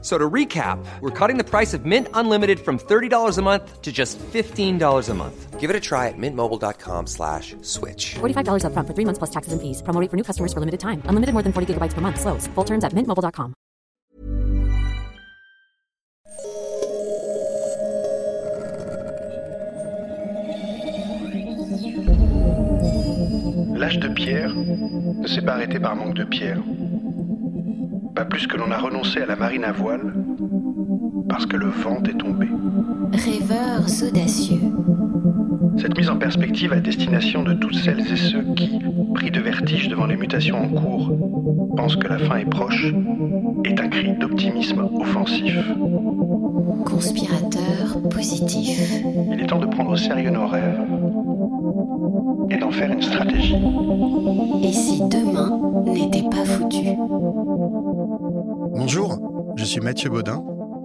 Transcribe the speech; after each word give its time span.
So 0.00 0.16
to 0.16 0.30
recap, 0.30 0.78
we're 1.00 1.10
cutting 1.10 1.38
the 1.38 1.44
price 1.44 1.74
of 1.74 1.84
Mint 1.84 2.06
Unlimited 2.14 2.60
from 2.60 2.78
$30 2.78 3.36
a 3.36 3.42
month 3.42 3.82
to 3.82 3.90
just 3.90 4.16
$15 4.18 5.08
a 5.08 5.14
month. 5.14 5.58
Give 5.58 5.70
it 5.70 5.74
a 5.74 5.80
try 5.80 6.06
at 6.06 6.14
mintmobile.com 6.16 7.08
slash 7.08 7.56
switch. 7.62 8.14
$45 8.20 8.62
upfront 8.62 8.86
for 8.86 8.94
three 8.94 9.04
months 9.04 9.18
plus 9.18 9.30
taxes 9.30 9.52
and 9.52 9.60
fees. 9.60 9.82
Promo 9.82 10.00
rate 10.00 10.08
for 10.08 10.16
new 10.16 10.22
customers 10.22 10.52
for 10.52 10.60
limited 10.60 10.78
time. 10.78 11.02
Unlimited 11.06 11.32
more 11.32 11.42
than 11.42 11.52
40 11.52 11.74
gigabytes 11.74 11.94
per 11.94 12.00
month. 12.00 12.20
Slows. 12.20 12.46
Full 12.54 12.64
terms 12.64 12.84
at 12.84 12.92
mintmobile.com. 12.92 13.54
L'âge 23.76 23.98
de 23.98 24.08
pierre 24.08 24.54
ne 24.54 25.26
s'est 25.26 25.42
pas 25.42 25.54
arrêté 25.54 25.80
par 25.80 25.96
manque 25.96 26.14
de 26.14 26.24
pierre. 26.24 26.62
Pas 28.18 28.24
plus 28.24 28.48
que 28.48 28.56
l'on 28.56 28.72
a 28.72 28.78
renoncé 28.78 29.20
à 29.20 29.26
la 29.26 29.36
marine 29.36 29.62
à 29.62 29.70
voile 29.70 30.12
parce 31.28 31.46
que 31.46 31.56
le 31.56 31.68
vent 31.68 32.02
est 32.02 32.18
tombé. 32.18 32.48
Rêveurs 33.12 33.86
audacieux. 34.02 34.72
Cette 35.76 35.96
mise 35.96 36.10
en 36.10 36.16
perspective 36.16 36.72
à 36.72 36.80
destination 36.80 37.44
de 37.44 37.54
toutes 37.54 37.76
celles 37.76 38.00
et 38.00 38.16
ceux 38.16 38.42
qui, 38.56 38.80
pris 39.14 39.30
de 39.30 39.38
vertige 39.38 39.88
devant 39.88 40.06
les 40.06 40.16
mutations 40.16 40.60
en 40.60 40.68
cours, 40.68 41.12
pensent 41.76 41.94
que 41.94 42.08
la 42.08 42.18
fin 42.18 42.38
est 42.38 42.50
proche, 42.50 42.92
est 43.64 43.78
un 43.78 43.88
cri 43.88 44.12
d'optimisme 44.18 44.88
offensif. 45.00 45.56
Conspirateur 46.86 48.02
positif. 48.10 49.00
Il 49.32 49.40
est 49.40 49.46
temps 49.46 49.60
de 49.60 49.66
prendre 49.66 49.92
au 49.92 49.96
sérieux 49.96 50.30
nos 50.30 50.48
rêves 50.48 50.80
et 52.50 52.56
d'en 52.56 52.72
faire 52.72 52.90
une 52.90 53.02
stratégie. 53.02 53.62
Et 54.64 54.72
si 54.72 55.02
demain 55.02 55.60
n'était 55.84 56.27
Mathieu 59.80 60.10
Baudin, 60.10 60.44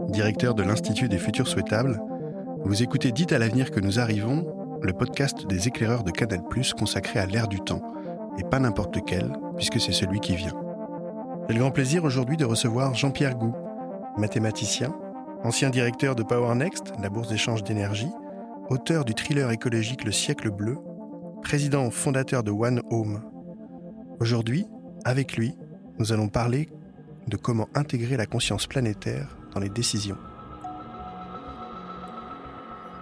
directeur 0.09 0.53
de 0.53 0.63
l'Institut 0.63 1.09
des 1.09 1.17
Futurs 1.17 1.47
Souhaitables. 1.47 1.99
Vous 2.63 2.83
écoutez 2.83 3.11
Dites 3.11 3.31
à 3.31 3.39
l'avenir 3.39 3.71
que 3.71 3.79
nous 3.79 3.99
arrivons, 3.99 4.45
le 4.81 4.93
podcast 4.93 5.47
des 5.47 5.67
éclaireurs 5.67 6.03
de 6.03 6.11
Canal+, 6.11 6.41
consacré 6.77 7.19
à 7.19 7.25
l'ère 7.25 7.47
du 7.47 7.59
temps, 7.59 7.81
et 8.37 8.43
pas 8.43 8.59
n'importe 8.59 8.95
lequel, 8.95 9.31
puisque 9.57 9.79
c'est 9.79 9.93
celui 9.93 10.19
qui 10.19 10.35
vient. 10.35 10.53
J'ai 11.47 11.55
le 11.55 11.61
grand 11.61 11.71
plaisir 11.71 12.03
aujourd'hui 12.03 12.37
de 12.37 12.45
recevoir 12.45 12.93
Jean-Pierre 12.93 13.35
Gou, 13.35 13.53
mathématicien, 14.17 14.93
ancien 15.43 15.69
directeur 15.69 16.15
de 16.15 16.23
Power 16.23 16.53
Next, 16.55 16.93
la 17.01 17.09
bourse 17.09 17.29
d'échange 17.29 17.63
d'énergie, 17.63 18.11
auteur 18.69 19.05
du 19.05 19.13
thriller 19.13 19.49
écologique 19.51 20.03
Le 20.03 20.11
siècle 20.11 20.51
bleu, 20.51 20.77
président 21.41 21.89
fondateur 21.89 22.43
de 22.43 22.51
One 22.51 22.81
Home. 22.91 23.21
Aujourd'hui, 24.19 24.67
avec 25.03 25.35
lui, 25.35 25.55
nous 25.99 26.13
allons 26.13 26.27
parler 26.27 26.69
de 27.27 27.37
comment 27.37 27.69
intégrer 27.75 28.17
la 28.17 28.25
conscience 28.25 28.67
planétaire 28.67 29.35
dans 29.53 29.59
les 29.59 29.69
décisions. 29.69 30.17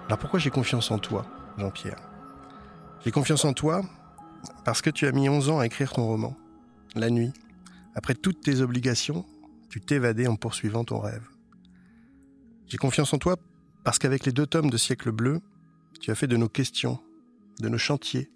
Alors 0.08 0.19
pourquoi 0.19 0.39
j'ai 0.39 0.50
confiance 0.50 0.91
en 0.91 1.00
toi, 1.00 1.25
Jean-Pierre? 1.58 2.00
J'ai 3.03 3.11
confiance 3.11 3.45
en 3.45 3.53
toi 3.53 3.81
parce 4.66 4.81
que 4.81 4.89
tu 4.89 5.08
as 5.08 5.11
mis 5.11 5.30
11 5.30 5.49
ans 5.49 5.59
à 5.59 5.66
écrire 5.66 5.94
ton 5.94 6.05
roman. 6.05 6.36
La 6.95 7.09
nuit, 7.09 7.31
après 7.95 8.16
toutes 8.16 8.42
tes 8.42 8.61
obligations, 8.61 9.25
tu 9.69 9.81
t'évadais 9.81 10.27
en 10.27 10.36
poursuivant 10.36 10.83
ton 10.83 10.99
rêve. 10.99 11.25
J'ai 12.67 12.77
confiance 12.77 13.14
en 13.14 13.17
toi 13.17 13.38
parce 13.83 13.99
qu'avec 13.99 14.25
les 14.25 14.31
deux 14.31 14.45
tomes 14.45 14.69
de 14.69 14.77
Siècle 14.77 15.11
bleu, 15.11 15.42
tu 15.99 16.11
as 16.11 16.16
fait 16.16 16.27
de 16.27 16.38
nos 16.38 16.49
questions, 16.49 16.99
de 17.59 17.70
nos 17.70 17.77
chantiers, 17.77 18.31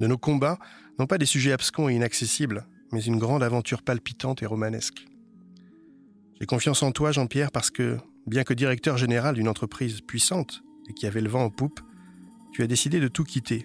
de 0.00 0.06
nos 0.06 0.18
combats, 0.18 0.58
non 0.98 1.06
pas 1.06 1.18
des 1.18 1.26
sujets 1.26 1.52
abscons 1.52 1.88
et 1.88 1.94
inaccessibles, 1.94 2.66
mais 2.90 3.02
une 3.02 3.18
grande 3.18 3.42
aventure 3.42 3.82
palpitante 3.82 4.42
et 4.42 4.46
romanesque. 4.46 5.06
J'ai 6.40 6.46
confiance 6.46 6.82
en 6.82 6.92
toi, 6.92 7.12
Jean-Pierre, 7.12 7.50
parce 7.52 7.70
que, 7.70 7.98
bien 8.26 8.44
que 8.44 8.54
directeur 8.54 8.96
général 8.96 9.34
d'une 9.34 9.48
entreprise 9.48 10.00
puissante 10.00 10.62
et 10.88 10.92
qui 10.92 11.06
avait 11.06 11.20
le 11.20 11.28
vent 11.28 11.44
en 11.44 11.50
poupe, 11.50 11.80
tu 12.52 12.62
as 12.62 12.66
décidé 12.66 13.00
de 13.00 13.08
tout 13.08 13.24
quitter 13.24 13.64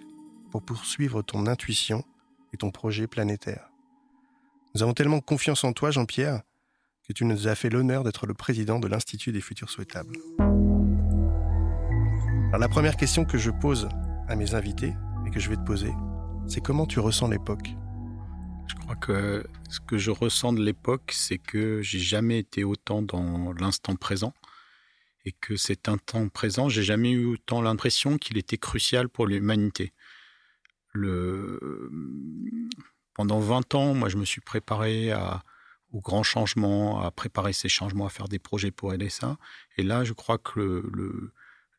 pour 0.52 0.64
poursuivre 0.64 1.22
ton 1.22 1.48
intuition 1.48 2.04
et 2.54 2.58
ton 2.58 2.72
projet 2.72 3.08
planétaire. 3.08 3.70
Nous 4.76 4.84
avons 4.84 4.94
tellement 4.94 5.20
confiance 5.20 5.64
en 5.64 5.74
toi, 5.74 5.92
Jean-Pierre, 5.92 6.42
que 7.08 7.14
tu 7.14 7.26
nous 7.26 7.48
as 7.48 7.56
fait 7.56 7.70
l'honneur 7.70 8.04
d'être 8.04 8.28
le 8.28 8.34
président 8.34 8.80
de 8.80 8.88
l'Institut 8.88 9.32
des 9.32 9.42
futurs 9.42 9.70
souhaitables. 9.70 10.18
Alors 12.50 12.60
la 12.60 12.70
première 12.70 12.96
question 12.96 13.26
que 13.26 13.38
je 13.38 13.52
pose 13.52 13.90
à 14.28 14.36
mes 14.36 14.56
invités 14.56 14.94
et 15.26 15.32
que 15.32 15.40
je 15.40 15.50
vais 15.50 15.56
te 15.56 15.64
poser, 15.64 15.92
c'est 16.48 16.62
comment 16.62 16.86
tu 16.86 17.00
ressens 17.00 17.28
l'époque? 17.28 17.76
Je 18.68 18.76
crois 18.76 18.96
que 18.96 19.46
ce 19.70 19.80
que 19.80 19.98
je 19.98 20.12
ressens 20.12 20.54
de 20.54 20.64
l'époque, 20.64 21.12
c'est 21.14 21.38
que 21.38 21.82
j'ai 21.82 22.00
jamais 22.00 22.40
été 22.40 22.64
autant 22.64 23.02
dans 23.02 23.54
l'instant 23.54 23.96
présent 23.96 24.34
et 25.26 25.34
que 25.34 25.58
cet 25.58 25.90
instant 25.90 26.30
présent, 26.30 26.70
j'ai 26.70 26.84
jamais 26.84 27.12
eu 27.12 27.26
autant 27.26 27.62
l'impression 27.62 28.18
qu'il 28.18 28.38
était 28.38 28.58
crucial 28.58 29.10
pour 29.10 29.28
l'humanité. 29.28 29.94
Pendant 33.14 33.40
20 33.40 33.76
ans, 33.76 33.94
moi, 33.94 34.10
je 34.10 34.18
me 34.18 34.26
suis 34.26 34.42
préparé 34.42 35.12
à, 35.12 35.44
aux 35.92 36.02
grands 36.02 36.24
changements, 36.24 37.02
à 37.02 37.12
préparer 37.12 37.54
ces 37.54 37.70
changements, 37.70 38.06
à 38.06 38.10
faire 38.10 38.28
des 38.28 38.40
projets 38.40 38.72
pour 38.72 38.94
aider 38.94 39.10
ça. 39.10 39.38
Et 39.78 39.84
là, 39.84 40.04
je 40.04 40.14
crois 40.14 40.38
que 40.38 40.84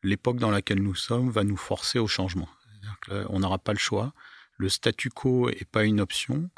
l'époque 0.03 0.37
dans 0.37 0.51
laquelle 0.51 0.81
nous 0.81 0.95
sommes 0.95 1.29
va 1.29 1.43
nous 1.43 1.57
forcer 1.57 1.99
au 1.99 2.07
changement. 2.07 2.49
on 3.09 3.39
n'aura 3.39 3.57
pas 3.57 3.73
le 3.73 3.79
choix. 3.79 4.13
Le 4.57 4.69
statu 4.69 5.09
quo 5.09 5.49
n'est 5.49 5.65
pas 5.71 5.85
une 5.85 6.01
option. 6.01 6.49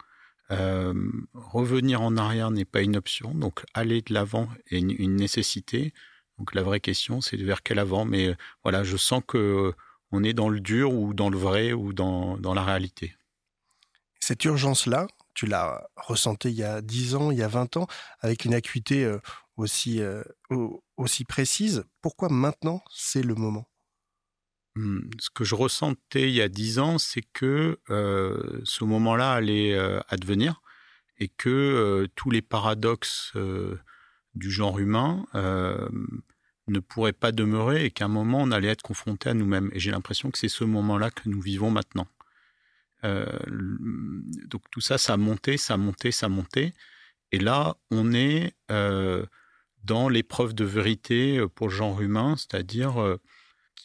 Euh, 0.51 0.93
revenir 1.33 2.01
en 2.01 2.17
arrière 2.17 2.51
n'est 2.51 2.65
pas 2.65 2.81
une 2.81 2.97
option. 2.97 3.33
Donc, 3.33 3.63
aller 3.73 4.01
de 4.01 4.13
l'avant 4.13 4.49
est 4.69 4.79
une, 4.79 5.15
nécessité. 5.15 5.93
Donc, 6.37 6.53
la 6.53 6.63
vraie 6.63 6.79
question, 6.79 7.21
c'est 7.21 7.37
vers 7.37 7.63
quel 7.63 7.79
avant. 7.79 8.05
Mais 8.05 8.27
euh, 8.27 8.35
voilà, 8.63 8.83
je 8.83 8.97
sens 8.97 9.21
que 9.25 9.73
on 10.11 10.23
est 10.23 10.33
dans 10.33 10.49
le 10.49 10.59
dur 10.59 10.93
ou 10.93 11.13
dans 11.13 11.29
le 11.29 11.37
vrai 11.37 11.71
ou 11.73 11.93
dans, 11.93 12.37
dans 12.37 12.53
la 12.53 12.63
réalité. 12.63 13.15
Cette 14.19 14.43
urgence-là, 14.45 15.07
tu 15.33 15.45
l'as 15.45 15.87
ressentie 15.95 16.49
il 16.49 16.55
y 16.55 16.63
a 16.63 16.81
10 16.81 17.15
ans, 17.15 17.31
il 17.31 17.37
y 17.37 17.43
a 17.43 17.47
20 17.47 17.77
ans, 17.77 17.87
avec 18.19 18.45
une 18.45 18.53
acuité 18.53 19.05
euh, 19.05 19.19
aussi, 19.57 20.01
euh, 20.01 20.23
aussi 20.97 21.25
précise. 21.25 21.85
Pourquoi 22.01 22.29
maintenant 22.29 22.83
c'est 22.93 23.23
le 23.23 23.35
moment? 23.35 23.65
Ce 24.77 25.29
que 25.33 25.43
je 25.43 25.55
ressentais 25.55 26.29
il 26.29 26.35
y 26.35 26.41
a 26.41 26.49
dix 26.49 26.79
ans, 26.79 26.97
c'est 26.97 27.23
que 27.33 27.79
ce 27.87 28.83
moment-là 28.83 29.33
allait 29.33 29.77
advenir 30.09 30.61
et 31.17 31.27
que 31.27 32.07
tous 32.15 32.31
les 32.31 32.41
paradoxes 32.41 33.33
du 34.33 34.49
genre 34.49 34.79
humain 34.79 35.25
ne 35.33 36.79
pourraient 36.79 37.11
pas 37.11 37.31
demeurer 37.31 37.85
et 37.85 37.91
qu'à 37.91 38.05
un 38.05 38.07
moment 38.09 38.41
on 38.41 38.51
allait 38.51 38.69
être 38.69 38.81
confronté 38.81 39.29
à 39.29 39.33
nous-mêmes. 39.33 39.69
Et 39.73 39.79
j'ai 39.79 39.91
l'impression 39.91 40.31
que 40.31 40.37
c'est 40.37 40.47
ce 40.47 40.63
moment-là 40.63 41.11
que 41.11 41.27
nous 41.27 41.41
vivons 41.41 41.69
maintenant. 41.69 42.07
Donc 43.03 44.61
tout 44.71 44.81
ça, 44.81 44.97
ça 44.97 45.13
a 45.13 45.17
monté, 45.17 45.57
ça 45.57 45.73
a 45.73 45.77
monté, 45.77 46.11
ça 46.11 46.27
a 46.27 46.29
monté. 46.29 46.73
Et 47.33 47.39
là, 47.39 47.75
on 47.89 48.13
est 48.13 48.55
dans 49.83 50.07
l'épreuve 50.09 50.53
de 50.53 50.63
vérité 50.63 51.45
pour 51.55 51.67
le 51.67 51.73
genre 51.73 52.01
humain, 52.01 52.35
c'est-à-dire 52.37 53.17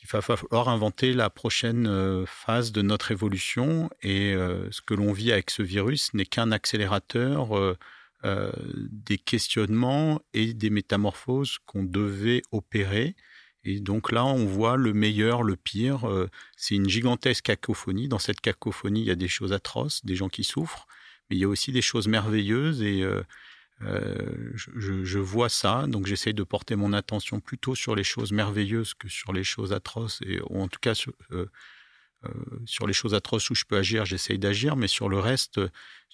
il 0.06 0.12
va 0.12 0.22
falloir 0.22 0.68
inventer 0.68 1.12
la 1.12 1.30
prochaine 1.30 2.24
phase 2.26 2.70
de 2.70 2.80
notre 2.80 3.10
évolution 3.10 3.90
et 4.02 4.34
euh, 4.34 4.70
ce 4.70 4.80
que 4.80 4.94
l'on 4.94 5.12
vit 5.12 5.32
avec 5.32 5.50
ce 5.50 5.62
virus 5.62 6.14
n'est 6.14 6.24
qu'un 6.24 6.52
accélérateur 6.52 7.58
euh, 7.58 7.76
euh, 8.24 8.52
des 8.90 9.18
questionnements 9.18 10.20
et 10.32 10.54
des 10.54 10.70
métamorphoses 10.70 11.58
qu'on 11.66 11.82
devait 11.82 12.42
opérer. 12.52 13.16
Et 13.64 13.80
donc 13.80 14.12
là, 14.12 14.24
on 14.24 14.46
voit 14.46 14.76
le 14.76 14.92
meilleur, 14.92 15.42
le 15.42 15.56
pire. 15.56 16.08
C'est 16.56 16.76
une 16.76 16.88
gigantesque 16.88 17.46
cacophonie. 17.46 18.06
Dans 18.06 18.20
cette 18.20 18.40
cacophonie, 18.40 19.00
il 19.00 19.06
y 19.06 19.10
a 19.10 19.16
des 19.16 19.26
choses 19.26 19.52
atroces, 19.52 20.04
des 20.04 20.14
gens 20.14 20.28
qui 20.28 20.44
souffrent, 20.44 20.86
mais 21.28 21.36
il 21.36 21.40
y 21.40 21.44
a 21.44 21.48
aussi 21.48 21.72
des 21.72 21.82
choses 21.82 22.06
merveilleuses 22.06 22.80
et 22.80 23.04
euh, 23.82 24.52
je, 24.54 25.04
je, 25.04 25.18
vois 25.18 25.50
ça, 25.50 25.86
donc 25.86 26.06
j'essaye 26.06 26.32
de 26.32 26.42
porter 26.42 26.76
mon 26.76 26.94
attention 26.94 27.40
plutôt 27.40 27.74
sur 27.74 27.94
les 27.94 28.04
choses 28.04 28.32
merveilleuses 28.32 28.94
que 28.94 29.08
sur 29.08 29.34
les 29.34 29.44
choses 29.44 29.72
atroces, 29.72 30.20
et, 30.24 30.40
ou 30.48 30.62
en 30.62 30.68
tout 30.68 30.80
cas 30.80 30.94
sur, 30.94 31.12
euh, 31.32 31.50
euh, 32.24 32.30
sur 32.64 32.86
les 32.86 32.94
choses 32.94 33.12
atroces 33.12 33.50
où 33.50 33.54
je 33.54 33.64
peux 33.64 33.76
agir, 33.76 34.06
j'essaye 34.06 34.38
d'agir, 34.38 34.76
mais 34.76 34.88
sur 34.88 35.10
le 35.10 35.18
reste, 35.18 35.60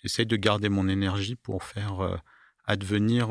j'essaye 0.02 0.26
de 0.26 0.36
garder 0.36 0.68
mon 0.68 0.88
énergie 0.88 1.36
pour 1.36 1.62
faire 1.62 2.20
advenir 2.64 3.30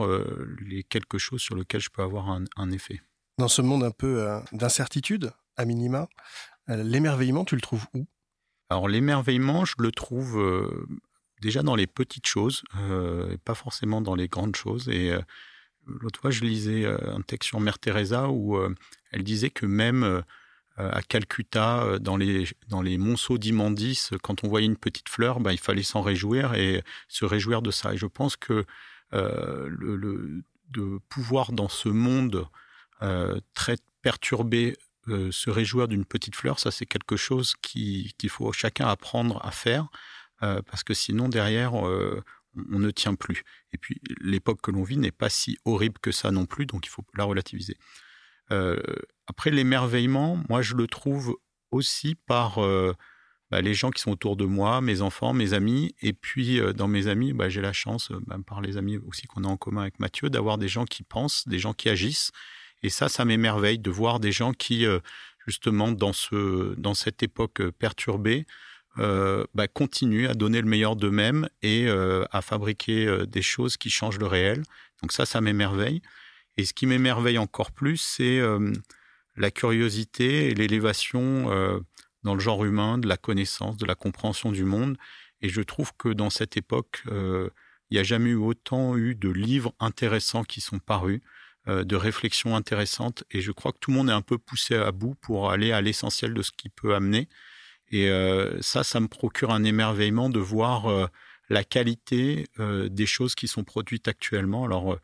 les 0.60 0.84
quelque 0.84 1.18
chose 1.18 1.42
sur 1.42 1.56
lequel 1.56 1.82
je 1.82 1.90
peux 1.90 2.02
avoir 2.02 2.30
un, 2.30 2.46
un 2.56 2.72
effet. 2.72 3.02
Dans 3.38 3.50
ce 3.50 3.62
monde 3.62 3.84
un 3.84 3.92
peu 3.92 4.42
d'incertitude, 4.54 5.32
à 5.58 5.66
minima, 5.66 6.08
l'émerveillement, 6.70 7.44
tu 7.44 7.56
le 7.56 7.62
trouves 7.62 7.86
où? 7.94 8.08
Alors 8.70 8.88
l'émerveillement, 8.88 9.66
je 9.66 9.76
le 9.80 9.92
trouve 9.92 10.40
déjà 11.42 11.64
dans 11.64 11.76
les 11.76 11.88
petites 11.88 12.28
choses, 12.28 12.64
et 13.32 13.38
pas 13.38 13.56
forcément 13.56 14.02
dans 14.02 14.16
les 14.16 14.28
grandes 14.28 14.56
choses. 14.56 14.88
Et 14.90 15.14
l'autre 15.86 16.20
fois, 16.20 16.32
je 16.32 16.42
lisais 16.42 16.86
un 16.86 17.22
texte 17.22 17.50
sur 17.50 17.60
Mère 17.60 17.80
Teresa 17.80 18.30
où 18.30 18.58
elle 19.12 19.24
disait 19.24 19.50
que 19.50 19.66
même 19.66 20.24
à 20.78 21.02
Calcutta, 21.02 22.00
dans 22.00 22.18
les, 22.18 22.48
dans 22.70 22.82
les 22.82 22.98
monceaux 22.98 23.38
d'immondices, 23.38 24.12
quand 24.24 24.44
on 24.44 24.48
voyait 24.48 24.68
une 24.68 24.78
petite 24.78 25.10
fleur, 25.10 25.40
ben, 25.40 25.52
il 25.52 25.60
fallait 25.60 25.84
s'en 25.84 26.02
réjouir 26.02 26.54
et 26.54 26.84
se 27.08 27.26
réjouir 27.26 27.62
de 27.62 27.72
ça. 27.72 27.94
Et 27.94 27.98
je 27.98 28.08
pense 28.08 28.36
que 28.38 28.66
le, 29.12 30.44
de 30.70 31.00
pouvoir 31.10 31.52
dans 31.52 31.70
ce 31.70 31.90
monde 31.90 32.48
très 33.54 33.76
perturbé 34.02 34.78
se 35.08 35.50
réjouir 35.50 35.88
d'une 35.88 36.06
petite 36.06 36.36
fleur, 36.36 36.60
ça 36.60 36.72
c'est 36.72 36.86
quelque 36.86 37.18
chose 37.18 37.56
qu'il 37.62 38.14
faut 38.30 38.52
chacun 38.54 38.88
apprendre 38.88 39.44
à 39.44 39.52
faire, 39.52 39.88
parce 40.42 40.84
que 40.84 40.94
sinon 40.94 41.30
derrière 41.30 41.74
on 41.74 42.24
ne 42.56 42.92
tient 42.92 43.16
plus. 43.16 43.44
Et 43.74 43.78
puis 43.78 44.02
l'époque 44.20 44.60
que 44.62 44.72
l'on 44.72 44.84
vit 44.84 44.98
n'est 44.98 45.12
pas 45.12 45.30
si 45.30 45.58
horrible 45.66 46.00
que 46.00 46.12
ça 46.12 46.32
non 46.32 46.46
plus, 46.46 46.66
donc 46.66 46.86
il 46.86 46.90
faut 46.90 47.06
la 47.16 47.24
relativiser. 47.24 47.78
après 49.28 49.52
l'émerveillement, 49.52 50.42
moi 50.50 50.62
je 50.62 50.76
le 50.76 50.88
trouve 50.88 51.38
aussi 51.72 52.16
par 52.16 52.60
bah, 53.52 53.62
les 53.62 53.74
gens 53.74 53.92
qui 53.92 54.02
sont 54.02 54.12
autour 54.12 54.36
de 54.36 54.46
moi, 54.46 54.82
mes 54.82 55.02
enfants, 55.02 55.34
mes 55.34 55.54
amis. 55.54 55.96
Et 56.02 56.14
puis, 56.14 56.60
dans 56.74 56.88
mes 56.88 57.08
amis, 57.08 57.34
bah, 57.34 57.50
j'ai 57.50 57.62
la 57.62 57.74
chance, 57.74 58.12
bah, 58.26 58.38
par 58.46 58.62
les 58.62 58.78
amis 58.78 58.98
aussi 58.98 59.28
qu'on 59.28 59.44
a 59.44 59.48
en 59.48 59.58
commun 59.58 59.82
avec 59.82 60.00
Mathieu, 60.00 60.30
d'avoir 60.30 60.58
des 60.58 60.68
gens 60.68 60.86
qui 60.86 61.04
pensent, 61.04 61.48
des 61.48 61.60
gens 61.60 61.74
qui 61.74 61.90
agissent. 61.90 62.32
Et 62.84 62.90
ça, 62.90 63.10
ça 63.10 63.26
m'émerveille 63.26 63.80
de 63.80 63.92
voir 63.92 64.20
des 64.20 64.32
gens 64.32 64.54
qui, 64.54 64.86
euh, 64.86 65.00
justement, 65.46 65.92
dans, 65.92 66.14
ce, 66.14 66.76
dans 66.76 66.94
cette 66.94 67.24
époque 67.24 67.62
euh, 67.62 67.72
perturbée, 67.72 68.46
euh, 68.98 69.46
bah, 69.54 69.68
continuent 69.68 70.28
à 70.28 70.34
donner 70.34 70.62
le 70.62 70.68
meilleur 70.68 70.96
d'eux-mêmes 70.96 71.48
et 71.62 71.90
à 71.90 72.42
fabriquer 72.42 73.26
des 73.28 73.42
choses 73.42 73.78
qui 73.78 73.90
changent 73.90 74.20
le 74.20 74.28
réel. 74.28 74.64
Donc 75.02 75.12
ça, 75.12 75.26
ça 75.26 75.42
m'émerveille. 75.42 76.02
Et 76.58 76.66
ce 76.66 76.74
qui 76.74 76.86
m'émerveille 76.86 77.38
encore 77.38 77.72
plus, 77.72 77.98
c'est 77.98 78.42
la 79.36 79.52
curiosité 79.52 80.50
et 80.50 80.54
l'élévation 80.54 81.50
dans 82.24 82.34
le 82.34 82.40
genre 82.40 82.64
humain 82.66 82.98
de 82.98 83.08
la 83.08 83.18
connaissance, 83.18 83.78
de 83.78 83.86
la 83.86 83.96
compréhension 83.96 84.52
du 84.52 84.64
monde. 84.64 84.98
Et 85.42 85.50
je 85.50 85.62
trouve 85.62 85.92
que 85.98 86.10
dans 86.10 86.30
cette 86.30 86.58
époque, 86.58 87.04
il 87.08 87.50
n'y 87.94 88.00
a 88.00 88.04
jamais 88.04 88.32
eu 88.32 88.36
autant 88.36 88.98
eu 88.98 89.16
de 89.16 89.30
livres 89.30 89.74
intéressants 89.80 90.44
qui 90.44 90.62
sont 90.62 90.80
parus. 90.80 91.22
Euh, 91.68 91.84
de 91.84 91.96
réflexions 91.96 92.56
intéressantes. 92.56 93.24
Et 93.30 93.40
je 93.40 93.52
crois 93.52 93.72
que 93.72 93.78
tout 93.78 93.92
le 93.92 93.98
monde 93.98 94.10
est 94.10 94.14
un 94.14 94.24
peu 94.24 94.40
poussé 94.40 94.74
à 94.74 94.92
bout 94.92 95.14
pour 95.22 95.52
aller 95.52 95.72
à 95.72 95.80
l'essentiel 95.80 96.34
de 96.34 96.42
ce 96.42 96.50
qui 96.50 96.70
peut 96.70 96.96
amener. 96.96 97.30
Et 97.92 98.10
euh, 98.10 98.62
ça, 98.62 98.84
ça 98.84 99.00
me 99.00 99.08
procure 99.08 99.52
un 99.52 99.64
émerveillement 99.64 100.30
de 100.30 100.40
voir 100.40 100.88
euh, 100.88 101.08
la 101.50 101.64
qualité 101.64 102.48
des 102.58 103.06
choses 103.06 103.36
qui 103.36 103.50
sont 103.50 103.66
produites 103.66 104.08
actuellement. 104.08 104.64
Alors, 104.64 104.98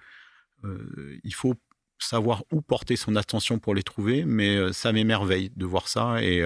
il 1.26 1.34
faut 1.34 1.56
savoir 2.00 2.46
où 2.54 2.62
porter 2.62 2.96
son 2.96 3.18
attention 3.18 3.60
pour 3.60 3.76
les 3.76 3.84
trouver, 3.84 4.24
mais 4.24 4.72
ça 4.72 4.94
m'émerveille 4.94 5.52
de 5.58 5.66
voir 5.66 5.90
ça. 5.90 6.24
Et, 6.24 6.42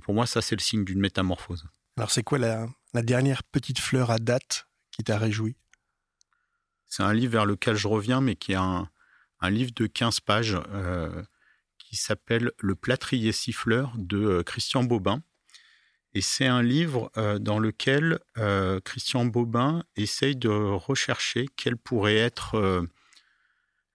pour 0.00 0.14
moi, 0.14 0.24
ça, 0.24 0.40
c'est 0.40 0.56
le 0.56 0.62
signe 0.62 0.86
d'une 0.86 1.00
métamorphose. 1.00 1.66
Alors, 1.98 2.10
c'est 2.10 2.22
quoi 2.22 2.38
la, 2.38 2.66
la, 2.94 3.02
dernière 3.02 3.42
petite 3.42 3.78
fleur 3.78 4.10
à 4.10 4.18
date 4.18 4.68
qui 4.90 5.04
t'a 5.04 5.18
réjoui? 5.18 5.54
C'est 6.86 7.02
un 7.02 7.12
livre 7.12 7.32
vers 7.32 7.44
lequel 7.44 7.76
je 7.76 7.88
reviens, 7.88 8.22
mais 8.22 8.36
qui 8.36 8.54
a 8.54 8.62
un, 8.62 8.88
un 9.42 9.50
livre 9.50 9.72
de 9.74 9.86
15 9.86 10.20
pages 10.20 10.56
euh, 10.70 11.22
qui 11.76 11.96
s'appelle 11.96 12.52
Le 12.58 12.74
plâtrier 12.74 13.32
siffleur 13.32 13.92
de 13.98 14.18
euh, 14.18 14.42
Christian 14.42 14.84
Bobin. 14.84 15.22
Et 16.14 16.20
c'est 16.20 16.46
un 16.46 16.62
livre 16.62 17.10
euh, 17.16 17.38
dans 17.38 17.58
lequel 17.58 18.18
Christian 18.84 19.24
Bobin 19.24 19.82
essaye 19.96 20.36
de 20.36 20.48
rechercher 20.48 21.46
quelle 21.56 21.76
pourrait 21.76 22.16
être 22.16 22.86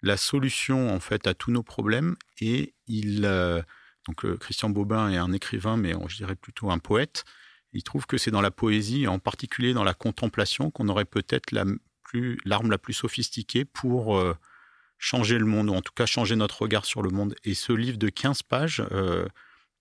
la 0.02 0.18
solution 0.18 0.94
en 0.94 1.00
fait 1.00 1.28
à 1.28 1.34
tous 1.34 1.52
nos 1.52 1.64
problèmes. 1.64 2.16
Et 2.40 2.74
il, 2.88 3.22
donc 4.08 4.38
Christian 4.38 4.70
Bobin 4.70 5.10
est 5.10 5.18
un 5.18 5.32
écrivain, 5.32 5.78
mais 5.78 5.94
je 6.08 6.18
dirais 6.18 6.36
plutôt 6.36 6.72
un 6.72 6.80
poète. 6.80 7.24
Il 7.74 7.84
trouve 7.84 8.08
que 8.08 8.18
c'est 8.18 8.32
dans 8.32 8.42
la 8.42 8.52
poésie, 8.52 9.08
en 9.08 9.20
particulier 9.20 9.74
dans 9.74 9.84
la 9.84 9.94
contemplation, 9.94 10.72
qu'on 10.72 10.88
aurait 10.90 11.06
peut-être 11.06 11.52
la 11.52 11.66
l'arme 12.46 12.72
la 12.72 12.78
plus 12.78 12.94
sophistiquée 12.94 13.66
pour 13.66 14.18
changer 14.98 15.38
le 15.38 15.46
monde, 15.46 15.70
ou 15.70 15.74
en 15.74 15.82
tout 15.82 15.94
cas 15.94 16.06
changer 16.06 16.36
notre 16.36 16.62
regard 16.62 16.86
sur 16.86 17.02
le 17.02 17.10
monde. 17.10 17.36
Et 17.44 17.54
ce 17.54 17.74
livre 17.74 17.98
de 17.98 18.10
15 18.10 18.44
pages, 18.44 18.84
euh, 18.92 19.28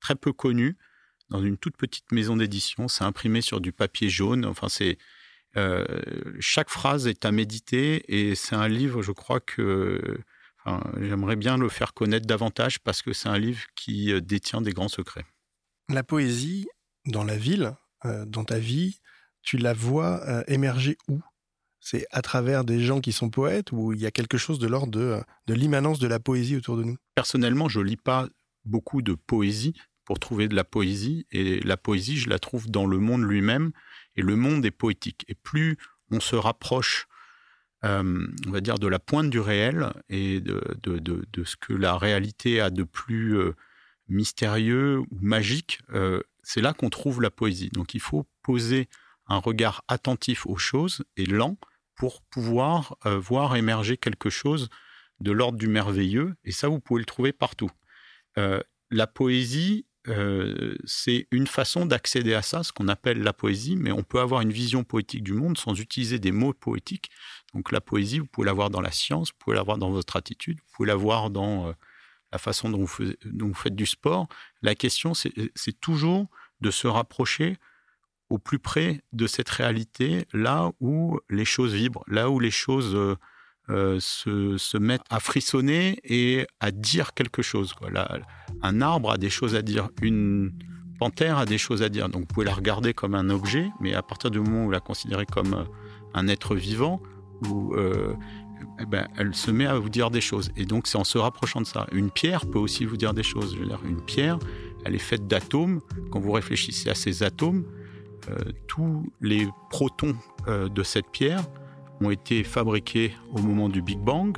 très 0.01 0.15
peu 0.15 0.33
connu, 0.33 0.77
dans 1.29 1.43
une 1.43 1.57
toute 1.57 1.77
petite 1.77 2.13
maison 2.13 2.37
d'édition, 2.37 2.89
c'est 2.89 3.05
imprimé 3.05 3.41
sur 3.41 3.61
du 3.61 3.73
papier 3.73 4.09
jaune. 4.09 4.45
Enfin, 4.45 4.69
c'est 4.69 4.99
euh, 5.57 5.85
chaque 6.39 6.71
phrase 6.71 7.07
est 7.07 7.25
à 7.25 7.33
méditer 7.33 8.05
et 8.09 8.35
c'est 8.35 8.55
un 8.55 8.69
livre, 8.69 9.03
je 9.03 9.13
crois 9.13 9.41
que 9.41 10.19
j'aimerais 11.01 11.37
bien 11.37 11.57
le 11.57 11.69
faire 11.69 11.95
connaître 11.95 12.27
davantage 12.27 12.81
parce 12.81 13.03
que 13.03 13.13
c'est 13.13 13.29
un 13.29 13.39
livre 13.39 13.63
qui 13.75 14.13
euh, 14.13 14.21
détient 14.21 14.61
des 14.61 14.73
grands 14.73 14.89
secrets. 14.89 15.25
La 15.89 16.03
poésie 16.03 16.67
dans 17.07 17.25
la 17.25 17.37
ville, 17.37 17.73
dans 18.05 18.45
ta 18.45 18.59
vie, 18.59 18.99
tu 19.43 19.59
la 19.59 19.73
vois 19.73 20.45
émerger 20.49 20.99
où? 21.09 21.21
C'est 21.79 22.05
à 22.11 22.21
travers 22.21 22.65
des 22.65 22.81
gens 22.81 23.01
qui 23.01 23.13
sont 23.13 23.31
poètes 23.31 23.71
ou 23.71 23.93
il 23.93 24.01
y 24.01 24.07
a 24.07 24.11
quelque 24.11 24.39
chose 24.39 24.59
de 24.59 24.67
l'ordre 24.67 24.91
de, 24.91 25.21
de 25.47 25.55
l'immanence 25.55 26.01
de 26.01 26.09
la 26.09 26.19
poésie 26.19 26.57
autour 26.57 26.77
de 26.77 26.83
nous? 26.83 26.97
Personnellement, 27.15 27.69
je 27.69 27.79
lis 27.79 27.97
pas 27.97 28.29
beaucoup 28.65 29.03
de 29.03 29.15
poésie 29.15 29.75
pour 30.07 30.21
trouver 30.21 30.49
de 30.49 30.55
la 30.55 30.65
poésie 30.65 31.27
et 31.33 31.61
la 31.61 31.77
poésie, 31.77 32.17
je 32.17 32.31
la 32.31 32.39
trouve 32.39 32.71
dans 32.71 32.87
le 32.87 32.99
monde 32.99 33.23
lui-même 33.23 33.73
et 34.15 34.23
le 34.23 34.37
monde 34.37 34.65
est 34.65 34.71
poétique. 34.71 35.25
Et 35.29 35.35
plus 35.35 35.77
on 36.11 36.21
se 36.21 36.37
rapproche, 36.37 37.09
euh, 37.85 38.27
on 38.47 38.51
va 38.51 38.61
dire, 38.61 38.79
de 38.79 38.87
la 38.87 39.01
pointe 39.01 39.29
du 39.29 39.41
réel 39.41 39.93
et 40.09 40.41
de, 40.41 40.63
de, 40.83 40.99
de, 40.99 41.45
ce 41.45 41.57
que 41.57 41.73
la 41.73 41.99
réalité 41.99 42.61
a 42.61 42.71
de 42.71 42.85
plus 42.85 43.37
euh, 43.37 43.55
mystérieux 44.09 45.01
ou 45.01 45.19
magique, 45.21 45.81
euh, 45.93 46.23
c'est 46.45 46.61
là 46.61 46.73
qu'on 46.73 46.89
trouve 46.89 47.21
la 47.21 47.31
poésie. 47.31 47.71
Donc 47.71 47.93
il 47.93 48.01
faut 48.01 48.27
poser 48.43 48.89
un 49.27 49.39
regard 49.39 49.83
attentif 49.89 50.47
aux 50.47 50.57
choses 50.57 51.05
et 51.17 51.27
lent 51.27 51.59
pour 51.97 52.23
pouvoir 52.23 52.97
voir 53.05 53.57
émerger 53.57 53.97
quelque 53.97 54.29
chose 54.29 54.69
de 55.19 55.33
l'ordre 55.33 55.59
du 55.59 55.67
merveilleux. 55.67 56.37
Et 56.45 56.53
ça, 56.53 56.69
vous 56.69 56.79
pouvez 56.79 57.01
le 57.01 57.07
trouver 57.07 57.33
partout. 57.33 57.71
La 58.37 59.07
poésie, 59.09 59.87
euh, 60.09 60.77
c'est 60.85 61.27
une 61.31 61.47
façon 61.47 61.87
d'accéder 61.87 62.35
à 62.35 62.43
ça, 62.43 62.63
ce 62.63 62.73
qu'on 62.73 62.89
appelle 62.89 63.23
la 63.23 63.33
poésie, 63.33 63.77
mais 63.77 63.93
on 63.93 64.03
peut 64.03 64.21
avoir 64.21 64.41
une 64.41 64.53
vision 64.53 64.85
poétique 64.85 65.23
du 65.23 65.33
monde 65.33 65.59
sans 65.59 65.79
utiliser 65.81 66.19
des 66.19 66.33
mots 66.33 66.53
poétiques. 66.53 67.11
Donc 67.55 67.73
la 67.73 67.81
poésie, 67.81 68.19
vous 68.19 68.27
pouvez 68.27 68.47
l'avoir 68.47 68.71
dans 68.71 68.81
la 68.81 68.93
science, 68.93 69.31
vous 69.31 69.39
pouvez 69.39 69.57
l'avoir 69.57 69.79
dans 69.79 69.91
votre 69.91 70.17
attitude, 70.17 70.59
vous 70.59 70.73
pouvez 70.77 70.89
l'avoir 70.89 71.31
dans 71.31 71.75
la 72.33 72.39
façon 72.39 72.71
dont 72.71 72.85
vous, 72.85 73.05
dont 73.25 73.49
vous, 73.49 73.55
faites 73.55 73.75
du 73.75 73.87
sport. 73.87 74.29
La 74.63 74.75
question, 74.75 75.15
c'est 75.15 75.81
toujours 75.81 76.29
de 76.61 76.71
se 76.71 76.87
rapprocher 76.87 77.57
au 78.29 78.39
plus 78.39 78.59
près 78.59 79.03
de 79.13 79.27
cette 79.27 79.49
réalité, 79.49 80.27
là 80.33 80.73
où 80.81 81.21
les 81.31 81.45
choses 81.45 81.75
vibrent, 81.75 82.05
là 82.09 82.29
où 82.29 82.41
les 82.41 82.51
choses 82.51 82.95
euh, 82.95 83.17
euh, 83.69 83.99
se, 84.01 84.79
mettent 84.79 85.03
à 85.11 85.21
frissonner 85.21 85.99
et 86.05 86.47
à 86.61 86.71
dire 86.71 87.15
quelque 87.15 87.43
chose. 87.43 87.75
un 88.63 88.81
arbre 88.81 89.11
a 89.11 89.19
des 89.19 89.31
choses 89.31 89.55
à 89.55 89.63
dire, 89.63 89.89
une 90.03 90.53
panthère 90.99 91.39
a 91.39 91.47
des 91.47 91.59
choses 91.59 91.83
à 91.83 91.89
dire. 91.89 92.09
Donc 92.09 92.23
vous 92.23 92.27
pouvez 92.27 92.47
la 92.47 92.55
regarder 92.55 92.95
comme 92.95 93.15
un 93.15 93.31
objet, 93.31 93.69
mais 93.81 93.95
à 93.95 94.03
partir 94.03 94.31
du 94.31 94.41
moment 94.41 94.63
où 94.63 94.65
vous 94.67 94.71
la 94.71 94.81
considérez 94.81 95.27
comme 95.27 95.55
euh, 95.55 95.65
un 96.15 96.29
être 96.29 96.55
vivant, 96.55 97.01
eh 98.81 98.87
ben, 98.87 99.09
elle 99.17 99.35
se 99.35 99.51
met 99.51 99.67
à 99.67 99.79
vous 99.79 99.89
dire 99.89 100.11
des 100.11 100.21
choses. 100.21 100.51
Et 100.57 100.65
donc 100.65 100.87
c'est 100.87 100.99
en 100.99 101.05
se 101.05 101.19
rapprochant 101.19 101.61
de 101.61 101.67
ça. 101.67 101.87
Une 101.93 102.11
pierre 102.11 102.47
peut 102.47 102.59
aussi 102.59 102.85
vous 102.85 102.97
dire 102.97 103.15
des 103.15 103.23
choses. 103.23 103.57
Une 103.85 104.01
pierre, 104.01 104.39
elle 104.85 104.95
est 104.95 104.99
faite 104.99 105.27
d'atomes. 105.27 105.81
Quand 106.11 106.21
vous 106.21 106.33
réfléchissez 106.33 106.89
à 106.89 106.95
ces 106.95 107.23
atomes, 107.23 107.65
euh, 108.31 108.37
tous 108.67 109.11
les 109.21 109.49
protons 109.71 110.17
euh, 110.49 110.69
de 110.69 110.83
cette 110.83 111.11
pierre 111.11 111.43
ont 112.01 112.11
été 112.11 112.45
fabriqués 112.45 113.15
au 113.33 113.41
moment 113.41 113.69
du 113.69 113.83
Big 113.83 113.99
Bang, 113.99 114.37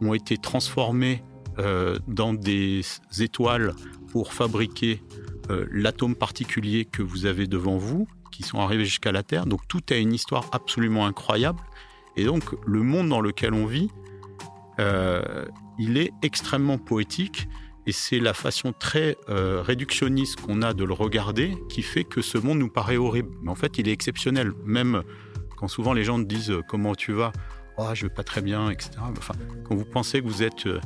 ont 0.00 0.14
été 0.14 0.36
transformés 0.36 1.22
euh, 1.58 1.98
dans 2.06 2.34
des 2.34 2.82
étoiles 3.18 3.74
pour 4.08 4.32
fabriquer 4.32 5.02
l'atome 5.70 6.16
particulier 6.16 6.84
que 6.84 7.02
vous 7.04 7.24
avez 7.24 7.46
devant 7.46 7.76
vous, 7.76 8.08
qui 8.32 8.42
sont 8.42 8.58
arrivés 8.58 8.84
jusqu'à 8.84 9.12
la 9.12 9.22
Terre. 9.22 9.46
Donc 9.46 9.60
tout 9.68 9.80
a 9.90 9.94
une 9.94 10.12
histoire 10.12 10.48
absolument 10.50 11.06
incroyable. 11.06 11.60
Et 12.16 12.24
donc 12.24 12.42
le 12.66 12.82
monde 12.82 13.08
dans 13.08 13.20
lequel 13.20 13.54
on 13.54 13.64
vit, 13.64 13.88
il 15.78 15.98
est 15.98 16.12
extrêmement 16.22 16.78
poétique. 16.78 17.48
Et 17.86 17.92
c'est 17.92 18.18
la 18.18 18.34
façon 18.34 18.72
très 18.72 19.16
euh, 19.28 19.62
réductionniste 19.62 20.40
qu'on 20.40 20.62
a 20.62 20.74
de 20.74 20.82
le 20.82 20.92
regarder 20.92 21.56
qui 21.68 21.82
fait 21.82 22.02
que 22.02 22.20
ce 22.20 22.36
monde 22.36 22.58
nous 22.58 22.68
paraît 22.68 22.96
horrible. 22.96 23.30
Mais 23.42 23.50
en 23.50 23.54
fait, 23.54 23.78
il 23.78 23.88
est 23.88 23.92
exceptionnel. 23.92 24.52
Même 24.64 25.04
quand 25.56 25.68
souvent 25.68 25.92
les 25.92 26.04
gens 26.04 26.18
disent 26.18 26.50
euh, 26.50 26.62
comment 26.66 26.94
tu 26.94 27.12
vas, 27.12 27.32
oh, 27.78 27.88
je 27.94 28.06
vais 28.06 28.12
pas 28.12 28.22
très 28.22 28.42
bien, 28.42 28.70
etc. 28.70 28.90
Enfin, 29.16 29.34
quand 29.64 29.74
vous 29.74 29.84
pensez 29.84 30.20
que 30.20 30.26
vous 30.26 30.42
êtes 30.42 30.66
euh, 30.66 30.80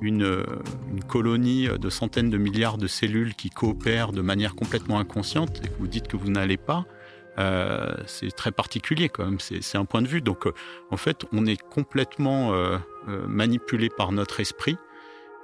une, 0.00 0.44
une, 0.90 1.04
colonie 1.04 1.68
de 1.68 1.90
centaines 1.90 2.30
de 2.30 2.38
milliards 2.38 2.78
de 2.78 2.86
cellules 2.86 3.34
qui 3.34 3.50
coopèrent 3.50 4.12
de 4.12 4.22
manière 4.22 4.54
complètement 4.54 4.98
inconsciente 4.98 5.60
et 5.64 5.68
que 5.68 5.78
vous 5.78 5.88
dites 5.88 6.08
que 6.08 6.16
vous 6.16 6.30
n'allez 6.30 6.56
pas, 6.56 6.86
euh, 7.38 7.94
c'est 8.06 8.34
très 8.34 8.50
particulier 8.50 9.08
quand 9.08 9.24
même, 9.24 9.40
c'est 9.40 9.78
un 9.78 9.84
point 9.84 10.02
de 10.02 10.08
vue. 10.08 10.22
Donc 10.22 10.48
en 10.90 10.96
fait, 10.96 11.26
on 11.32 11.44
est 11.46 11.60
complètement 11.60 12.52
manipulé 13.06 13.90
par 13.90 14.12
notre 14.12 14.40
esprit. 14.40 14.78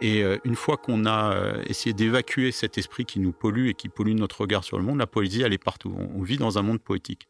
Et 0.01 0.23
une 0.45 0.57
fois 0.57 0.77
qu'on 0.77 1.07
a 1.07 1.55
essayé 1.67 1.95
d'évacuer 1.95 2.51
cet 2.51 2.79
esprit 2.79 3.05
qui 3.05 3.21
nous 3.21 3.33
pollue 3.33 3.69
et 3.69 3.75
qui 3.75 3.89
pollue 3.89 4.15
notre 4.15 4.41
regard 4.41 4.65
sur 4.65 4.79
le 4.79 4.85
monde, 4.85 4.99
la 4.99 5.07
poésie, 5.07 5.43
elle 5.43 5.53
est 5.53 5.63
partout. 5.63 5.95
On, 6.15 6.23
vit 6.23 6.39
dans 6.39 6.59
un 6.59 6.63
monde 6.63 6.81
poétique. 6.81 7.29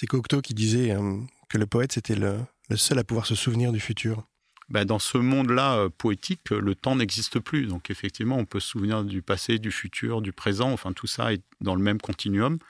C'est 0.00 0.06
Cocteau 0.06 0.40
qui 0.42 0.54
disait 0.54 0.94
que 1.48 1.58
le 1.58 1.66
poète, 1.66 1.90
c'était 1.90 2.14
le, 2.14 2.38
seul 2.76 3.00
à 3.00 3.02
pouvoir 3.02 3.26
se 3.26 3.34
souvenir 3.34 3.72
du 3.72 3.80
futur. 3.80 4.28
Ben, 4.68 4.84
dans 4.84 5.00
ce 5.00 5.18
monde-là 5.18 5.88
poétique, 5.98 6.50
le 6.50 6.76
temps 6.76 6.94
n'existe 6.94 7.40
plus. 7.40 7.66
Donc 7.66 7.90
effectivement, 7.90 8.36
on 8.36 8.44
peut 8.44 8.60
se 8.60 8.68
souvenir 8.68 9.02
du 9.02 9.22
passé, 9.22 9.58
du 9.58 9.72
futur, 9.72 10.22
du 10.22 10.30
présent. 10.32 10.70
Enfin, 10.70 10.92
tout 10.92 11.08
ça 11.08 11.32
est 11.32 11.42
dans 11.60 11.74
le 11.74 11.82
même 11.82 12.00
continuum. 12.00 12.60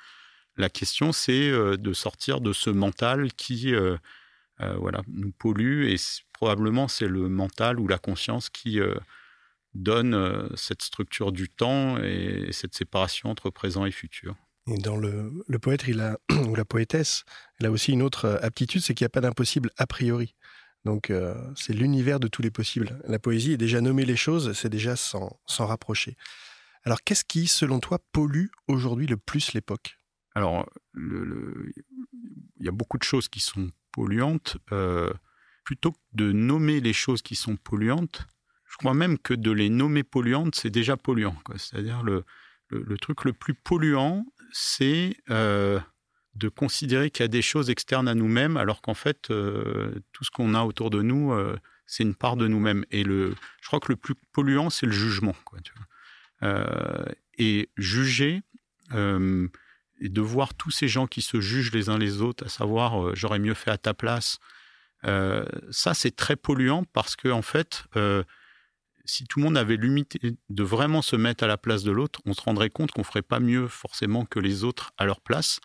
La 0.57 0.71
question, 0.71 1.13
c'est 1.13 1.51
de 1.51 1.93
sortir 1.93 2.41
de 2.41 2.55
ce 2.55 2.71
mental 2.71 3.31
qui 3.35 3.75
voilà, 4.59 5.03
nous 5.09 5.33
pollue. 5.33 5.85
Et 5.85 5.97
probablement, 6.33 6.89
c'est 6.89 7.09
le 7.09 7.29
mental 7.29 7.79
ou 7.79 7.89
la 7.89 7.99
conscience 7.99 8.49
qui 8.49 8.81
donne 9.75 10.49
cette 10.57 10.81
structure 10.81 11.31
du 11.31 11.51
temps 11.51 11.99
et 11.99 12.49
cette 12.53 12.75
séparation 12.75 13.29
entre 13.29 13.51
présent 13.51 13.85
et 13.85 13.91
futur. 13.91 14.35
Et 14.71 14.79
dans 14.79 14.97
le, 14.97 15.45
poète, 15.61 15.85
il 15.89 16.01
a, 16.01 16.19
ou 16.47 16.55
la 16.55 16.65
poétesse, 16.65 17.25
elle 17.59 17.67
a 17.67 17.71
aussi 17.71 17.93
une 17.93 18.03
autre 18.03 18.39
aptitude, 18.43 18.83
c'est 18.83 18.95
qu'il 18.95 19.05
n'y 19.05 19.09
a 19.09 19.11
pas 19.11 19.21
d'impossible 19.21 19.71
a 19.77 19.87
priori. 19.87 20.35
Donc 20.85 21.11
euh, 21.11 21.35
c'est 21.57 21.73
l'univers 21.73 22.21
de 22.21 22.29
tous 22.29 22.43
les 22.43 22.51
possibles. 22.51 23.01
La 23.07 23.19
poésie 23.19 23.53
est 23.53 23.59
déjà 23.59 23.81
nommer 23.81 24.05
les 24.05 24.17
choses, 24.17 24.53
c'est 24.53 24.69
déjà 24.69 24.97
s'en 24.97 25.39
rapprocher. 25.59 26.17
Alors 26.85 27.03
qu'est-ce 27.03 27.25
qui, 27.25 27.47
selon 27.47 27.81
toi, 27.81 27.99
pollue 28.13 28.47
aujourd'hui 28.69 29.07
le 29.07 29.17
plus 29.17 29.53
l'époque? 29.53 29.99
Alors, 30.35 30.69
il 30.95 31.73
y 32.61 32.69
a 32.69 32.73
beaucoup 32.73 32.99
de 32.99 33.03
choses 33.03 33.29
qui 33.29 33.41
sont 33.41 33.71
polluantes. 33.93 34.57
Euh, 34.73 35.13
plutôt 35.65 35.93
que 35.93 35.99
de 36.15 36.33
nommer 36.33 36.81
les 36.81 36.93
choses 36.93 37.21
qui 37.21 37.35
sont 37.35 37.57
polluantes, 37.57 38.27
je 38.71 38.77
crois 38.77 38.95
même 38.95 39.19
que 39.19 39.35
de 39.35 39.51
les 39.51 39.69
nommer 39.69 40.05
polluantes, 40.05 40.55
c'est 40.55 40.71
déjà 40.71 40.97
polluant. 40.97 41.37
C'est-à-dire 41.57 42.03
le, 42.03 42.25
le, 42.71 42.97
truc 42.99 43.25
le 43.25 43.33
plus 43.33 43.55
polluant, 43.55 44.25
c'est 44.53 45.17
euh, 45.31 45.81
de 46.35 46.49
considérer 46.49 47.11
qu'il 47.11 47.25
y 47.25 47.25
a 47.25 47.29
des 47.29 47.43
choses 47.43 47.71
externes 47.71 48.09
à 48.09 48.15
nous-mêmes, 48.15 48.57
alors 48.57 48.81
qu'en 48.81 48.95
fait, 48.95 49.31
euh, 49.31 50.01
tout 50.13 50.25
ce 50.25 50.31
qu'on 50.31 50.55
a 50.55 50.63
autour 50.63 50.91
de 50.91 51.03
nous, 51.03 51.33
euh, 51.33 51.59
c'est 51.87 52.03
une 52.03 52.15
part 52.15 52.37
de 52.37 52.47
nous-mêmes. 52.47 52.85
Et 52.91 53.03
le, 53.03 53.35
je 53.61 53.67
crois 53.67 53.81
que 53.81 53.93
le 53.93 53.97
plus 53.97 54.15
polluant, 54.33 54.71
c'est 54.71 54.87
le 54.87 54.93
jugement. 54.93 55.35
Quoi, 55.45 55.59
et 57.41 57.69
juger, 57.77 58.43
et 58.93 60.09
de 60.09 60.21
voir 60.21 60.55
tous 60.55 60.71
ces 60.71 60.87
gens 60.87 61.07
qui 61.07 61.23
se 61.23 61.41
jugent 61.41 61.73
les 61.73 61.89
uns 61.89 61.99
les 61.99 62.21
autres, 62.21 62.47
à 62.47 62.49
savoir 62.49 63.15
j'aurais 63.17 63.39
mieux 63.41 63.55
fait 63.55 63.71
à 63.71 63.79
ta 63.79 63.95
place, 63.95 64.39
ça 65.03 65.95
c'est 65.95 66.15
très 66.15 66.37
polluant 66.37 66.85
parce 66.85 67.17
que 67.17 67.29
en 67.29 67.43
fait, 67.43 67.85
si 69.09 69.25
tout 69.25 69.39
le 69.39 69.47
monde 69.47 69.57
avait 69.57 69.77
l'humilité 69.77 70.37
de 70.51 70.63
vraiment 70.63 71.01
se 71.01 71.17
mettre 71.17 71.43
à 71.43 71.47
la 71.47 71.57
place 71.57 71.83
de 71.83 71.91
l'autre, 71.91 72.21
on 72.27 72.35
se 72.35 72.43
rendrait 72.43 72.69
compte 72.69 72.91
qu'on 72.91 73.05
ferait 73.05 73.23
pas 73.23 73.41
mieux 73.41 73.67
forcément 73.67 74.27
que 74.27 74.39
les 74.39 74.65
autres 74.65 74.93
à 74.99 75.07
leur 75.07 75.21
place. 75.23 75.61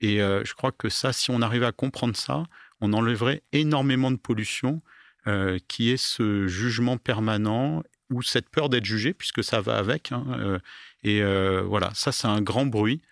Et 0.00 0.22
euh, 0.22 0.44
je 0.44 0.54
crois 0.54 0.70
que 0.70 0.88
ça, 0.88 1.12
si 1.12 1.30
on 1.30 1.42
arrivait 1.42 1.66
à 1.66 1.72
comprendre 1.72 2.16
ça, 2.16 2.44
on 2.80 2.92
enlèverait 2.92 3.42
énormément 3.52 4.12
de 4.12 4.16
pollution, 4.16 4.82
euh, 5.26 5.58
qui 5.66 5.90
est 5.90 5.96
ce 5.96 6.46
jugement 6.46 6.96
permanent 6.96 7.82
ou 8.08 8.22
cette 8.22 8.48
peur 8.48 8.68
d'être 8.68 8.84
jugé, 8.84 9.14
puisque 9.14 9.42
ça 9.42 9.60
va 9.60 9.76
avec. 9.76 10.12
Hein, 10.12 10.24
euh, 10.38 10.58
et 11.02 11.22
voilà, 11.62 11.90
ça, 11.94 12.12
c'est 12.12 12.28
un 12.28 12.40
grand 12.40 12.66
bruit. 12.66 13.02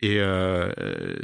Et 0.00 0.20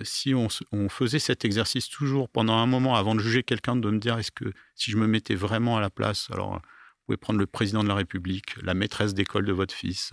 si 0.03 0.35
on, 0.35 0.49
on, 0.73 0.89
faisait 0.89 1.21
cet 1.21 1.45
exercice 1.45 1.89
toujours 1.89 2.29
pendant 2.29 2.55
un 2.55 2.67
moment 2.67 2.97
avant 2.97 3.15
de 3.15 3.21
juger 3.21 3.45
quelqu'un, 3.45 3.77
de 3.77 3.89
me 3.89 3.99
dire 3.99 4.19
est-ce 4.19 4.33
que 4.33 4.53
si 4.75 4.91
je 4.91 4.97
me 4.97 5.07
mettais 5.07 5.37
vraiment 5.37 5.77
à 5.77 5.81
la 5.81 5.91
place, 5.91 6.29
alors 6.33 6.61
pouvez 7.07 7.17
prendre 7.17 7.39
le 7.39 7.47
président 7.47 7.83
de 7.83 7.89
la 7.89 7.95
République, 7.95 8.57
la 8.63 8.75
maîtresse 8.75 9.15
d'école 9.15 9.47
de 9.47 9.53
votre 9.53 9.75
fils, 9.75 10.13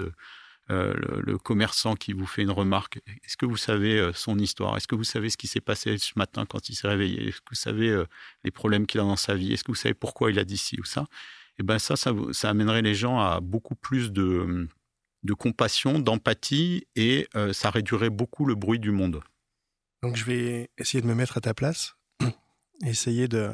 euh, 0.70 0.94
le, 1.26 1.38
commerçant 1.38 1.96
qui 1.96 2.14
vous 2.14 2.26
fait 2.26 2.44
une 2.44 2.52
remarque. 2.52 3.00
Est-ce 3.26 3.36
que 3.36 3.46
vous 3.46 3.58
savez 3.58 3.98
euh, 3.98 4.14
son 4.14 4.40
histoire? 4.40 4.78
Est-ce 4.78 4.88
que 4.88 4.96
vous 4.96 5.04
savez 5.04 5.30
ce 5.30 5.36
qui 5.36 5.48
s'est 5.48 5.60
passé 5.60 5.98
ce 5.98 6.14
matin 6.16 6.46
quand 6.46 6.70
il 6.70 6.76
s'est 6.76 6.88
réveillé? 6.88 7.28
Est-ce 7.28 7.42
que 7.42 7.50
vous 7.50 7.56
savez 7.56 7.90
euh, 7.90 8.06
les 8.46 8.52
problèmes 8.52 8.86
qu'il 8.86 9.02
a 9.02 9.04
dans 9.04 9.18
sa 9.18 9.36
vie? 9.36 9.52
Est-ce 9.52 9.66
que 9.66 9.72
vous 9.72 9.76
savez 9.76 9.96
pourquoi 9.96 10.32
il 10.32 10.40
a 10.40 10.46
dit 10.46 10.58
ci 10.58 10.80
ou 10.80 10.86
ça? 10.86 11.02
Et 11.02 11.62
eh 11.62 11.64
ben 11.64 11.78
ça, 11.78 11.96
ça, 11.98 12.50
amènerait 12.50 12.82
les 12.82 12.96
gens 12.96 13.20
à 13.20 13.42
beaucoup 13.42 13.76
plus 13.76 14.14
de, 14.14 14.70
de 15.24 15.34
compassion, 15.34 16.00
d'empathie, 16.00 16.88
et 16.96 17.28
ça 17.52 17.70
réduirait 17.70 18.10
beaucoup 18.10 18.46
le 18.46 18.56
bruit 18.56 18.80
du 18.80 18.92
monde. 18.92 19.22
Donc 20.02 20.16
je 20.16 20.24
vais 20.24 20.72
essayer 20.78 21.02
de 21.02 21.08
me 21.08 21.14
mettre 21.14 21.38
à 21.38 21.42
ta 21.42 21.54
place, 21.54 21.96
essayer 22.86 23.28
de 23.28 23.52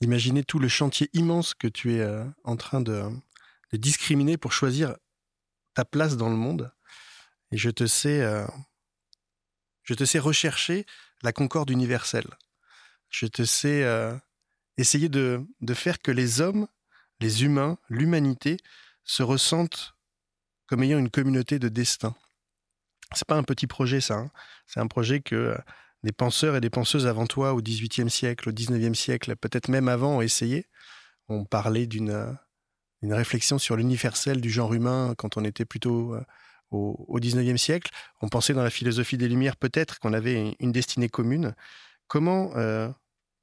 d'imaginer 0.00 0.44
tout 0.44 0.58
le 0.58 0.68
chantier 0.68 1.10
immense 1.12 1.54
que 1.54 1.68
tu 1.68 1.94
es 1.94 2.24
en 2.44 2.56
train 2.56 2.80
de, 2.80 3.04
discriminer 3.72 4.36
pour 4.36 4.52
choisir 4.52 4.96
ta 5.74 5.84
place 5.84 6.16
dans 6.16 6.28
le 6.28 6.36
monde 6.36 6.72
et 7.52 7.56
je 7.56 7.70
te 7.70 7.86
sais, 7.86 8.20
euh, 8.20 8.46
je 9.82 9.94
te 9.94 10.04
sais 10.04 10.18
rechercher 10.18 10.86
la 11.22 11.32
concorde 11.32 11.70
universelle. 11.70 12.28
Je 13.08 13.26
te 13.26 13.44
sais 13.44 13.82
euh, 13.82 14.16
essayer 14.76 15.08
de, 15.08 15.46
faire 15.74 16.00
que 16.00 16.12
les 16.12 16.40
hommes, 16.40 16.68
les 17.18 17.44
humains, 17.44 17.78
l'humanité 17.88 18.56
se 19.04 19.22
ressentent 19.22 19.94
comme 20.66 20.82
ayant 20.84 20.98
une 20.98 21.10
communauté 21.10 21.58
de 21.58 21.68
destin. 21.68 22.14
C'est 23.14 23.26
pas 23.26 23.36
un 23.36 23.42
petit 23.42 23.66
projet, 23.66 24.00
ça. 24.00 24.14
Hein. 24.14 24.30
C'est 24.66 24.78
un 24.78 24.86
projet 24.86 25.20
que 25.20 25.34
euh, 25.34 25.58
des 26.02 26.12
penseurs 26.12 26.56
et 26.56 26.60
des 26.60 26.70
penseuses 26.70 27.06
avant 27.06 27.26
toi, 27.26 27.52
au 27.54 27.60
XVIIIe 27.60 28.10
siècle, 28.10 28.48
au 28.48 28.52
XIXe 28.52 28.98
siècle, 28.98 29.36
peut-être 29.36 29.68
même 29.68 29.88
avant, 29.88 30.16
ont 30.16 30.20
essayé. 30.22 30.66
On 31.28 31.44
parlait 31.44 31.86
d'une 31.86 32.36
une 33.02 33.14
réflexion 33.14 33.58
sur 33.58 33.76
l'universel 33.76 34.40
du 34.40 34.50
genre 34.50 34.74
humain 34.74 35.14
quand 35.16 35.36
on 35.36 35.44
était 35.44 35.64
plutôt 35.64 36.14
euh, 36.14 36.24
au, 36.70 37.04
au 37.08 37.18
19e 37.18 37.56
siècle. 37.56 37.90
On 38.20 38.28
pensait 38.28 38.54
dans 38.54 38.62
la 38.62 38.70
philosophie 38.70 39.16
des 39.16 39.28
Lumières 39.28 39.56
peut-être 39.56 39.98
qu'on 39.98 40.12
avait 40.12 40.56
une 40.60 40.72
destinée 40.72 41.08
commune. 41.08 41.54
Comment 42.08 42.56
euh, 42.56 42.88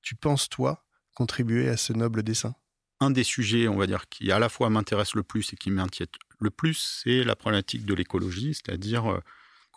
tu 0.01 0.15
penses, 0.15 0.49
toi, 0.49 0.85
contribuer 1.15 1.69
à 1.69 1.77
ce 1.77 1.93
noble 1.93 2.23
dessein 2.23 2.55
Un 2.99 3.11
des 3.11 3.23
sujets, 3.23 3.67
on 3.67 3.77
va 3.77 3.87
dire, 3.87 4.07
qui 4.09 4.31
à 4.31 4.39
la 4.39 4.49
fois 4.49 4.69
m'intéresse 4.69 5.15
le 5.15 5.23
plus 5.23 5.53
et 5.53 5.55
qui 5.55 5.71
m'inquiète 5.71 6.13
le 6.39 6.51
plus, 6.51 7.01
c'est 7.03 7.23
la 7.23 7.35
problématique 7.35 7.85
de 7.85 7.95
l'écologie, 7.95 8.53
c'est-à-dire 8.53 9.11
euh, 9.11 9.19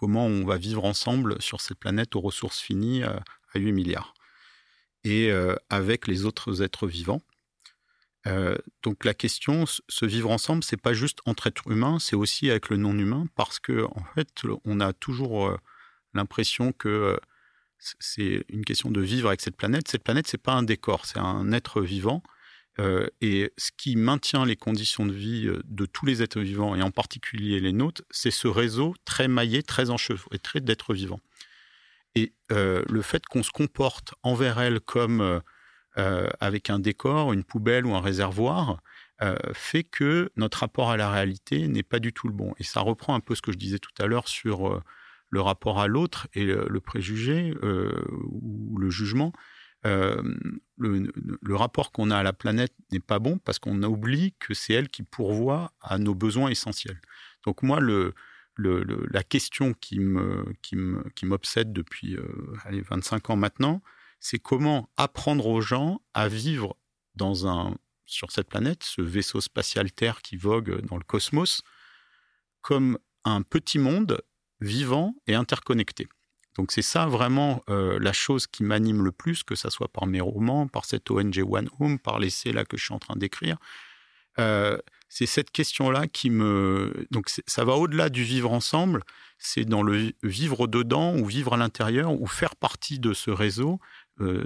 comment 0.01 0.27
on 0.27 0.45
va 0.45 0.57
vivre 0.57 0.85
ensemble 0.85 1.41
sur 1.41 1.61
cette 1.61 1.79
planète 1.79 2.17
aux 2.17 2.21
ressources 2.21 2.59
finies 2.59 3.03
à 3.03 3.23
8 3.55 3.73
milliards. 3.73 4.15
Et 5.05 5.31
avec 5.69 6.07
les 6.09 6.25
autres 6.25 6.63
êtres 6.63 6.87
vivants. 6.87 7.23
Euh, 8.27 8.57
donc 8.83 9.05
la 9.05 9.15
question, 9.15 9.65
se 9.67 10.05
vivre 10.05 10.31
ensemble, 10.31 10.63
c'est 10.63 10.81
pas 10.81 10.93
juste 10.93 11.21
entre 11.25 11.47
êtres 11.47 11.71
humains, 11.71 11.99
c'est 11.99 12.17
aussi 12.17 12.51
avec 12.51 12.69
le 12.69 12.77
non 12.77 12.97
humain, 12.99 13.27
parce 13.35 13.59
que 13.59 13.85
en 13.85 14.05
fait, 14.15 14.29
on 14.65 14.81
a 14.81 14.93
toujours 14.93 15.49
euh, 15.49 15.57
l'impression 16.13 16.73
que 16.73 16.89
euh, 16.89 17.17
c'est 17.79 18.45
une 18.51 18.65
question 18.65 18.91
de 18.91 19.01
vivre 19.01 19.29
avec 19.29 19.41
cette 19.41 19.57
planète. 19.57 19.89
Cette 19.89 20.05
planète, 20.05 20.29
c'est 20.29 20.43
pas 20.43 20.53
un 20.53 20.63
décor, 20.63 21.07
c'est 21.07 21.19
un 21.19 21.51
être 21.53 21.81
vivant. 21.81 22.23
Et 23.21 23.53
ce 23.59 23.71
qui 23.77 23.97
maintient 23.97 24.47
les 24.47 24.57
conditions 24.57 25.05
de 25.05 25.13
vie 25.13 25.51
de 25.65 25.87
tous 25.87 26.07
les 26.07 26.23
êtres 26.23 26.41
vivants, 26.41 26.75
et 26.75 26.83
en 26.83 26.91
particulier 26.91 27.61
les 27.61 27.73
nôtres, 27.73 28.03
c'est 28.11 28.31
ce 28.31 28.49
réseau 28.49 28.95
très 29.05 29.29
maillé, 29.29 29.63
très 29.63 29.91
enchevêtré 29.91 30.61
d'êtres 30.61 30.95
vivants. 30.95 31.21
Et 32.15 32.33
le 32.51 33.03
fait 33.03 33.27
qu'on 33.27 33.43
se 33.43 33.51
comporte 33.51 34.15
envers 34.23 34.61
elles 34.61 34.81
comme 34.81 35.43
euh, 35.99 36.29
avec 36.39 36.71
un 36.71 36.79
décor, 36.79 37.33
une 37.33 37.43
poubelle 37.43 37.85
ou 37.85 37.95
un 37.97 38.01
réservoir, 38.01 38.81
euh, 39.23 39.35
fait 39.55 39.83
que 39.83 40.31
notre 40.37 40.61
rapport 40.61 40.91
à 40.91 40.97
la 40.97 41.11
réalité 41.11 41.67
n'est 41.67 41.83
pas 41.83 41.99
du 41.99 42.13
tout 42.13 42.29
le 42.29 42.33
bon. 42.33 42.55
Et 42.59 42.63
ça 42.63 42.81
reprend 42.81 43.15
un 43.17 43.21
peu 43.21 43.35
ce 43.35 43.43
que 43.43 43.51
je 43.51 43.59
disais 43.59 43.81
tout 43.81 43.91
à 43.99 44.07
l'heure 44.07 44.29
sur 44.29 44.69
euh, 44.69 44.81
le 45.31 45.41
rapport 45.41 45.81
à 45.81 45.89
l'autre 45.89 46.29
et 46.33 46.45
le, 46.45 46.81
préjugé 46.81 47.55
ou 47.63 48.79
le 48.79 48.91
jugement. 48.91 49.33
Le, 49.85 51.55
rapport 51.55 51.93
qu'on 51.93 52.11
a 52.11 52.19
à 52.19 52.23
la 52.23 52.33
planète 52.33 52.75
n'est 52.93 53.01
pas 53.01 53.19
bon 53.19 53.39
parce 53.39 53.59
qu'on 53.59 53.83
oublie 53.83 54.35
que 54.39 54.55
c'est 54.55 54.75
elle 54.75 54.89
qui 54.89 55.03
pourvoit 55.03 55.73
à 55.81 55.99
nos 55.99 56.15
besoins 56.15 56.51
essentiels. 56.51 57.01
Donc 57.45 57.63
moi, 57.63 57.81
la 57.81 59.23
question 59.23 59.75
qui 59.75 59.99
m'obsède 61.25 61.73
depuis 61.73 62.17
allez, 62.65 62.83
25 62.83 63.31
ans 63.31 63.37
maintenant, 63.37 63.83
c'est 64.21 64.39
comment 64.39 64.91
apprendre 64.97 65.47
aux 65.47 65.61
gens 65.61 66.03
à 66.15 66.29
vivre 66.29 66.77
sur 68.07 68.31
cette 68.31 68.49
planète, 68.49 68.83
ce 68.85 69.03
vaisseau 69.03 69.41
spatial 69.41 69.91
Terre 69.93 70.21
qui 70.23 70.37
vogue 70.37 70.81
dans 70.83 70.97
le 70.97 71.05
cosmos, 71.05 71.63
comme 72.61 72.99
un 73.25 73.43
petit 73.43 73.79
monde 73.79 74.21
vivant 74.61 75.15
et 75.27 75.35
interconnecté. 75.35 76.09
Donc 76.61 76.73
c'est 76.73 76.83
ça 76.83 77.07
vraiment 77.07 77.65
euh, 77.71 77.99
la 77.99 78.13
chose 78.13 78.47
qui 78.47 78.65
m'anime 78.65 79.03
le 79.03 79.13
plus, 79.13 79.43
que 79.45 79.55
ce 79.55 79.71
soit 79.71 79.89
par 79.89 80.07
mes 80.07 80.21
romans, 80.21 80.69
par 80.69 80.85
cette 80.85 81.11
ONG 81.11 81.43
One 81.43 81.71
Home, 81.79 81.99
par 81.99 82.19
l'essai 82.19 82.53
là 82.53 82.67
que 82.67 82.77
je 82.77 82.85
suis 82.85 82.93
en 82.93 82.99
train 82.99 83.17
d'écrire. 83.17 83.57
Euh, 84.39 84.77
c'est 85.09 85.25
cette 85.25 85.53
question-là 85.53 86.07
qui 86.07 86.29
me. 86.29 87.07
Donc, 87.11 87.31
ça 87.47 87.65
va 87.65 87.77
au-delà 87.77 88.11
du 88.11 88.25
vivre 88.25 88.53
ensemble. 88.53 89.05
C'est 89.39 89.65
dans 89.65 89.83
le 89.83 90.13
vivre 90.23 90.67
dedans 90.67 91.17
ou 91.17 91.25
vivre 91.25 91.55
à 91.55 91.57
l'intérieur 91.57 92.13
ou 92.13 92.27
faire 92.27 92.55
partie 92.57 92.99
de 92.99 93.15
ce 93.15 93.31
réseau, 93.31 93.81
euh, 94.21 94.45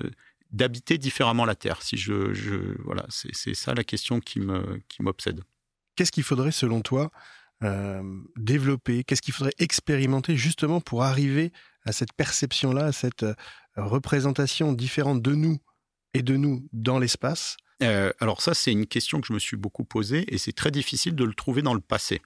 d'habiter 0.53 0.97
différemment 0.97 1.45
la 1.45 1.57
Terre. 1.57 1.83
Si 1.83 1.97
je, 1.97 2.81
voilà, 2.85 3.07
c'est 3.09 3.55
ça 3.55 3.75
la 3.75 3.83
question 3.83 4.21
qui 4.21 4.39
me 4.39 4.81
qui 4.87 5.03
m'obsède. 5.03 5.43
Qu'est-ce 5.97 6.13
qu'il 6.13 6.23
faudrait, 6.23 6.53
selon 6.53 6.81
toi, 6.81 7.11
développer? 8.37 9.03
Qu'est-ce 9.03 9.21
qu'il 9.21 9.35
faudrait 9.35 9.55
expérimenter 9.59 10.37
justement 10.37 10.81
pour 10.81 11.03
arriver 11.03 11.51
à 11.85 11.93
cette 11.93 12.13
perception-là, 12.13 12.87
à 12.87 12.93
cette 12.93 13.23
euh, 13.23 13.35
représentation 13.77 14.73
différente 14.73 15.23
de 15.23 15.35
nous 15.35 15.59
et 16.15 16.23
de 16.23 16.37
nous 16.37 16.69
dans 16.73 16.99
l'espace? 16.99 17.57
Euh, 17.83 18.13
alors 18.21 18.41
ça, 18.41 18.55
c'est 18.55 18.73
une 18.73 18.87
question 18.87 19.21
que 19.21 19.27
je 19.27 19.33
me 19.33 19.39
suis 19.39 19.57
beaucoup 19.57 19.85
posée 19.85 20.33
et 20.33 20.39
c'est 20.39 20.53
très 20.53 20.71
difficile 20.71 21.15
de 21.15 21.25
le 21.25 21.35
trouver 21.35 21.63
dans 21.63 21.75
le 21.75 21.81
passé. 21.81 22.23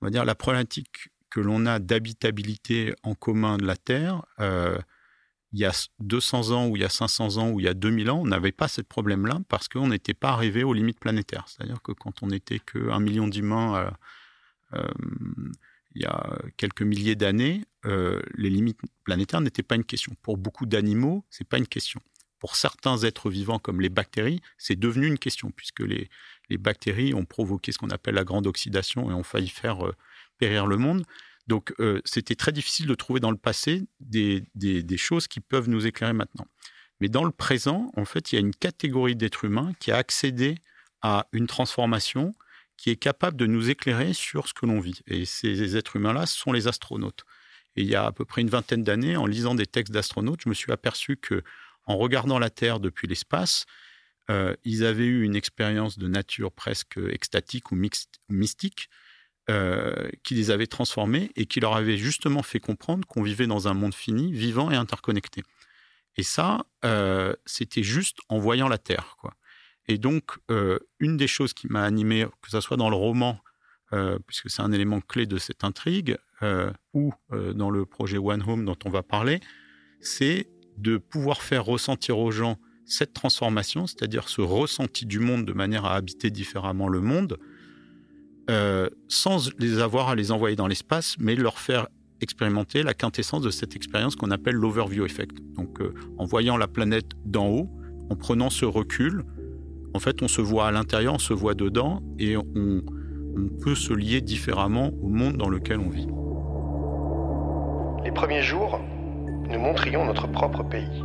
On 0.00 0.06
va 0.06 0.10
dire 0.10 0.24
la 0.24 0.34
problématique 0.34 1.08
que 1.30 1.40
l'on 1.40 1.64
a 1.66 1.78
d'habitabilité 1.78 2.94
en 3.02 3.14
commun 3.14 3.56
de 3.56 3.64
la 3.64 3.76
Terre, 3.76 4.24
euh, 4.40 4.78
il 5.52 5.60
y 5.60 5.64
a 5.64 5.72
200 6.00 6.50
ans 6.50 6.68
ou 6.68 6.76
il 6.76 6.82
y 6.82 6.84
a 6.84 6.88
500 6.88 7.36
ans 7.36 7.50
ou 7.50 7.60
il 7.60 7.64
y 7.64 7.68
a 7.68 7.74
2000 7.74 8.10
ans, 8.10 8.20
on 8.20 8.26
n'avait 8.26 8.52
pas 8.52 8.68
ce 8.68 8.80
problème-là 8.80 9.40
parce 9.48 9.68
qu'on 9.68 9.88
n'était 9.88 10.14
pas 10.14 10.30
arrivé 10.30 10.64
aux 10.64 10.72
limites 10.72 10.98
planétaires. 10.98 11.44
C'est-à-dire 11.46 11.80
que 11.82 11.92
quand 11.92 12.22
on 12.22 12.28
n'était 12.28 12.58
qu'un 12.58 13.00
million 13.00 13.28
d'humains 13.28 13.92
il 15.94 16.02
y 16.02 16.06
a 16.06 16.38
quelques 16.56 16.82
milliers 16.82 17.16
d'années, 17.16 17.64
les 17.84 18.50
limites 18.50 18.80
planétaires 19.04 19.40
n'étaient 19.40 19.62
pas 19.62 19.74
une 19.74 19.84
question. 19.84 20.14
Pour 20.22 20.36
beaucoup 20.36 20.66
d'animaux, 20.66 21.24
c'est 21.30 21.46
pas 21.46 21.58
une 21.58 21.66
question 21.66 22.00
pour 22.42 22.56
certains 22.56 22.98
êtres 23.04 23.30
vivants 23.30 23.60
comme 23.60 23.80
les 23.80 23.88
bactéries, 23.88 24.40
c'est 24.58 24.74
devenu 24.74 25.06
une 25.06 25.20
question, 25.20 25.52
puisque 25.52 25.78
les, 25.78 26.10
bactéries 26.58 27.14
ont 27.14 27.24
provoqué 27.24 27.70
ce 27.70 27.78
qu'on 27.78 27.90
appelle 27.90 28.16
la 28.16 28.24
grande 28.24 28.48
oxydation 28.48 29.08
et 29.12 29.14
ont 29.14 29.22
failli 29.22 29.48
faire 29.48 29.86
euh, 29.86 29.94
périr 30.38 30.66
le 30.66 30.76
monde. 30.76 31.04
Donc 31.46 31.72
euh, 31.78 32.00
c'était 32.04 32.34
très 32.34 32.50
difficile 32.50 32.88
de 32.88 32.96
trouver 32.96 33.20
dans 33.20 33.30
le 33.30 33.36
passé 33.36 33.84
des, 34.00 34.44
choses 34.96 35.28
qui 35.28 35.38
peuvent 35.38 35.68
nous 35.68 35.86
éclairer 35.86 36.14
maintenant. 36.14 36.48
Mais 37.00 37.08
dans 37.08 37.22
le 37.22 37.30
présent, 37.30 37.92
en 37.96 38.04
fait, 38.04 38.32
il 38.32 38.34
y 38.34 38.38
a 38.38 38.40
une 38.40 38.56
catégorie 38.56 39.14
d'êtres 39.14 39.44
humains 39.44 39.72
qui 39.78 39.92
a 39.92 39.96
accédé 39.96 40.56
à 41.00 41.28
une 41.30 41.46
transformation 41.46 42.34
qui 42.76 42.90
est 42.90 42.96
capable 42.96 43.36
de 43.36 43.46
nous 43.46 43.70
éclairer 43.70 44.14
sur 44.14 44.48
ce 44.48 44.52
que 44.52 44.66
l'on 44.66 44.80
vit. 44.80 45.00
Et 45.06 45.26
ces 45.26 45.76
êtres 45.76 45.94
humains-là 45.94 46.26
sont 46.26 46.50
les 46.50 46.66
astronautes. 46.66 47.24
Et 47.76 47.82
il 47.82 47.88
y 47.88 47.94
a 47.94 48.06
à 48.06 48.12
peu 48.12 48.24
près 48.24 48.42
une 48.42 48.50
vingtaine 48.50 48.84
d'années, 48.84 49.16
en 49.16 49.26
lisant 49.26 49.54
des 49.54 49.66
textes 49.66 49.92
d'astronautes, 49.92 50.42
je 50.44 50.48
me 50.48 50.54
suis 50.54 50.72
aperçu 50.72 51.16
que 51.16 51.42
en 51.86 51.96
regardant 51.96 52.38
la 52.38 52.50
Terre 52.50 52.80
depuis 52.80 53.08
l'espace, 53.08 53.66
euh, 54.30 54.54
ils 54.64 54.84
avaient 54.84 55.06
eu 55.06 55.24
une 55.24 55.34
expérience 55.34 55.98
de 55.98 56.06
nature 56.06 56.52
presque 56.52 56.98
extatique 57.10 57.72
ou 57.72 57.78
mystique 58.28 58.88
euh, 59.50 60.08
qui 60.22 60.34
les 60.34 60.50
avait 60.50 60.68
transformés 60.68 61.32
et 61.34 61.46
qui 61.46 61.60
leur 61.60 61.74
avait 61.74 61.96
justement 61.96 62.42
fait 62.42 62.60
comprendre 62.60 63.06
qu'on 63.06 63.22
vivait 63.22 63.48
dans 63.48 63.66
un 63.66 63.74
monde 63.74 63.94
fini, 63.94 64.32
vivant 64.32 64.70
et 64.70 64.76
interconnecté. 64.76 65.42
Et 66.16 66.22
ça, 66.22 66.64
euh, 66.84 67.34
c'était 67.46 67.82
juste 67.82 68.18
en 68.28 68.38
voyant 68.38 68.68
la 68.68 68.78
Terre. 68.78 69.16
Quoi. 69.18 69.34
Et 69.88 69.98
donc, 69.98 70.36
une 71.00 71.16
des 71.16 71.26
choses 71.26 71.54
qui 71.54 71.66
m'a 71.66 71.82
animé, 71.82 72.26
que 72.42 72.50
ce 72.50 72.60
soit 72.60 72.76
dans 72.76 72.90
le 72.90 72.94
roman, 72.94 73.40
puisque 74.26 74.48
c'est 74.48 74.62
un 74.62 74.70
élément 74.70 75.00
clé 75.00 75.26
de 75.26 75.38
cette 75.38 75.64
intrigue, 75.64 76.16
ou 76.92 77.12
dans 77.54 77.70
le 77.70 77.86
projet 77.86 78.18
One 78.18 78.42
Home 78.46 78.64
dont 78.64 78.76
on 78.84 78.90
va 78.90 79.02
parler, 79.02 79.40
c'est 80.00 80.48
de 80.76 80.96
pouvoir 80.96 81.42
faire 81.42 81.64
ressentir 81.64 82.18
aux 82.18 82.30
gens 82.30 82.58
cette 82.84 83.12
transformation, 83.12 83.86
c'est-à-dire 83.86 84.28
ce 84.28 84.40
ressenti 84.40 85.06
du 85.06 85.18
monde 85.18 85.44
de 85.46 85.52
manière 85.52 85.84
à 85.84 85.94
habiter 85.94 86.30
différemment 86.30 86.88
le 86.88 87.00
monde, 87.00 87.38
euh, 88.50 88.88
sans 89.08 89.50
les 89.58 89.78
avoir 89.78 90.08
à 90.08 90.14
les 90.14 90.32
envoyer 90.32 90.56
dans 90.56 90.66
l'espace, 90.66 91.16
mais 91.18 91.36
leur 91.36 91.58
faire 91.58 91.86
expérimenter 92.20 92.82
la 92.82 92.94
quintessence 92.94 93.42
de 93.42 93.50
cette 93.50 93.76
expérience 93.76 94.16
qu'on 94.16 94.30
appelle 94.30 94.54
l'overview 94.54 95.04
effect. 95.04 95.36
Donc 95.54 95.80
euh, 95.80 95.94
en 96.18 96.24
voyant 96.24 96.56
la 96.56 96.68
planète 96.68 97.12
d'en 97.24 97.48
haut, 97.48 97.70
en 98.10 98.16
prenant 98.16 98.50
ce 98.50 98.64
recul, 98.64 99.24
en 99.94 99.98
fait 99.98 100.22
on 100.22 100.28
se 100.28 100.40
voit 100.40 100.66
à 100.66 100.72
l'intérieur, 100.72 101.14
on 101.14 101.18
se 101.18 101.32
voit 101.32 101.54
dedans 101.54 102.02
et 102.18 102.36
on 102.36 102.82
peut 103.62 103.74
se 103.74 103.92
lier 103.92 104.20
différemment 104.20 104.92
au 105.02 105.08
monde 105.08 105.36
dans 105.36 105.48
lequel 105.48 105.78
on 105.78 105.88
vit. 105.88 106.06
Les 108.04 108.10
premiers 108.10 108.42
jours, 108.42 108.80
nous 109.48 109.60
montrions 109.60 110.04
notre 110.04 110.26
propre 110.26 110.64
pays. 110.64 111.04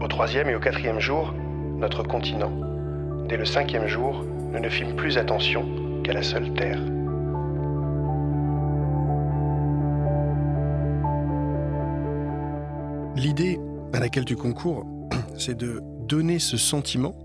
Au 0.00 0.06
troisième 0.06 0.48
et 0.48 0.54
au 0.54 0.60
quatrième 0.60 1.00
jour, 1.00 1.34
notre 1.76 2.04
continent. 2.04 2.52
Dès 3.28 3.36
le 3.36 3.44
cinquième 3.44 3.88
jour, 3.88 4.24
nous 4.52 4.60
ne 4.60 4.68
fîmes 4.68 4.94
plus 4.94 5.18
attention 5.18 5.66
qu'à 6.04 6.12
la 6.12 6.22
seule 6.22 6.54
Terre. 6.54 6.78
L'idée 13.16 13.58
à 13.92 13.98
laquelle 13.98 14.24
tu 14.24 14.36
concours, 14.36 14.86
c'est 15.36 15.56
de 15.56 15.80
donner 16.06 16.38
ce 16.38 16.56
sentiment 16.56 17.16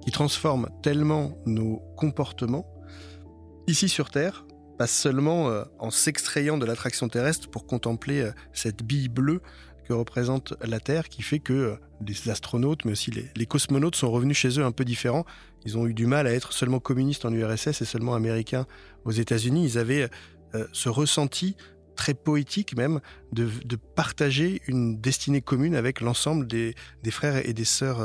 qui 0.00 0.10
transforme 0.10 0.68
tellement 0.82 1.30
nos 1.46 1.80
comportements 1.96 2.66
ici 3.68 3.88
sur 3.88 4.10
Terre 4.10 4.44
pas 4.78 4.86
seulement 4.86 5.50
euh, 5.50 5.64
en 5.80 5.90
s'extrayant 5.90 6.56
de 6.56 6.64
l'attraction 6.64 7.08
terrestre 7.08 7.50
pour 7.50 7.66
contempler 7.66 8.20
euh, 8.20 8.32
cette 8.52 8.84
bille 8.84 9.08
bleue 9.08 9.42
que 9.84 9.92
représente 9.92 10.54
la 10.62 10.78
Terre, 10.78 11.08
qui 11.08 11.22
fait 11.22 11.40
que 11.40 11.52
euh, 11.52 11.76
les 12.06 12.30
astronautes, 12.30 12.84
mais 12.84 12.92
aussi 12.92 13.10
les, 13.10 13.46
cosmonautes 13.46 13.96
sont 13.96 14.10
revenus 14.10 14.36
chez 14.36 14.60
eux 14.60 14.64
un 14.64 14.70
peu 14.70 14.84
différents. 14.84 15.24
Ils 15.64 15.76
ont 15.76 15.86
eu 15.86 15.94
du 15.94 16.06
mal 16.06 16.28
à 16.28 16.32
être 16.32 16.52
seulement 16.52 16.78
communistes 16.78 17.24
en 17.24 17.32
URSS 17.32 17.82
et 17.82 17.84
seulement 17.84 18.14
américains 18.14 18.66
aux 19.04 19.10
États-Unis. 19.10 19.64
Ils 19.64 19.78
avaient 19.78 20.08
ce 20.72 20.88
ressenti 20.88 21.56
très 21.96 22.14
poétique 22.14 22.76
même 22.76 23.00
de, 23.32 23.50
partager 23.76 24.62
une 24.68 25.00
destinée 25.00 25.42
commune 25.42 25.74
avec 25.74 26.00
l'ensemble 26.00 26.46
des, 26.46 26.74
frères 27.10 27.44
et 27.44 27.52
des 27.52 27.64
sœurs, 27.64 27.98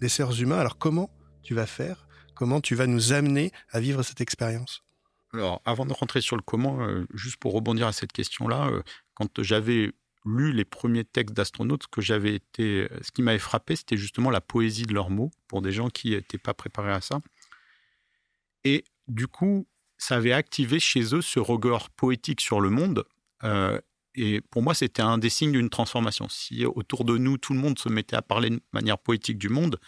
des 0.00 0.10
sœurs 0.10 0.38
humains. 0.42 0.58
Alors 0.58 0.76
comment 0.76 1.10
tu 1.42 1.54
vas 1.54 1.66
faire? 1.66 2.06
Comment 2.34 2.60
tu 2.60 2.74
vas 2.74 2.86
nous 2.86 3.14
amener 3.14 3.50
à 3.70 3.80
vivre 3.80 4.02
cette 4.02 4.20
expérience? 4.20 4.84
Alors, 5.32 5.62
avant 5.64 5.86
de 5.86 5.92
rentrer 5.92 6.20
sur 6.20 6.36
le 6.36 6.42
comment, 6.42 6.82
euh, 6.82 7.06
juste 7.14 7.36
pour 7.36 7.52
rebondir 7.52 7.86
à 7.86 7.92
cette 7.92 8.12
question-là, 8.12 8.68
euh, 8.68 8.82
quand 9.14 9.42
j'avais 9.42 9.92
lu 10.24 10.52
les 10.52 10.64
premiers 10.64 11.04
textes 11.04 11.34
d'astronautes, 11.36 11.86
que 11.86 12.00
j'avais 12.00 12.34
été, 12.34 12.88
euh, 12.90 12.98
ce 13.02 13.12
qui 13.12 13.22
m'avait 13.22 13.38
frappé, 13.38 13.76
c'était 13.76 13.96
justement 13.96 14.30
la 14.30 14.40
poésie 14.40 14.86
de 14.86 14.92
leurs 14.92 15.10
mots 15.10 15.30
pour 15.46 15.62
des 15.62 15.72
gens 15.72 15.88
qui 15.88 16.10
n'étaient 16.10 16.38
pas 16.38 16.54
préparés 16.54 16.92
à 16.92 17.00
ça. 17.00 17.20
Et 18.64 18.84
du 19.06 19.28
coup, 19.28 19.66
ça 19.98 20.16
avait 20.16 20.32
activé 20.32 20.80
chez 20.80 21.14
eux 21.14 21.22
ce 21.22 21.38
regard 21.38 21.90
poétique 21.90 22.40
sur 22.40 22.60
le 22.60 22.70
monde. 22.70 23.04
et 24.14 24.40
pour 24.50 24.62
moi, 24.62 24.74
c'était 24.74 25.02
un 25.02 25.18
des 25.18 25.30
signes 25.30 25.52
d'une 25.52 25.70
transformation. 25.70 26.28
Si 26.28 26.64
autour 26.66 27.04
de 27.04 27.16
nous, 27.16 27.38
tout 27.38 27.54
le 27.54 27.60
monde 27.60 27.78
se 27.78 27.88
mettait 27.88 28.16
à 28.16 28.22
parler 28.22 28.50
de 28.50 28.60
manière 28.72 28.98
poétique 28.98 29.38
du 29.38 29.48
monde, 29.48 29.78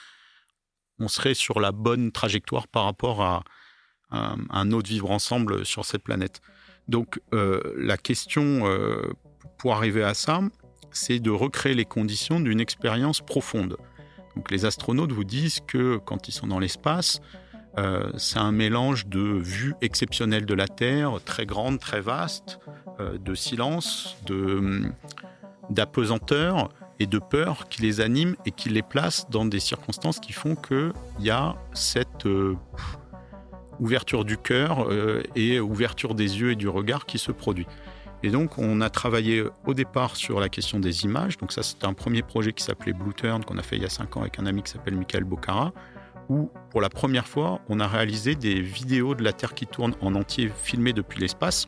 on 0.98 1.09
serait 1.09 1.35
sur 1.35 1.61
la 1.61 1.72
bonne 1.72 2.12
trajectoire 2.12 2.68
par 2.68 2.85
rapport 2.85 3.22
à, 3.22 3.42
un, 4.12 4.72
autre 4.72 4.88
vivre 4.88 5.11
ensemble 5.11 5.64
sur 5.64 5.85
cette 5.85 6.03
planète. 6.03 6.40
Donc 6.88 7.20
euh, 7.33 7.61
la 7.77 7.96
question 7.96 8.66
euh, 8.66 9.12
pour 9.59 9.75
arriver 9.75 10.03
à 10.03 10.14
ça, 10.14 10.40
c'est 10.90 11.20
de 11.20 11.31
recréer 11.31 11.75
les 11.75 11.85
conditions 11.85 12.40
d'une 12.40 12.61
expérience 12.61 13.20
profonde. 13.20 13.77
Donc 14.37 14.51
les 14.51 14.64
astronautes 14.64 15.12
vous 15.12 15.25
disent 15.25 15.61
que 15.66 15.98
quand 15.98 16.29
ils 16.29 16.33
sont 16.33 16.46
dans 16.46 16.59
l'espace, 16.59 17.20
euh, 17.79 18.11
c'est 18.18 18.38
un 18.38 18.53
mélange 18.53 19.07
de 19.07 19.20
vues 19.20 19.75
exceptionnelles 19.81 20.44
de 20.44 20.55
la 20.55 20.68
Terre, 20.68 21.18
très 21.25 21.46
grande, 21.46 21.79
très 21.81 22.01
vaste, 22.01 22.59
de 22.98 23.35
silence, 23.35 24.16
de 24.27 24.83
d'apesanteur 25.70 26.68
et 27.01 27.07
de 27.07 27.18
peur 27.18 27.68
qui 27.68 27.83
les 27.83 28.01
anime 28.01 28.37
et 28.44 28.51
qui 28.51 28.68
les 28.68 28.83
place 28.83 29.27
dans 29.31 29.44
des 29.44 29.59
circonstances 29.59 30.20
qui 30.20 30.33
font 30.33 30.55
qu'il 30.55 30.92
y 31.18 31.31
a 31.31 31.57
cette 31.72 32.27
ouverture 33.83 34.25
du 34.25 34.38
cœur 34.38 34.88
euh, 34.88 35.23
et 35.35 35.59
ouverture 35.59 36.14
des 36.14 36.40
yeux 36.40 36.53
et 36.53 36.57
du 36.57 36.68
regard 36.68 37.05
qui 37.05 37.18
se 37.18 37.33
produit. 37.33 37.66
Et 38.23 38.31
donc, 38.31 38.57
on 38.57 38.81
a 38.81 38.88
travaillé 38.88 39.42
au 39.66 39.75
départ 39.75 40.14
sur 40.14 40.38
la 40.38 40.49
question 40.49 40.79
des 40.79 41.05
images. 41.05 41.37
Donc, 41.38 41.51
ça, 41.51 41.64
c'était 41.64 41.87
un 41.87 41.92
premier 41.92 42.23
projet 42.23 42.53
qui 42.53 42.62
s'appelait 42.62 42.92
Blue 42.92 43.12
Turn, 43.12 43.45
qu'on 43.45 43.59
a 43.59 43.62
fait 43.62 43.77
il 43.77 43.83
y 43.83 43.85
a 43.85 43.90
cinq 43.90 44.16
ans 44.16 44.21
avec 44.21 44.38
un 44.38 44.47
ami 44.47 44.62
qui 44.62 44.71
s'appelle 44.71 44.95
Michael 44.95 45.25
Bocara, 45.25 45.73
où, 46.29 46.49
pour 46.71 46.81
la 46.81 46.88
première 46.88 47.27
fois, 47.27 47.61
on 47.68 47.81
a 47.81 47.88
réalisé 47.88 48.37
des 48.37 48.61
vidéos 48.61 49.16
de 49.16 49.25
la 49.25 49.33
Terre 49.33 49.55
qui 49.55 49.66
tourne 49.66 49.95
en 50.01 50.14
entier, 50.14 50.53
filmées 50.62 50.92
depuis 50.92 51.21
l'espace. 51.21 51.66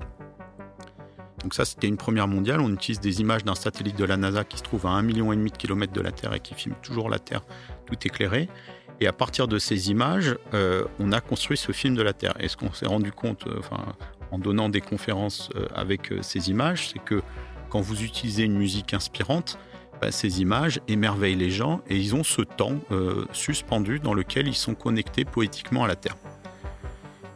Donc, 1.42 1.54
ça, 1.54 1.64
c'était 1.64 1.88
une 1.88 1.96
première 1.96 2.28
mondiale. 2.28 2.60
On 2.60 2.72
utilise 2.72 3.00
des 3.00 3.20
images 3.20 3.42
d'un 3.42 3.56
satellite 3.56 3.98
de 3.98 4.04
la 4.04 4.16
NASA 4.16 4.44
qui 4.44 4.56
se 4.56 4.62
trouve 4.62 4.86
à 4.86 4.90
un 4.90 5.02
million 5.02 5.32
et 5.32 5.36
demi 5.36 5.50
de 5.50 5.56
kilomètres 5.56 5.92
de 5.92 6.00
la 6.00 6.12
Terre 6.12 6.34
et 6.34 6.40
qui 6.40 6.54
filme 6.54 6.76
toujours 6.82 7.10
la 7.10 7.18
Terre 7.18 7.42
tout 7.86 7.96
éclairée. 8.04 8.48
Et 9.00 9.06
à 9.06 9.12
partir 9.12 9.48
de 9.48 9.58
ces 9.58 9.90
images, 9.90 10.36
euh, 10.54 10.84
on 10.98 11.12
a 11.12 11.20
construit 11.20 11.56
ce 11.56 11.72
film 11.72 11.94
de 11.94 12.02
la 12.02 12.12
Terre. 12.12 12.34
Et 12.38 12.48
ce 12.48 12.56
qu'on 12.56 12.72
s'est 12.72 12.86
rendu 12.86 13.12
compte, 13.12 13.46
euh, 13.46 13.60
en 14.30 14.38
donnant 14.38 14.68
des 14.68 14.80
conférences 14.80 15.50
euh, 15.56 15.66
avec 15.74 16.12
ces 16.22 16.50
images, 16.50 16.90
c'est 16.90 16.98
que 17.00 17.22
quand 17.70 17.80
vous 17.80 18.02
utilisez 18.02 18.44
une 18.44 18.56
musique 18.56 18.94
inspirante, 18.94 19.58
bah, 20.00 20.12
ces 20.12 20.40
images 20.40 20.80
émerveillent 20.86 21.36
les 21.36 21.50
gens 21.50 21.80
et 21.88 21.96
ils 21.96 22.14
ont 22.14 22.24
ce 22.24 22.42
temps 22.42 22.80
suspendu 23.32 23.98
dans 23.98 24.14
lequel 24.14 24.46
ils 24.48 24.54
sont 24.54 24.74
connectés 24.74 25.24
poétiquement 25.24 25.84
à 25.84 25.88
la 25.88 25.96
Terre. 25.96 26.16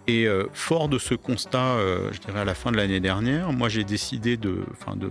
Et 0.06 0.26
fort 0.52 0.88
de 0.88 0.98
ce 0.98 1.14
constat, 1.14 1.76
je 2.12 2.18
dirais 2.18 2.40
à 2.40 2.44
la 2.44 2.54
fin 2.54 2.72
de 2.72 2.76
l'année 2.76 3.00
dernière, 3.00 3.52
moi 3.52 3.68
j'ai 3.68 3.84
décidé 3.84 4.36
de, 4.36 4.64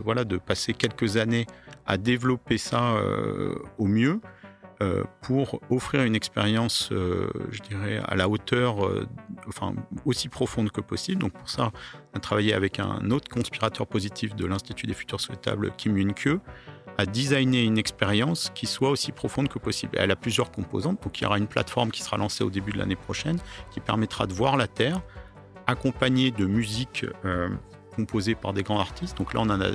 voilà, 0.04 0.24
de 0.24 0.38
passer 0.38 0.74
quelques 0.74 1.18
années 1.18 1.46
à 1.86 1.98
développer 1.98 2.58
ça 2.58 2.96
au 3.78 3.86
mieux 3.86 4.20
euh, 4.80 5.04
pour 5.22 5.60
offrir 5.72 6.04
une 6.04 6.16
expérience, 6.16 6.90
euh, 6.92 7.28
je 7.50 7.62
dirais, 7.62 8.00
à 8.06 8.16
la 8.16 8.30
hauteur, 8.30 8.86
euh, 8.86 9.08
enfin 9.48 9.74
aussi 10.06 10.30
profonde 10.30 10.70
que 10.70 10.82
possible. 10.82 11.20
Donc 11.20 11.34
pour 11.34 11.50
ça, 11.50 11.72
on 12.14 12.18
a 12.18 12.20
travaillé 12.20 12.54
avec 12.54 12.80
un 12.80 13.10
autre 13.10 13.28
conspirateur 13.28 13.88
positif 13.88 14.36
de 14.36 14.46
l'Institut 14.46 14.86
des 14.86 14.94
futurs 14.94 15.20
souhaitables, 15.20 15.72
Kim 15.78 15.98
Yun-kyo, 15.98 16.42
à 17.00 17.08
designer 17.08 17.64
une 17.64 17.80
expérience 17.80 18.52
qui 18.54 18.68
soit 18.68 18.92
aussi 18.92 19.12
profonde 19.12 19.48
que 19.48 19.58
possible. 19.58 19.98
Elle 19.98 20.12
a 20.12 20.16
plusieurs 20.16 20.52
composantes, 20.52 21.02
donc 21.02 21.20
il 21.20 21.24
y 21.24 21.26
aura 21.26 21.40
une 21.40 21.48
plateforme 21.48 21.90
qui 21.90 22.04
sera 22.04 22.18
lancée 22.18 22.44
au 22.44 22.52
début 22.52 22.72
de 22.72 22.78
l'année 22.78 22.96
prochaine, 22.96 23.40
qui 23.72 23.80
permettra 23.80 24.28
de 24.28 24.34
voir 24.34 24.58
la 24.58 24.68
Terre, 24.68 25.02
accompagnée 25.66 26.30
de 26.30 26.46
musique 26.46 27.04
euh, 27.98 28.02
composée 28.04 28.36
par 28.36 28.54
des 28.54 28.64
grands 28.64 28.80
artistes. 28.80 29.18
Donc 29.18 29.34
là, 29.34 29.42
on 29.42 29.50
en 29.50 29.62
a 29.62 29.70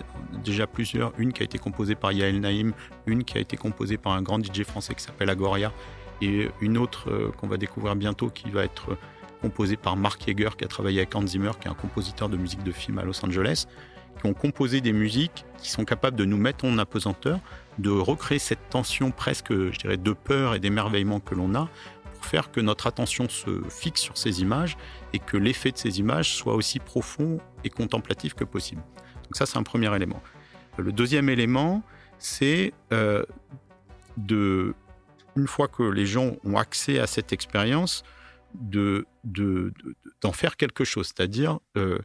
déjà 0.44 0.66
plusieurs. 0.66 1.12
Une 1.18 1.32
qui 1.32 1.42
a 1.42 1.44
été 1.44 1.58
composée 1.58 1.94
par 1.94 2.12
Yael 2.12 2.40
Naïm, 2.40 2.72
une 3.06 3.24
qui 3.24 3.38
a 3.38 3.40
été 3.40 3.56
composée 3.56 3.96
par 3.96 4.12
un 4.12 4.22
grand 4.22 4.42
DJ 4.42 4.62
français 4.62 4.94
qui 4.94 5.02
s'appelle 5.02 5.30
Agoria, 5.30 5.72
et 6.20 6.48
une 6.61 6.78
autre 6.78 7.11
euh, 7.11 7.32
qu'on 7.37 7.48
va 7.48 7.56
découvrir 7.56 7.96
bientôt 7.96 8.30
qui 8.30 8.50
va 8.50 8.64
être 8.64 8.96
composée 9.40 9.76
par 9.76 9.96
Mark 9.96 10.24
Yeager, 10.26 10.50
qui 10.56 10.64
a 10.64 10.68
travaillé 10.68 11.00
avec 11.00 11.14
Hans 11.16 11.26
Zimmer, 11.26 11.50
qui 11.61 11.66
est 11.66 11.70
un 11.70 11.74
compositeur 11.74 12.28
de 12.28 12.37
musique 12.37 12.62
de 12.62 12.70
film 12.70 12.98
à 12.98 13.02
Los 13.02 13.24
Angeles 13.24 13.66
qui 14.20 14.26
ont 14.26 14.35
composé 14.35 14.80
des 14.80 14.92
musiques 14.92 15.44
qui 15.58 15.70
sont 15.70 15.85
capables 15.85 16.16
de 16.16 16.24
nous 16.24 16.37
mettre 16.37 16.64
en 16.64 16.78
apesanteur, 16.78 17.40
de 17.78 17.90
recréer 17.90 18.38
cette 18.38 18.68
tension 18.70 19.11
presque, 19.11 19.52
je 19.52 19.78
dirais, 19.78 19.96
de 19.96 20.12
peur 20.12 20.54
et 20.54 20.61
d'émerveillement 20.61 21.20
que 21.20 21.35
l'on 21.35 21.54
a, 21.54 21.68
faire 22.24 22.50
que 22.50 22.61
notre 22.61 22.87
attention 22.87 23.28
se 23.28 23.62
fixe 23.68 24.00
sur 24.00 24.16
ces 24.16 24.40
images 24.40 24.76
et 25.12 25.18
que 25.18 25.37
l'effet 25.37 25.72
de 25.72 25.78
ces 25.78 25.98
images 25.98 26.35
soit 26.35 26.54
aussi 26.54 26.78
profond 26.78 27.38
et 27.64 27.70
contemplatif 27.70 28.35
que 28.35 28.44
possible. 28.44 28.82
Donc 29.24 29.37
ça, 29.37 29.46
c'est 29.46 29.58
un 29.58 29.62
premier 29.62 29.94
élément. 29.94 30.22
Le 30.78 30.92
deuxième 30.92 31.28
élément, 31.28 31.82
c'est 32.18 32.72
euh, 32.92 33.24
de, 34.16 34.74
une 35.37 35.46
fois 35.46 35.68
que 35.68 35.82
les 35.82 36.06
gens 36.06 36.37
ont 36.44 36.56
accès 36.56 36.98
à 36.98 37.06
cette 37.06 37.32
expérience, 37.32 38.02
de, 38.54 39.06
de- 39.24 39.72
d'en 40.20 40.32
faire 40.32 40.56
quelque 40.56 40.85
chose, 40.85 41.06
c'est-à-dire 41.06 41.58
euh, 41.76 41.98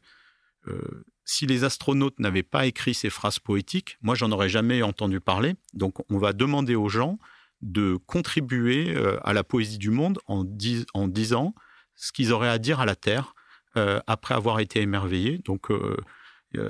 euh, 0.68 1.06
si 1.26 1.46
les 1.46 1.66
astronautes 1.66 2.20
n'avaient 2.20 2.42
pas 2.44 2.66
écrit 2.66 2.94
ces 2.94 3.10
phrases 3.10 3.40
poétiques, 3.40 3.98
moi 4.02 4.16
j'en 4.16 4.32
aurais 4.32 4.48
jamais 4.48 4.82
entendu 4.82 5.20
parler. 5.20 5.56
Donc 5.74 5.96
on 6.10 6.18
va 6.18 6.32
demander 6.32 6.76
aux 6.76 6.88
gens 6.88 7.20
de 7.62 7.98
contribuer 8.06 8.96
euh, 8.96 9.20
à 9.24 9.34
la 9.34 9.44
poésie 9.44 9.78
du 9.78 9.90
monde 9.90 10.20
en, 10.28 10.44
dis- 10.44 10.86
en 10.94 11.08
disant 11.08 11.54
ce 11.96 12.12
qu'ils 12.12 12.32
auraient 12.32 12.50
à 12.50 12.60
dire 12.60 12.80
à 12.80 12.86
la 12.86 12.96
Terre 12.96 13.34
euh, 13.76 14.00
après 14.08 14.36
avoir 14.36 14.60
été 14.60 14.82
émerveillés. 14.82 15.40
Donc 15.40 15.72
euh, 15.72 15.98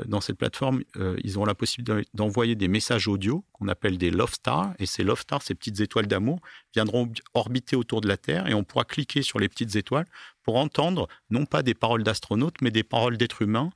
dans 0.05 0.21
cette 0.21 0.37
plateforme, 0.37 0.81
ils 1.23 1.37
auront 1.37 1.45
la 1.45 1.53
possibilité 1.53 2.09
d'envoyer 2.13 2.55
des 2.55 2.67
messages 2.67 3.07
audio 3.07 3.45
qu'on 3.53 3.67
appelle 3.67 3.97
des 3.97 4.09
love 4.09 4.33
stars. 4.33 4.73
Et 4.79 4.85
ces 4.85 5.03
love 5.03 5.21
stars, 5.21 5.43
ces 5.43 5.53
petites 5.53 5.79
étoiles 5.79 6.07
d'amour, 6.07 6.41
viendront 6.73 7.09
orbiter 7.35 7.75
autour 7.75 8.01
de 8.01 8.07
la 8.07 8.17
Terre 8.17 8.47
et 8.47 8.53
on 8.55 8.63
pourra 8.63 8.85
cliquer 8.85 9.21
sur 9.21 9.39
les 9.39 9.47
petites 9.47 9.75
étoiles 9.75 10.07
pour 10.43 10.57
entendre 10.57 11.07
non 11.29 11.45
pas 11.45 11.61
des 11.61 11.75
paroles 11.75 12.03
d'astronautes, 12.03 12.59
mais 12.61 12.71
des 12.71 12.83
paroles 12.83 13.17
d'êtres 13.17 13.43
humains 13.43 13.69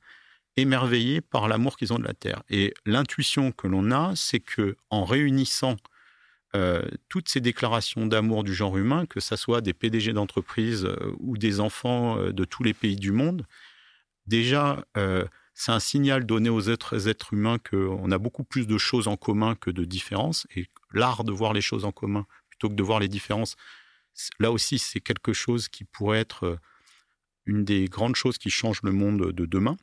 émerveillés 0.56 1.20
par 1.20 1.48
l'amour 1.48 1.76
qu'ils 1.78 1.92
ont 1.92 1.98
de 1.98 2.04
la 2.04 2.14
Terre. 2.14 2.42
Et 2.50 2.74
l'intuition 2.84 3.52
que 3.52 3.68
l'on 3.68 3.90
a, 3.92 4.12
c'est 4.16 4.40
que 4.40 4.76
en 4.90 5.04
réunissant 5.04 5.76
euh, 6.54 6.82
toutes 7.08 7.30
ces 7.30 7.40
déclarations 7.40 8.06
d'amour 8.06 8.44
du 8.44 8.52
genre 8.52 8.76
humain, 8.76 9.06
que 9.06 9.20
ce 9.20 9.36
soit 9.36 9.62
des 9.62 9.72
PDG 9.72 10.12
d'entreprises 10.12 10.84
euh, 10.84 11.14
ou 11.18 11.38
des 11.38 11.60
enfants 11.60 12.18
euh, 12.18 12.32
de 12.32 12.44
tous 12.44 12.62
les 12.62 12.74
pays 12.74 12.96
du 12.96 13.10
monde, 13.10 13.46
déjà, 14.26 14.84
c'est 15.54 15.72
un 15.72 15.80
signal 15.80 16.24
donné 16.26 16.48
aux 16.48 16.60
êtres, 16.60 17.32
humains 17.32 17.58
qu'on 17.58 18.10
a 18.10 18.18
beaucoup 18.18 18.44
plus 18.44 18.66
de 18.66 18.78
choses 18.78 19.08
en 19.08 19.16
commun 19.16 19.54
que 19.54 19.70
de 19.70 19.84
différences. 19.84 20.46
Et 20.54 20.66
l'art 20.92 21.24
de 21.24 21.32
voir 21.32 21.52
les 21.52 21.60
choses 21.60 21.84
en 21.84 21.92
commun 21.92 22.26
plutôt 22.48 22.68
que 22.68 22.74
de 22.74 22.82
voir 22.82 23.00
les 23.00 23.08
différences, 23.08 23.56
là 24.38 24.52
aussi, 24.52 24.78
c'est 24.78 25.00
quelque 25.00 25.32
chose 25.32 25.68
qui 25.68 25.84
pourrait 25.84 26.20
être 26.20 26.58
une 27.46 27.64
des 27.64 27.86
grandes 27.86 28.14
choses 28.14 28.38
qui 28.38 28.50
changent 28.50 28.82
le 28.82 28.92
monde 28.92 29.32
de 29.32 29.46
demain. 29.46 29.76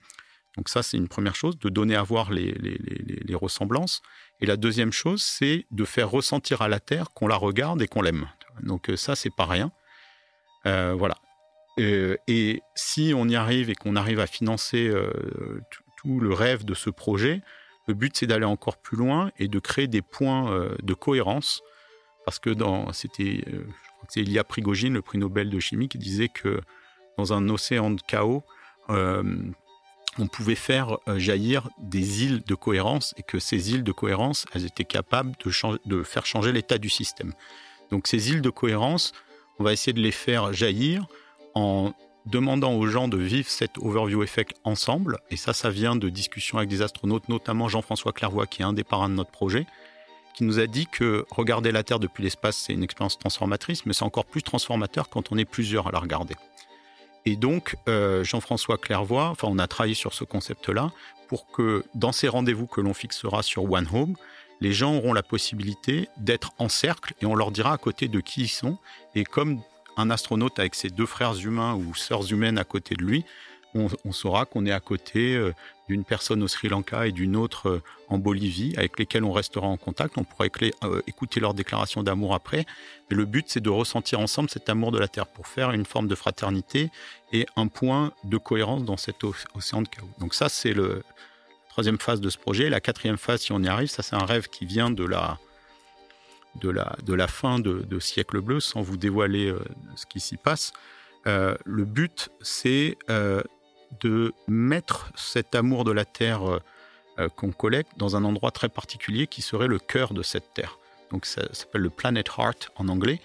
Donc 0.57 0.69
ça, 0.69 0.83
c'est 0.83 0.97
une 0.97 1.07
première 1.07 1.35
chose, 1.35 1.57
de 1.59 1.69
donner 1.69 1.95
à 1.95 2.03
voir 2.03 2.31
les, 2.31 2.53
ressemblances. 3.35 4.01
Et 4.41 4.45
la 4.45 4.57
deuxième 4.57 4.91
chose, 4.91 5.21
c'est 5.23 5.65
de 5.71 5.85
faire 5.85 6.09
ressentir 6.09 6.61
à 6.61 6.67
la 6.67 6.79
Terre 6.79 7.11
qu'on 7.11 7.27
la 7.27 7.35
regarde 7.35 7.81
et 7.81 7.87
qu'on 7.87 8.01
l'aime. 8.01 8.27
Donc 8.61 8.89
euh, 8.89 8.97
ça, 8.97 9.15
c'est 9.15 9.33
pas 9.33 9.45
rien. 9.45 9.71
Euh, 10.65 10.95
voilà. 10.97 11.15
Euh, 11.79 12.17
et 12.27 12.61
si 12.75 13.13
on 13.15 13.27
y 13.27 13.35
arrive 13.35 13.69
et 13.69 13.75
qu'on 13.75 13.95
arrive 13.95 14.19
à 14.19 14.27
financer 14.27 14.91
tout- 15.95 16.19
le 16.19 16.33
rêve 16.33 16.65
de 16.65 16.73
ce 16.73 16.89
projet, 16.89 17.41
le 17.87 17.93
but, 17.93 18.17
c'est 18.17 18.27
d'aller 18.27 18.45
encore 18.45 18.77
plus 18.77 18.97
loin 18.97 19.31
et 19.37 19.47
de 19.47 19.59
créer 19.59 19.87
des 19.87 20.01
points 20.01 20.69
de 20.81 20.93
cohérence. 20.93 21.61
Parce 22.25 22.39
que 22.39 22.51
c'était, 22.93 23.43
je 23.45 23.59
crois 23.95 24.07
que 24.13 24.19
Ilya 24.19 24.43
Prigogine, 24.43 24.93
le 24.93 25.01
prix 25.01 25.17
Nobel 25.17 25.49
de 25.49 25.59
chimie, 25.59 25.89
qui 25.89 25.97
disait 25.97 26.29
que 26.29 26.61
dans 27.17 27.33
un 27.33 27.49
océan 27.49 27.91
de 27.91 28.01
chaos, 28.01 28.43
on 30.17 30.27
pouvait 30.27 30.55
faire 30.55 30.97
euh, 31.07 31.19
jaillir 31.19 31.69
des 31.77 32.23
îles 32.23 32.41
de 32.45 32.55
cohérence 32.55 33.13
et 33.17 33.23
que 33.23 33.39
ces 33.39 33.71
îles 33.71 33.83
de 33.83 33.91
cohérence, 33.91 34.45
elles 34.53 34.65
étaient 34.65 34.85
capables 34.85 35.33
de, 35.45 35.51
de 35.85 36.03
faire 36.03 36.25
changer 36.25 36.51
l'état 36.51 36.77
du 36.77 36.89
système. 36.89 37.33
Donc 37.91 38.07
ces 38.07 38.31
îles 38.31 38.41
de 38.41 38.49
cohérence, 38.49 39.13
on 39.59 39.63
va 39.63 39.73
essayer 39.73 39.93
de 39.93 40.01
les 40.01 40.11
faire 40.11 40.53
jaillir 40.53 41.05
en 41.55 41.93
demandant 42.25 42.73
aux 42.73 42.85
gens 42.87 43.07
de 43.07 43.17
vivre 43.17 43.49
cet 43.49 43.77
overview 43.77 44.23
effect 44.23 44.55
ensemble. 44.63 45.19
Et 45.31 45.37
ça, 45.37 45.53
ça 45.53 45.69
vient 45.69 45.95
de 45.95 46.09
discussions 46.09 46.57
avec 46.57 46.69
des 46.69 46.81
astronautes, 46.81 47.27
notamment 47.29 47.67
Jean-François 47.67 48.13
Clairvoy, 48.13 48.47
qui 48.47 48.61
est 48.61 48.65
un 48.65 48.73
des 48.73 48.83
parrains 48.83 49.09
de 49.09 49.15
notre 49.15 49.31
projet, 49.31 49.65
qui 50.33 50.43
nous 50.43 50.59
a 50.59 50.67
dit 50.67 50.87
que 50.87 51.25
regarder 51.31 51.71
la 51.71 51.83
Terre 51.83 51.99
depuis 51.99 52.23
l'espace, 52.23 52.57
c'est 52.57 52.73
une 52.73 52.83
expérience 52.83 53.17
transformatrice, 53.17 53.85
mais 53.85 53.93
c'est 53.93 54.05
encore 54.05 54.25
plus 54.25 54.43
transformateur 54.43 55.09
quand 55.09 55.31
on 55.31 55.37
est 55.37 55.45
plusieurs 55.45 55.87
à 55.87 55.91
la 55.91 55.99
regarder. 55.99 56.35
Et 57.25 57.35
donc, 57.35 57.75
euh, 57.87 58.23
Jean-François 58.23 58.77
Clairvoy, 58.77 59.29
enfin, 59.29 59.47
on 59.49 59.59
a 59.59 59.67
travaillé 59.67 59.95
sur 59.95 60.13
ce 60.13 60.23
concept-là 60.23 60.91
pour 61.27 61.51
que 61.51 61.83
dans 61.93 62.11
ces 62.11 62.27
rendez-vous 62.27 62.65
que 62.65 62.81
l'on 62.81 62.93
fixera 62.93 63.43
sur 63.43 63.71
One 63.71 63.87
Home, 63.93 64.15
les 64.61 64.73
gens 64.73 64.95
auront 64.95 65.13
la 65.13 65.23
possibilité 65.23 66.09
d'être 66.17 66.51
en 66.57 66.69
cercle 66.69 67.13
et 67.21 67.25
on 67.25 67.35
leur 67.35 67.51
dira 67.51 67.73
à 67.73 67.77
côté 67.77 68.07
de 68.07 68.19
qui 68.19 68.41
ils 68.41 68.49
sont. 68.49 68.77
Et 69.15 69.23
comme 69.23 69.61
un 69.95 70.09
astronaute 70.09 70.59
avec 70.59 70.75
ses 70.75 70.89
deux 70.89 71.05
frères 71.05 71.35
humains 71.35 71.75
ou 71.75 71.93
sœurs 71.95 72.31
humaines 72.31 72.57
à 72.57 72.63
côté 72.63 72.95
de 72.95 73.03
lui, 73.03 73.25
on, 73.75 74.11
saura 74.11 74.45
qu'on 74.45 74.65
est 74.65 74.71
à 74.71 74.79
côté 74.79 75.35
euh, 75.35 75.53
d'une 75.87 76.03
personne 76.03 76.41
au 76.41 76.47
Sri 76.47 76.69
Lanka 76.69 77.07
et 77.07 77.11
d'une 77.11 77.35
autre 77.35 77.69
euh, 77.69 77.83
en 78.07 78.17
Bolivie, 78.17 78.73
avec 78.77 78.97
lesquelles 78.97 79.23
on 79.23 79.31
restera 79.31 79.67
en 79.67 79.77
contact. 79.77 80.17
On 80.17 80.23
pourra 80.23 80.45
euh, 80.83 81.01
écouter 81.07 81.39
leur 81.39 81.53
déclaration 81.53 82.01
d'amour 82.01 82.33
après. 82.33 82.65
Mais 83.09 83.17
le 83.17 83.25
but, 83.25 83.45
c'est 83.47 83.59
de 83.59 83.69
ressentir 83.69 84.19
ensemble 84.19 84.49
cet 84.49 84.69
amour 84.69 84.91
de 84.91 84.97
la 84.97 85.07
Terre 85.07 85.27
pour 85.27 85.47
faire 85.47 85.71
une 85.71 85.85
forme 85.85 86.07
de 86.07 86.15
fraternité 86.15 86.89
et 87.31 87.45
un 87.55 87.67
point 87.67 88.11
de 88.23 88.37
cohérence 88.37 88.83
dans 88.83 88.97
cet 88.97 89.23
océan 89.23 89.83
de 89.83 89.87
chaos. 89.87 90.09
Donc 90.19 90.33
ça, 90.33 90.49
c'est 90.49 90.73
le 90.73 91.03
troisième 91.69 91.99
phase 91.99 92.21
de 92.21 92.29
ce 92.29 92.37
projet. 92.37 92.69
La 92.69 92.81
quatrième 92.81 93.17
phase, 93.17 93.41
si 93.41 93.51
on 93.51 93.61
y 93.61 93.67
arrive, 93.67 93.89
ça 93.89 94.01
c'est 94.01 94.15
un 94.15 94.25
rêve 94.25 94.47
qui 94.47 94.65
vient 94.65 94.89
de 94.89 95.05
la, 95.05 95.37
de 96.55 96.69
la, 96.69 96.95
de 97.03 97.13
la 97.13 97.27
fin 97.27 97.59
de, 97.59 97.99
Siècle 97.99 98.41
Bleu, 98.41 98.59
sans 98.59 98.81
vous 98.81 98.97
dévoiler 98.97 99.53
ce 99.95 100.05
qui 100.07 100.19
s'y 100.19 100.37
passe. 100.37 100.73
Le 101.25 101.85
but, 101.85 102.29
c'est 102.41 102.97
de 104.01 104.33
mettre 104.47 105.11
cet 105.15 105.55
amour 105.55 105.83
de 105.83 105.91
la 105.91 106.05
Terre 106.05 106.49
euh, 106.49 106.59
euh, 107.19 107.29
qu'on 107.29 107.51
collecte 107.51 107.91
dans 107.97 108.15
un 108.15 108.23
endroit 108.23 108.51
très 108.51 108.69
particulier 108.69 109.27
qui 109.27 109.41
serait 109.41 109.67
le 109.67 109.79
cœur 109.79 110.13
de 110.13 110.23
cette 110.23 110.53
Terre. 110.53 110.77
Donc 111.11 111.25
ça, 111.25 111.41
s'appelle 111.53 111.81
le 111.81 111.89
Planet 111.89 112.27
Heart 112.37 112.71
en 112.75 112.87
anglais. 112.87 113.19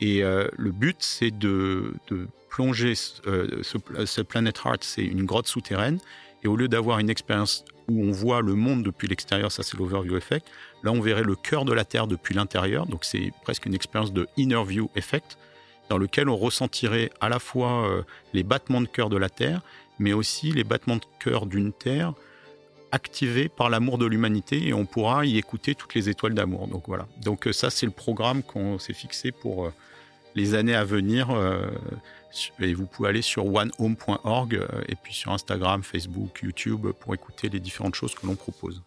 Et 0.00 0.22
euh, 0.22 0.48
le 0.56 0.72
but, 0.72 0.96
c'est 1.00 1.30
de, 1.30 1.94
de 2.08 2.28
plonger 2.50 2.94
ce, 2.94 3.62
ce 4.04 4.20
Planet 4.22 4.56
Heart, 4.64 4.84
c'est 4.84 5.04
une 5.04 5.24
grotte 5.24 5.46
souterraine. 5.46 5.98
Et 6.42 6.48
au 6.48 6.56
lieu 6.56 6.68
d'avoir 6.68 6.98
une 6.98 7.10
expérience 7.10 7.64
où 7.88 8.04
on 8.04 8.10
voit 8.10 8.40
le 8.40 8.54
monde 8.54 8.82
depuis 8.82 9.08
l'extérieur, 9.08 9.52
ça 9.52 9.62
c'est 9.62 9.76
l'overview 9.76 10.16
effect, 10.16 10.46
là 10.82 10.92
on 10.92 11.00
verrait 11.00 11.22
le 11.22 11.36
cœur 11.36 11.64
de 11.64 11.72
la 11.72 11.84
Terre 11.84 12.06
depuis 12.06 12.34
l'intérieur. 12.34 12.86
Donc 12.86 13.04
c'est 13.04 13.32
presque 13.42 13.66
une 13.66 13.74
expérience 13.74 14.12
de 14.12 14.28
inner 14.36 14.62
view 14.64 14.90
effect, 14.96 15.38
dans 15.88 15.98
lequel 15.98 16.28
on 16.28 16.36
ressentirait 16.36 17.10
à 17.20 17.28
la 17.28 17.38
fois 17.38 17.88
euh, 17.88 18.02
les 18.32 18.42
battements 18.42 18.80
de 18.80 18.86
cœur 18.86 19.08
de 19.08 19.16
la 19.16 19.28
Terre, 19.28 19.60
mais 19.98 20.12
aussi 20.12 20.52
les 20.52 20.64
battements 20.64 20.96
de 20.96 21.04
cœur 21.20 21.46
d'une 21.46 21.72
Terre 21.72 22.12
activés 22.92 23.48
par 23.48 23.68
l'amour 23.68 23.98
de 23.98 24.06
l'humanité 24.06 24.66
et 24.68 24.72
on 24.72 24.86
pourra 24.86 25.26
y 25.26 25.38
écouter 25.38 25.74
toutes 25.74 25.94
les 25.94 26.08
étoiles 26.08 26.34
d'amour. 26.34 26.68
Donc 26.68 26.84
voilà. 26.86 27.06
Donc 27.22 27.46
euh, 27.46 27.52
ça 27.52 27.70
c'est 27.70 27.86
le 27.86 27.92
programme 27.92 28.42
qu'on 28.42 28.78
s'est 28.78 28.94
fixé 28.94 29.32
pour 29.32 29.66
euh, 29.66 29.72
les 30.34 30.54
années 30.54 30.74
à 30.74 30.84
venir. 30.84 31.30
et 32.60 32.74
vous 32.74 32.86
pouvez 32.86 33.08
aller 33.08 33.22
sur 33.22 33.46
onehome.org 33.46 34.60
et 34.86 34.94
puis 34.96 35.14
sur 35.14 35.32
Instagram, 35.32 35.82
Facebook, 35.82 36.40
YouTube 36.42 36.88
pour 37.00 37.14
écouter 37.14 37.48
les 37.48 37.58
différentes 37.58 37.94
choses 37.94 38.14
que 38.14 38.26
l'on 38.26 38.34
propose. 38.34 38.82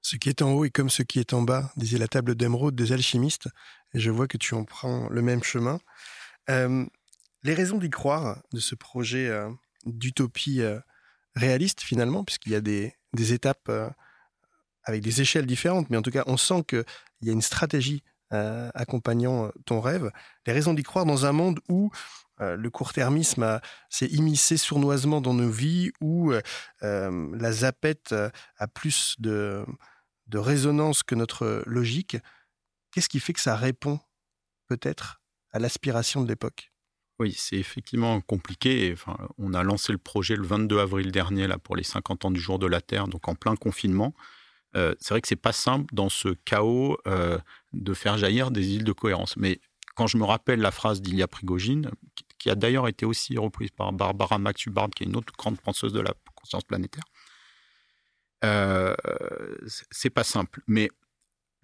Ce 0.00 0.16
qui 0.16 0.30
est 0.30 0.40
en 0.40 0.52
haut 0.52 0.64
est 0.64 0.70
comme 0.70 0.88
ce 0.88 1.02
qui 1.02 1.18
est 1.18 1.34
en 1.34 1.42
bas, 1.42 1.70
disait 1.76 1.98
la 1.98 2.08
table 2.08 2.34
d'émeraude 2.34 2.74
des 2.74 2.92
alchimistes, 2.92 3.48
je 3.94 4.10
vois 4.10 4.28
que 4.28 4.36
tu 4.36 4.54
en 4.54 4.64
prends 4.64 5.08
le 5.08 5.22
même 5.22 5.42
chemin. 5.42 5.78
Euh, 6.50 6.84
Les 7.44 7.54
raisons 7.54 7.78
d'y 7.78 7.90
croire, 7.90 8.42
de 8.52 8.60
ce 8.60 8.74
projet 8.74 9.28
euh, 9.28 9.50
d'utopie 9.84 10.60
euh, 10.60 10.80
réaliste 11.34 11.80
finalement, 11.80 12.24
puisqu'il 12.24 12.52
y 12.52 12.56
a 12.56 12.60
des, 12.60 12.94
étapes 13.32 13.70
avec 14.84 15.02
des 15.02 15.20
échelles 15.20 15.46
différentes, 15.46 15.88
mais 15.90 15.96
en 15.96 16.02
tout 16.02 16.10
cas, 16.10 16.24
on 16.26 16.36
sent 16.36 16.64
qu'il 16.68 16.84
y 17.22 17.30
a 17.30 17.32
une 17.32 17.42
stratégie 17.42 18.02
accompagnant 18.30 19.50
ton 19.64 19.80
rêve. 19.80 20.10
Les 20.46 20.52
raisons 20.52 20.74
d'y 20.74 20.82
croire 20.82 21.06
dans 21.06 21.24
un 21.24 21.32
monde 21.32 21.60
où 21.70 21.90
le 22.38 22.68
court-termisme 22.68 23.60
s'est 23.88 24.06
immiscé 24.06 24.58
sournoisement 24.58 25.20
dans 25.22 25.32
nos 25.32 25.48
vies, 25.48 25.90
où 26.00 26.32
la 26.82 27.52
zapette 27.52 28.14
a 28.58 28.68
plus 28.68 29.16
de 29.18 29.64
résonance 30.34 31.02
que 31.02 31.14
notre 31.14 31.62
logique. 31.66 32.18
Qu'est-ce 32.98 33.08
qui 33.08 33.20
fait 33.20 33.32
que 33.32 33.40
ça 33.40 33.54
répond 33.54 34.00
peut-être 34.66 35.22
à 35.52 35.60
l'aspiration 35.60 36.20
de 36.20 36.26
l'époque? 36.26 36.72
Oui, 37.20 37.32
c'est 37.32 37.54
effectivement 37.54 38.20
compliqué. 38.20 38.96
On 39.38 39.54
a 39.54 39.62
lancé 39.62 39.92
le 39.92 39.98
projet 39.98 40.34
le 40.34 40.44
22 40.44 40.80
avril 40.80 41.12
dernier 41.12 41.46
là, 41.46 41.58
pour 41.58 41.76
les 41.76 41.84
50 41.84 42.24
ans 42.24 42.32
du 42.32 42.40
jour 42.40 42.58
de 42.58 42.66
la 42.66 42.80
Terre, 42.80 43.06
donc 43.06 43.28
en 43.28 43.36
plein 43.36 43.54
confinement. 43.54 44.14
Euh, 44.74 44.96
c'est 44.98 45.14
vrai 45.14 45.20
que 45.20 45.28
c'est 45.28 45.36
pas 45.36 45.52
simple 45.52 45.94
dans 45.94 46.08
ce 46.08 46.30
chaos 46.44 46.98
euh, 47.06 47.38
de 47.72 47.94
faire 47.94 48.18
jaillir 48.18 48.50
des 48.50 48.74
îles 48.74 48.82
de 48.82 48.90
cohérence. 48.90 49.36
Mais 49.36 49.60
quand 49.94 50.08
je 50.08 50.18
me 50.18 50.24
rappelle 50.24 50.58
la 50.58 50.72
phrase 50.72 51.00
d'Ilya 51.00 51.28
Prigogine, 51.28 51.92
qui, 52.40 52.50
a 52.50 52.56
d'ailleurs 52.56 52.88
été 52.88 53.06
aussi 53.06 53.38
reprise 53.38 53.70
par 53.70 53.92
Barbara 53.92 54.38
Max-Hubbard, 54.38 54.90
qui 54.90 55.04
est 55.04 55.06
une 55.06 55.14
autre 55.14 55.32
grande 55.38 55.60
penseuse 55.60 55.92
de 55.92 56.00
la 56.00 56.14
conscience 56.34 56.64
planétaire, 56.64 57.04
euh, 58.44 58.96
c'est 59.92 60.10
pas 60.10 60.24
simple. 60.24 60.62
Mais 60.66 60.90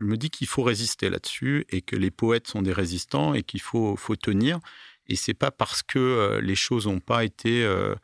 je 0.00 0.04
me 0.07 0.16
dis 0.16 0.30
qu'il 0.30 0.46
faut 0.46 0.62
résister 0.62 1.11
là-dessus 1.11 1.64
et 1.70 1.83
que 1.83 1.96
les 1.96 2.11
poètes 2.11 2.48
sont 2.48 2.62
des 2.62 2.72
résistants 2.72 3.35
et 3.35 3.42
qu'il 3.42 3.61
faut, 3.61 3.96
tenir. 4.20 4.59
Et 5.07 5.16
c'est 5.16 5.35
pas 5.35 5.50
parce 5.50 5.83
que 5.83 5.98
euh, 5.98 6.40
les 6.40 6.54
choses 6.54 6.87
n'ont 6.87 7.00
pas 7.00 7.24
été, 7.24 7.64
euh, 7.64 7.94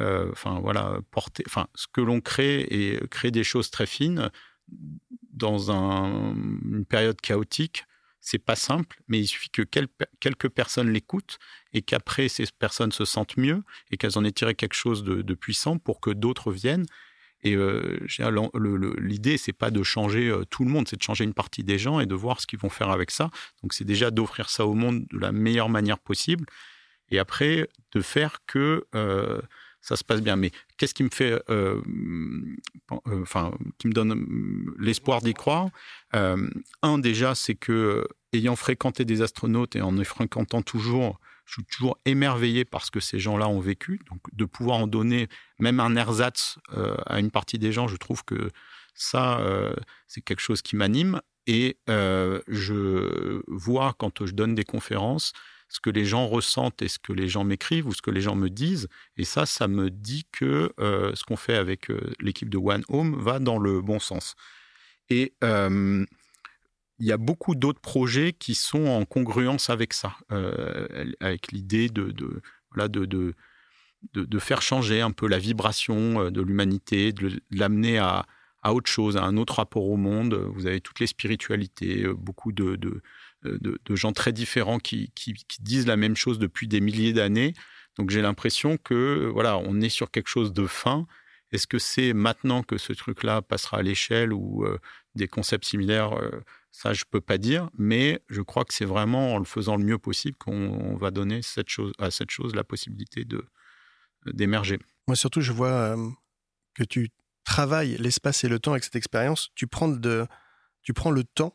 euh, 0.00 0.32
voilà, 0.62 0.98
portées, 1.10 1.44
enfin 1.46 1.66
ce 1.74 1.86
que 1.92 2.00
l'on 2.00 2.20
crée 2.20 2.60
et 2.62 3.00
créer 3.08 3.30
des 3.30 3.44
choses 3.44 3.70
très 3.70 3.86
fines 3.86 4.30
dans 5.32 5.70
un- 5.70 6.34
une 6.34 6.84
période 6.84 7.20
chaotique, 7.20 7.84
c'est 8.20 8.38
pas 8.38 8.54
simple, 8.56 9.00
mais 9.08 9.18
il 9.20 9.26
suffit 9.26 9.50
que 9.50 9.62
quel- 9.62 9.88
quelques 10.20 10.48
personnes 10.48 10.90
l'écoutent 10.90 11.38
et 11.72 11.82
qu'après 11.82 12.28
ces 12.28 12.44
personnes 12.58 12.92
se 12.92 13.04
sentent 13.04 13.36
mieux 13.36 13.62
et 13.90 13.96
qu'elles 13.96 14.16
en 14.18 14.24
aient 14.24 14.32
tiré 14.32 14.54
quelque 14.54 14.74
chose 14.74 15.02
de 15.04 15.34
puissant 15.34 15.78
pour 15.78 16.00
que 16.00 16.10
d'autres 16.10 16.52
viennent. 16.52 16.86
Et 17.42 17.56
euh, 17.56 17.98
l'idée, 18.98 19.36
c'est 19.36 19.52
pas 19.52 19.70
de 19.70 19.82
changer 19.82 20.28
euh, 20.28 20.44
tout 20.44 20.64
le 20.64 20.70
monde, 20.70 20.86
c'est 20.88 20.96
de 20.96 21.02
changer 21.02 21.24
une 21.24 21.34
partie 21.34 21.64
des 21.64 21.78
gens 21.78 21.98
et 22.00 22.06
de 22.06 22.14
voir 22.14 22.40
ce 22.40 22.46
qu'ils 22.46 22.58
vont 22.58 22.70
faire 22.70 22.90
avec 22.90 23.10
ça. 23.10 23.30
Donc, 23.62 23.72
c'est 23.72 23.84
déjà 23.84 24.10
d'offrir 24.10 24.48
ça 24.48 24.66
au 24.66 24.74
monde 24.74 25.06
de 25.10 25.18
la 25.18 25.32
meilleure 25.32 25.68
manière 25.68 25.98
possible. 25.98 26.46
Et 27.10 27.18
après, 27.18 27.68
de 27.92 28.00
faire 28.00 28.38
que 28.46 28.86
euh, 28.94 29.40
ça 29.80 29.96
se 29.96 30.04
passe 30.04 30.22
bien. 30.22 30.36
Mais 30.36 30.52
qu'est-ce 30.76 30.94
qui 30.94 31.02
me 31.02 31.10
fait, 31.12 31.42
euh, 31.50 31.80
enfin, 33.06 33.52
qui 33.78 33.88
me 33.88 33.92
donne 33.92 34.74
l'espoir 34.78 35.20
d'y 35.20 35.34
croire 35.34 35.68
Un, 36.12 36.98
déjà, 36.98 37.34
c'est 37.34 37.56
que, 37.56 38.06
ayant 38.32 38.56
fréquenté 38.56 39.04
des 39.04 39.20
astronautes 39.20 39.74
et 39.74 39.82
en 39.82 39.92
les 39.92 40.04
fréquentant 40.04 40.62
toujours, 40.62 41.18
je 41.44 41.54
suis 41.54 41.64
toujours 41.64 41.98
émerveillé 42.04 42.64
par 42.64 42.84
ce 42.84 42.90
que 42.90 43.00
ces 43.00 43.18
gens-là 43.18 43.48
ont 43.48 43.60
vécu. 43.60 44.00
Donc, 44.10 44.20
de 44.32 44.44
pouvoir 44.44 44.78
en 44.78 44.86
donner 44.86 45.28
même 45.58 45.80
un 45.80 45.96
ersatz 45.96 46.58
euh, 46.76 46.96
à 47.06 47.20
une 47.20 47.30
partie 47.30 47.58
des 47.58 47.72
gens, 47.72 47.88
je 47.88 47.96
trouve 47.96 48.24
que 48.24 48.50
ça, 48.94 49.40
euh, 49.40 49.74
c'est 50.06 50.20
quelque 50.20 50.40
chose 50.40 50.62
qui 50.62 50.76
m'anime. 50.76 51.20
Et 51.46 51.78
euh, 51.90 52.40
je 52.46 53.42
vois 53.48 53.94
quand 53.98 54.24
je 54.24 54.32
donne 54.32 54.54
des 54.54 54.64
conférences 54.64 55.32
ce 55.68 55.80
que 55.80 55.90
les 55.90 56.04
gens 56.04 56.26
ressentent 56.26 56.82
et 56.82 56.88
ce 56.88 56.98
que 56.98 57.14
les 57.14 57.28
gens 57.28 57.44
m'écrivent 57.44 57.86
ou 57.86 57.94
ce 57.94 58.02
que 58.02 58.10
les 58.10 58.20
gens 58.20 58.36
me 58.36 58.50
disent. 58.50 58.88
Et 59.16 59.24
ça, 59.24 59.46
ça 59.46 59.68
me 59.68 59.88
dit 59.88 60.26
que 60.30 60.70
ce 60.78 61.24
qu'on 61.24 61.36
fait 61.36 61.56
avec 61.56 61.90
l'équipe 62.20 62.50
de 62.50 62.58
One 62.58 62.84
Home 62.88 63.18
va 63.18 63.38
dans 63.38 63.58
le 63.58 63.80
bon 63.80 63.98
sens. 63.98 64.34
Et 65.08 65.32
il 66.98 67.06
y 67.06 67.12
a 67.12 67.16
beaucoup 67.16 67.54
d'autres 67.54 67.80
projets 67.80 68.32
qui 68.32 68.54
sont 68.54 68.86
en 68.86 69.04
congruence 69.04 69.70
avec 69.70 69.92
ça, 69.92 70.14
euh, 70.30 71.10
avec 71.20 71.52
l'idée 71.52 71.88
de, 71.88 72.10
de, 72.10 72.40
voilà, 72.70 72.88
de, 72.88 73.04
de, 73.06 73.34
de, 74.14 74.38
faire 74.38 74.62
changer 74.62 75.00
un 75.00 75.10
peu 75.10 75.26
la 75.26 75.38
vibration 75.38 76.20
euh, 76.20 76.30
de 76.30 76.40
l'humanité, 76.40 77.12
de 77.12 77.40
l'amener 77.50 77.98
à, 77.98 78.26
à 78.62 78.72
autre 78.72 78.90
chose, 78.90 79.16
à 79.16 79.24
un 79.24 79.36
autre 79.36 79.54
rapport 79.54 79.88
au 79.88 79.96
monde. 79.96 80.34
Vous 80.54 80.66
avez 80.66 80.80
toutes 80.80 81.00
les 81.00 81.06
spiritualités, 81.06 82.04
euh, 82.04 82.14
beaucoup 82.14 82.52
de, 82.52 82.76
de, 82.76 83.96
gens 83.96 84.12
très 84.12 84.32
différents 84.32 84.78
qui, 84.78 85.10
qui, 85.14 85.34
disent 85.60 85.86
la 85.86 85.96
même 85.96 86.16
chose 86.16 86.38
depuis 86.38 86.68
des 86.68 86.80
milliers 86.80 87.12
d'années. 87.12 87.54
Donc 87.98 88.10
j'ai 88.10 88.22
l'impression 88.22 88.76
que 88.76 89.28
voilà, 89.32 89.58
on 89.58 89.80
est 89.80 89.88
sur 89.88 90.10
quelque 90.10 90.28
chose 90.28 90.52
de 90.52 90.66
fin. 90.66 91.06
Est-ce 91.50 91.66
que 91.66 91.78
c'est 91.78 92.12
maintenant 92.12 92.62
que 92.62 92.78
ce 92.78 92.92
truc-là 92.92 93.42
passera 93.42 93.78
à 93.78 93.82
l'échelle 93.82 94.32
ou 94.32 94.64
des 95.14 95.28
concepts 95.28 95.66
similaires 95.66 96.16
Ça, 96.72 96.94
je 96.94 97.04
peux 97.08 97.20
pas 97.20 97.38
dire, 97.38 97.70
mais 97.76 98.22
je 98.28 98.40
crois 98.40 98.64
que 98.64 98.72
c'est 98.72 98.86
vraiment 98.86 99.34
en 99.34 99.38
le 99.38 99.44
faisant 99.44 99.76
le 99.76 99.84
mieux 99.84 99.98
possible 99.98 100.36
qu'on 100.38 100.96
va 100.96 101.10
donner 101.10 101.42
cette 101.42 101.68
chose, 101.68 101.92
à 101.98 102.10
cette 102.10 102.30
chose 102.30 102.54
la 102.54 102.64
possibilité 102.64 103.24
de 103.24 103.44
d'émerger. 104.26 104.78
Moi, 105.08 105.16
surtout, 105.16 105.40
je 105.40 105.52
vois 105.52 105.68
euh, 105.68 106.08
que 106.74 106.84
tu 106.84 107.10
travailles 107.44 107.96
l'espace 107.98 108.44
et 108.44 108.48
le 108.48 108.58
temps 108.58 108.72
avec 108.72 108.84
cette 108.84 108.96
expérience. 108.96 109.50
Tu 109.54 109.66
prends, 109.66 109.88
de, 109.88 110.26
tu 110.82 110.92
prends 110.92 111.10
le 111.10 111.24
temps 111.24 111.52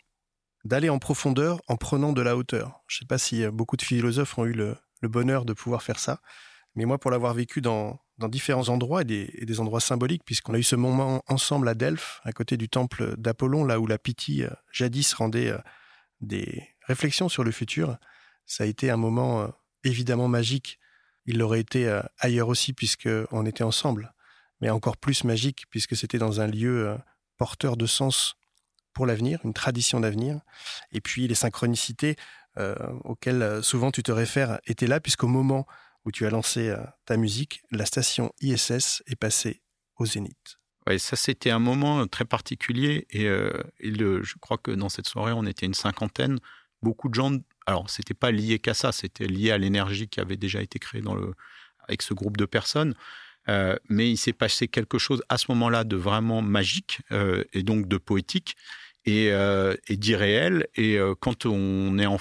d'aller 0.65 0.89
en 0.89 0.99
profondeur 0.99 1.61
en 1.67 1.77
prenant 1.77 2.13
de 2.13 2.21
la 2.21 2.35
hauteur. 2.35 2.81
Je 2.87 2.97
sais 2.97 3.05
pas 3.05 3.17
si 3.17 3.43
euh, 3.43 3.51
beaucoup 3.51 3.77
de 3.77 3.81
philosophes 3.81 4.37
ont 4.37 4.45
eu 4.45 4.53
le, 4.53 4.77
bonheur 5.03 5.45
de 5.45 5.53
pouvoir 5.53 5.83
faire 5.83 5.99
ça, 5.99 6.19
mais 6.77 6.85
moi, 6.85 6.99
pour 6.99 7.09
l'avoir 7.09 7.33
vécu 7.33 7.59
dans, 7.59 7.99
différents 8.29 8.69
endroits 8.69 9.01
et 9.01 9.05
des, 9.05 9.59
endroits 9.59 9.79
symboliques, 9.79 10.23
puisqu'on 10.23 10.53
a 10.53 10.59
eu 10.59 10.63
ce 10.63 10.75
moment 10.75 11.23
ensemble 11.27 11.67
à 11.67 11.73
Delphes, 11.73 12.21
à 12.23 12.31
côté 12.31 12.55
du 12.55 12.69
temple 12.69 13.15
d'Apollon, 13.17 13.65
là 13.65 13.79
où 13.79 13.87
la 13.87 13.97
Pythie 13.97 14.43
euh, 14.43 14.49
jadis 14.71 15.11
rendait 15.15 15.49
euh, 15.49 15.57
des 16.21 16.67
réflexions 16.85 17.29
sur 17.29 17.43
le 17.43 17.49
futur, 17.49 17.97
ça 18.45 18.63
a 18.63 18.67
été 18.67 18.91
un 18.91 18.97
moment 18.97 19.41
euh, 19.41 19.47
évidemment 19.83 20.27
magique. 20.27 20.79
Il 21.25 21.39
l'aurait 21.39 21.61
été 21.61 21.87
euh, 21.87 22.03
ailleurs 22.19 22.47
aussi, 22.47 22.73
puisqu'on 22.73 23.45
était 23.47 23.63
ensemble, 23.63 24.13
mais 24.61 24.69
encore 24.69 24.97
plus 24.97 25.23
magique, 25.23 25.65
puisque 25.71 25.95
c'était 25.95 26.19
dans 26.19 26.41
un 26.41 26.47
lieu 26.47 26.95
porteur 27.37 27.75
de 27.75 27.87
sens 27.87 28.35
pour 28.93 29.07
l'avenir, 29.07 29.39
une 29.45 29.53
tradition 29.53 29.99
d'avenir. 29.99 30.41
Et 30.91 31.01
puis 31.01 31.27
les 31.27 31.35
synchronicités 31.35 32.15
auxquelles 33.03 33.61
souvent 33.61 33.91
tu 33.91 34.01
te 34.01 34.11
réfères 34.11 34.59
étaient 34.65 34.87
là, 34.87 34.99
puisqu'au 34.99 35.27
moment 35.27 35.67
où 36.07 36.11
tu 36.11 36.25
as 36.25 36.29
lancé 36.29 36.69
euh, 36.69 36.77
ta 37.05 37.17
musique, 37.17 37.61
la 37.69 37.85
station 37.85 38.31
ISS 38.39 39.03
est 39.07 39.17
passée 39.17 39.61
au 39.97 40.05
Zénith. 40.05 40.57
Ouais, 40.87 40.97
ça 40.99 41.17
c'était 41.17 41.49
un 41.49 41.59
moment 41.59 42.07
très 42.07 42.23
particulier 42.23 43.05
et, 43.09 43.25
euh, 43.25 43.51
je 43.81 44.33
crois 44.39 44.57
que 44.57 44.71
dans 44.71 44.87
cette 44.87 45.07
soirée 45.07 45.33
on 45.33 45.45
était 45.45 45.65
une 45.65 45.73
cinquantaine. 45.73 46.39
Beaucoup 46.81 47.09
de 47.09 47.15
gens, 47.15 47.33
alors 47.65 47.89
c'était 47.89 48.13
pas 48.13 48.31
lié 48.31 48.57
qu'à 48.59 48.73
ça, 48.73 48.93
c'était 48.93 49.27
lié 49.27 49.51
à 49.51 49.57
l'énergie 49.57 50.07
qui 50.07 50.21
avait 50.21 50.37
déjà 50.37 50.61
été 50.61 50.79
créée 50.79 51.03
avec 51.79 52.01
ce 52.01 52.13
groupe 52.13 52.37
de 52.37 52.45
personnes. 52.45 52.95
Euh, 53.49 53.75
mais 53.89 54.09
il 54.09 54.17
s'est 54.17 54.33
passé 54.33 54.67
quelque 54.67 54.97
chose 54.97 55.21
à 55.29 55.37
ce 55.37 55.45
moment-là 55.49 55.83
de 55.83 55.95
vraiment 55.95 56.41
magique 56.41 56.99
euh, 57.11 57.43
et 57.53 57.63
donc 57.63 57.87
de 57.87 57.97
poétique 57.97 58.55
et, 59.05 59.31
euh, 59.31 59.75
d'irréel. 59.89 60.67
Et 60.75 60.97
euh, 60.97 61.15
quand 61.19 61.45
on 61.45 61.97
est 61.97 62.05
en 62.05 62.17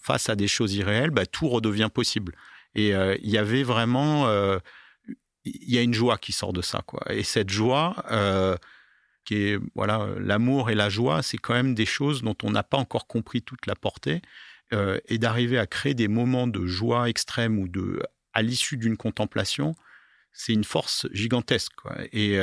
face 0.00 0.28
à 0.28 0.36
des 0.36 0.48
choses 0.48 0.74
irréelles, 0.74 1.10
bah, 1.10 1.26
tout 1.26 1.48
redevient 1.48 1.88
possible. 1.92 2.34
Et 2.74 2.94
euh, 2.94 3.16
il 3.22 3.30
y 3.30 3.38
avait 3.38 3.62
vraiment, 3.62 4.28
euh, 4.28 4.58
il 5.44 5.72
y 5.72 5.78
a 5.78 5.82
une 5.82 5.94
joie 5.94 6.18
qui 6.18 6.32
sort 6.32 6.52
de 6.52 6.62
ça, 6.62 6.82
quoi. 6.86 7.02
Et 7.10 7.22
cette 7.22 7.50
joie, 7.50 8.04
euh, 8.10 8.56
qui 9.24 9.36
est 9.36 9.58
voilà, 9.74 10.06
l'amour 10.18 10.70
et 10.70 10.74
la 10.74 10.88
joie, 10.88 11.22
c'est 11.22 11.38
quand 11.38 11.54
même 11.54 11.74
des 11.74 11.86
choses 11.86 12.22
dont 12.22 12.36
on 12.42 12.50
n'a 12.50 12.62
pas 12.62 12.78
encore 12.78 13.06
compris 13.06 13.42
toute 13.42 13.66
la 13.66 13.74
portée. 13.74 14.22
Et 15.08 15.18
d'arriver 15.18 15.58
à 15.58 15.66
créer 15.68 15.94
des 15.94 16.08
moments 16.08 16.48
de 16.48 16.66
joie 16.66 17.08
extrême 17.08 17.60
ou 17.60 17.68
de, 17.68 18.02
à 18.32 18.42
l'issue 18.42 18.76
d'une 18.76 18.96
contemplation, 18.96 19.76
c'est 20.32 20.52
une 20.54 20.64
force 20.64 21.06
gigantesque. 21.12 21.72
Et 22.12 22.36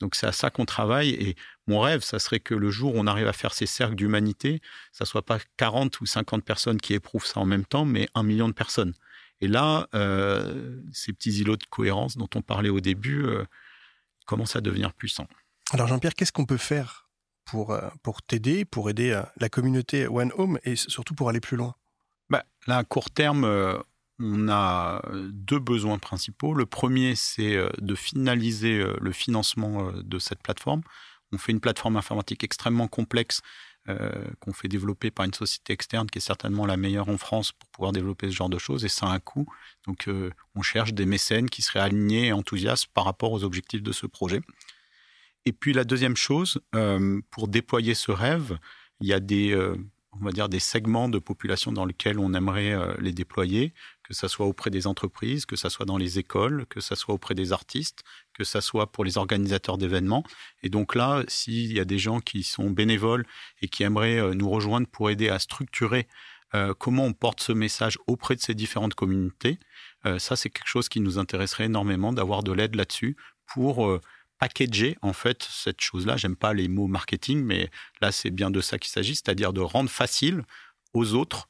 donc 0.00 0.14
c'est 0.14 0.26
à 0.26 0.32
ça 0.32 0.50
qu'on 0.50 0.64
travaille. 0.64 1.10
Et 1.10 1.36
mon 1.66 1.80
rêve, 1.80 2.02
ça 2.02 2.18
serait 2.18 2.40
que 2.40 2.54
le 2.54 2.70
jour 2.70 2.94
où 2.94 2.98
on 2.98 3.06
arrive 3.06 3.28
à 3.28 3.32
faire 3.32 3.54
ces 3.54 3.66
cercles 3.66 3.94
d'humanité, 3.94 4.60
ça 4.92 5.04
soit 5.04 5.24
pas 5.24 5.38
40 5.56 6.00
ou 6.00 6.06
50 6.06 6.44
personnes 6.44 6.80
qui 6.80 6.94
éprouvent 6.94 7.26
ça 7.26 7.40
en 7.40 7.46
même 7.46 7.64
temps, 7.64 7.84
mais 7.84 8.08
un 8.14 8.22
million 8.22 8.48
de 8.48 8.54
personnes. 8.54 8.94
Et 9.40 9.48
là, 9.48 9.88
euh, 9.94 10.80
ces 10.92 11.12
petits 11.12 11.40
îlots 11.40 11.56
de 11.56 11.64
cohérence 11.70 12.16
dont 12.16 12.28
on 12.34 12.42
parlait 12.42 12.68
au 12.68 12.80
début 12.80 13.24
euh, 13.24 13.44
commencent 14.26 14.56
à 14.56 14.60
devenir 14.60 14.92
puissants. 14.92 15.28
Alors 15.72 15.86
Jean-Pierre, 15.86 16.14
qu'est-ce 16.14 16.32
qu'on 16.32 16.46
peut 16.46 16.56
faire 16.56 17.08
pour, 17.44 17.72
euh, 17.72 17.88
pour 18.02 18.22
t'aider, 18.22 18.64
pour 18.64 18.90
aider 18.90 19.20
la 19.38 19.48
communauté 19.48 20.06
One 20.06 20.32
Home 20.36 20.58
et 20.64 20.76
surtout 20.76 21.14
pour 21.14 21.28
aller 21.28 21.40
plus 21.40 21.56
loin? 21.56 21.74
Bah, 22.28 22.44
Là, 22.66 22.78
à 22.78 22.84
court 22.84 23.10
terme, 23.10 23.44
on 24.18 24.48
a 24.48 25.02
deux 25.32 25.58
besoins 25.58 25.98
principaux. 25.98 26.54
Le 26.54 26.66
premier, 26.66 27.14
c'est 27.14 27.56
de 27.78 27.94
finaliser 27.94 28.84
le 29.00 29.12
financement 29.12 29.90
de 29.92 30.18
cette 30.18 30.42
plateforme. 30.42 30.82
On 31.32 31.38
fait 31.38 31.52
une 31.52 31.60
plateforme 31.60 31.96
informatique 31.96 32.44
extrêmement 32.44 32.88
complexe 32.88 33.40
qu'on 33.86 34.52
fait 34.52 34.68
développer 34.68 35.10
par 35.10 35.26
une 35.26 35.34
société 35.34 35.72
externe 35.72 36.08
qui 36.08 36.18
est 36.18 36.20
certainement 36.20 36.66
la 36.66 36.76
meilleure 36.76 37.08
en 37.08 37.18
France 37.18 37.52
pour 37.52 37.68
pouvoir 37.70 37.92
développer 37.92 38.28
ce 38.28 38.34
genre 38.34 38.48
de 38.48 38.58
choses 38.58 38.84
et 38.84 38.88
ça 38.88 39.06
a 39.06 39.10
un 39.10 39.18
coût. 39.18 39.46
Donc 39.86 40.08
on 40.54 40.62
cherche 40.62 40.92
des 40.92 41.06
mécènes 41.06 41.50
qui 41.50 41.62
seraient 41.62 41.80
alignés 41.80 42.26
et 42.26 42.32
enthousiastes 42.32 42.86
par 42.88 43.04
rapport 43.04 43.32
aux 43.32 43.42
objectifs 43.42 43.82
de 43.82 43.92
ce 43.92 44.06
projet. 44.06 44.42
Et 45.46 45.52
puis 45.52 45.72
la 45.72 45.84
deuxième 45.84 46.16
chose, 46.16 46.60
pour 47.30 47.48
déployer 47.48 47.94
ce 47.94 48.12
rêve, 48.12 48.58
il 49.00 49.08
y 49.08 49.12
a 49.12 49.20
des, 49.20 49.56
on 50.12 50.24
va 50.24 50.30
dire, 50.30 50.48
des 50.48 50.60
segments 50.60 51.08
de 51.08 51.18
population 51.18 51.72
dans 51.72 51.86
lesquels 51.86 52.18
on 52.18 52.34
aimerait 52.34 52.76
les 53.00 53.12
déployer 53.12 53.72
que 54.02 54.14
ça 54.14 54.28
soit 54.28 54.46
auprès 54.46 54.70
des 54.70 54.86
entreprises, 54.86 55.46
que 55.46 55.56
ça 55.56 55.70
soit 55.70 55.86
dans 55.86 55.96
les 55.96 56.18
écoles, 56.18 56.66
que 56.66 56.80
ça 56.80 56.96
soit 56.96 57.14
auprès 57.14 57.34
des 57.34 57.52
artistes, 57.52 58.02
que 58.40 58.44
ça 58.46 58.62
soit 58.62 58.90
pour 58.90 59.04
les 59.04 59.18
organisateurs 59.18 59.76
d'événements. 59.76 60.24
Et 60.62 60.70
donc 60.70 60.94
là, 60.94 61.22
s'il 61.28 61.74
y 61.74 61.78
a 61.78 61.84
des 61.84 61.98
gens 61.98 62.20
qui 62.20 62.42
sont 62.42 62.70
bénévoles 62.70 63.26
et 63.60 63.68
qui 63.68 63.82
aimeraient 63.82 64.18
euh, 64.18 64.32
nous 64.32 64.48
rejoindre 64.48 64.86
pour 64.86 65.10
aider 65.10 65.28
à 65.28 65.38
structurer 65.38 66.08
euh, 66.54 66.72
comment 66.72 67.04
on 67.04 67.12
porte 67.12 67.42
ce 67.42 67.52
message 67.52 67.98
auprès 68.06 68.36
de 68.36 68.40
ces 68.40 68.54
différentes 68.54 68.94
communautés, 68.94 69.58
euh, 70.06 70.18
ça 70.18 70.36
c'est 70.36 70.48
quelque 70.48 70.68
chose 70.68 70.88
qui 70.88 71.00
nous 71.00 71.18
intéresserait 71.18 71.66
énormément 71.66 72.14
d'avoir 72.14 72.42
de 72.42 72.52
l'aide 72.52 72.76
là-dessus 72.76 73.14
pour 73.44 74.00
packager 74.38 74.96
en 75.02 75.12
fait 75.12 75.42
cette 75.42 75.82
chose-là. 75.82 76.16
J'aime 76.16 76.36
pas 76.36 76.54
les 76.54 76.68
mots 76.68 76.86
marketing, 76.86 77.44
mais 77.44 77.68
là 78.00 78.10
c'est 78.10 78.30
bien 78.30 78.50
de 78.50 78.62
ça 78.62 78.78
qu'il 78.78 78.90
s'agit, 78.90 79.16
c'est-à-dire 79.16 79.52
de 79.52 79.60
rendre 79.60 79.90
facile 79.90 80.44
aux 80.94 81.12
autres 81.12 81.46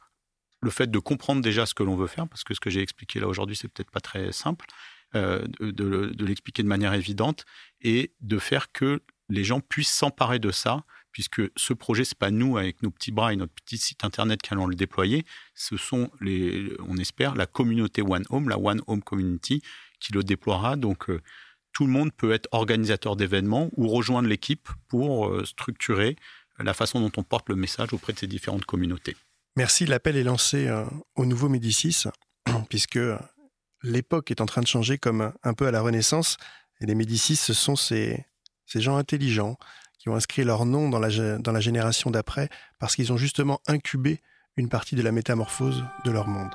le 0.61 0.70
fait 0.70 0.90
de 0.90 0.98
comprendre 0.98 1.40
déjà 1.40 1.66
ce 1.66 1.74
que 1.74 1.85
l'on 1.85 1.94
veut 1.94 2.09
faire, 2.09 2.26
parce 2.29 2.42
que 2.42 2.53
ce 2.53 2.61
que 2.61 2.68
j'ai 2.68 2.83
expliqué 2.83 3.20
là 3.20 3.29
aujourd'hui, 3.29 3.55
c'est 3.55 3.68
peut-être 3.68 3.90
pas 3.90 4.00
très 4.00 4.33
simple, 4.33 4.66
euh, 5.16 5.44
de, 5.59 6.14
l'expliquer 6.25 6.62
de 6.62 6.68
manière 6.68 6.94
évidente 6.94 7.44
et 7.81 8.12
de 8.20 8.38
faire 8.38 8.70
que 8.70 9.03
les 9.29 9.42
gens 9.42 9.61
puissent 9.61 9.92
s'emparer 9.92 10.38
de 10.38 10.53
ça, 10.53 10.85
puisque 11.11 11.42
ce 11.57 11.73
projet, 11.73 12.05
c'est 12.05 12.16
pas 12.16 12.31
nous 12.31 12.57
avec 12.57 12.81
nos 12.83 12.92
petits 12.92 13.11
bras 13.11 13.33
et 13.33 13.37
notre 13.37 13.53
petit 13.53 13.77
site 13.77 14.05
internet 14.05 14.40
qui 14.40 14.53
allons 14.55 14.66
le 14.66 14.77
déployer, 14.77 15.25
ce 15.55 15.77
sont 15.77 16.11
les, 16.20 16.73
on 16.87 16.96
espère, 16.96 17.35
la 17.35 17.46
communauté 17.46 18.03
One 18.03 18.25
Home, 18.31 18.49
la 18.49 18.59
One 18.59 18.83
Home 18.87 19.03
Community, 19.03 19.62
qui 19.99 20.12
le 20.12 20.23
déploiera. 20.23 20.77
Donc 20.77 21.11
euh, 21.11 21.20
tout 21.73 21.87
le 21.87 21.92
monde 21.92 22.12
peut 22.12 22.31
être 22.31 22.49
organisateur 22.53 23.16
d'événements 23.16 23.68
ou 23.77 23.88
rejoindre 23.88 24.29
l'équipe 24.29 24.68
pour 24.87 25.27
euh, 25.27 25.44
structurer 25.44 26.14
la 26.61 26.73
façon 26.73 27.01
dont 27.01 27.12
on 27.16 27.25
porte 27.25 27.49
le 27.49 27.57
message 27.57 27.92
auprès 27.92 28.12
de 28.12 28.18
ces 28.18 28.29
différentes 28.29 28.64
communautés. 28.64 29.16
Merci, 29.57 29.87
l'appel 29.87 30.16
est 30.16 30.23
lancé 30.23 30.70
au 31.16 31.27
nouveau 31.27 31.49
Médicis, 31.49 32.05
puisque 32.68 32.99
l'époque 33.83 34.31
est 34.31 34.40
en 34.40 34.47
train 34.47 34.61
de 34.61 34.66
changer 34.66 34.99
comme 34.99 35.33
un 35.43 35.55
peu 35.55 35.66
à 35.66 35.71
la 35.71 35.81
Renaissance, 35.81 36.37
et 36.81 36.87
les 36.87 36.95
Médicis, 36.95 37.37
ce 37.37 37.53
sont 37.53 37.77
ces, 37.77 38.25
ces 38.66 38.81
gens 38.81 38.97
intelligents 38.97 39.57
qui 39.99 40.09
ont 40.09 40.14
inscrit 40.14 40.45
leur 40.45 40.64
nom 40.64 40.88
dans 40.88 40.99
la, 40.99 41.38
dans 41.38 41.53
la 41.53 41.61
génération 41.61 42.11
d'après, 42.11 42.49
parce 42.79 42.97
qu'ils 42.97 43.12
ont 43.12 43.16
justement 43.16 43.61
incubé 43.66 44.21
une 44.57 44.69
partie 44.69 44.97
de 44.97 45.03
la 45.03 45.12
métamorphose 45.12 45.85
de 46.05 46.11
leur 46.11 46.27
monde. 46.27 46.51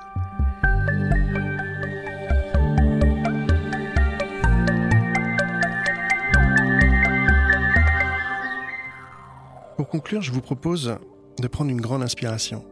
Pour 9.76 9.88
conclure, 9.88 10.22
je 10.22 10.32
vous 10.32 10.40
propose 10.40 10.98
de 11.38 11.48
prendre 11.48 11.70
une 11.70 11.80
grande 11.80 12.02
inspiration 12.02 12.64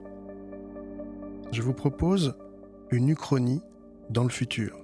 je 1.55 1.63
vous 1.63 1.73
propose 1.73 2.35
une 2.91 3.09
uchronie 3.09 3.63
dans 4.11 4.23
le 4.23 4.31
futur. 4.31 4.79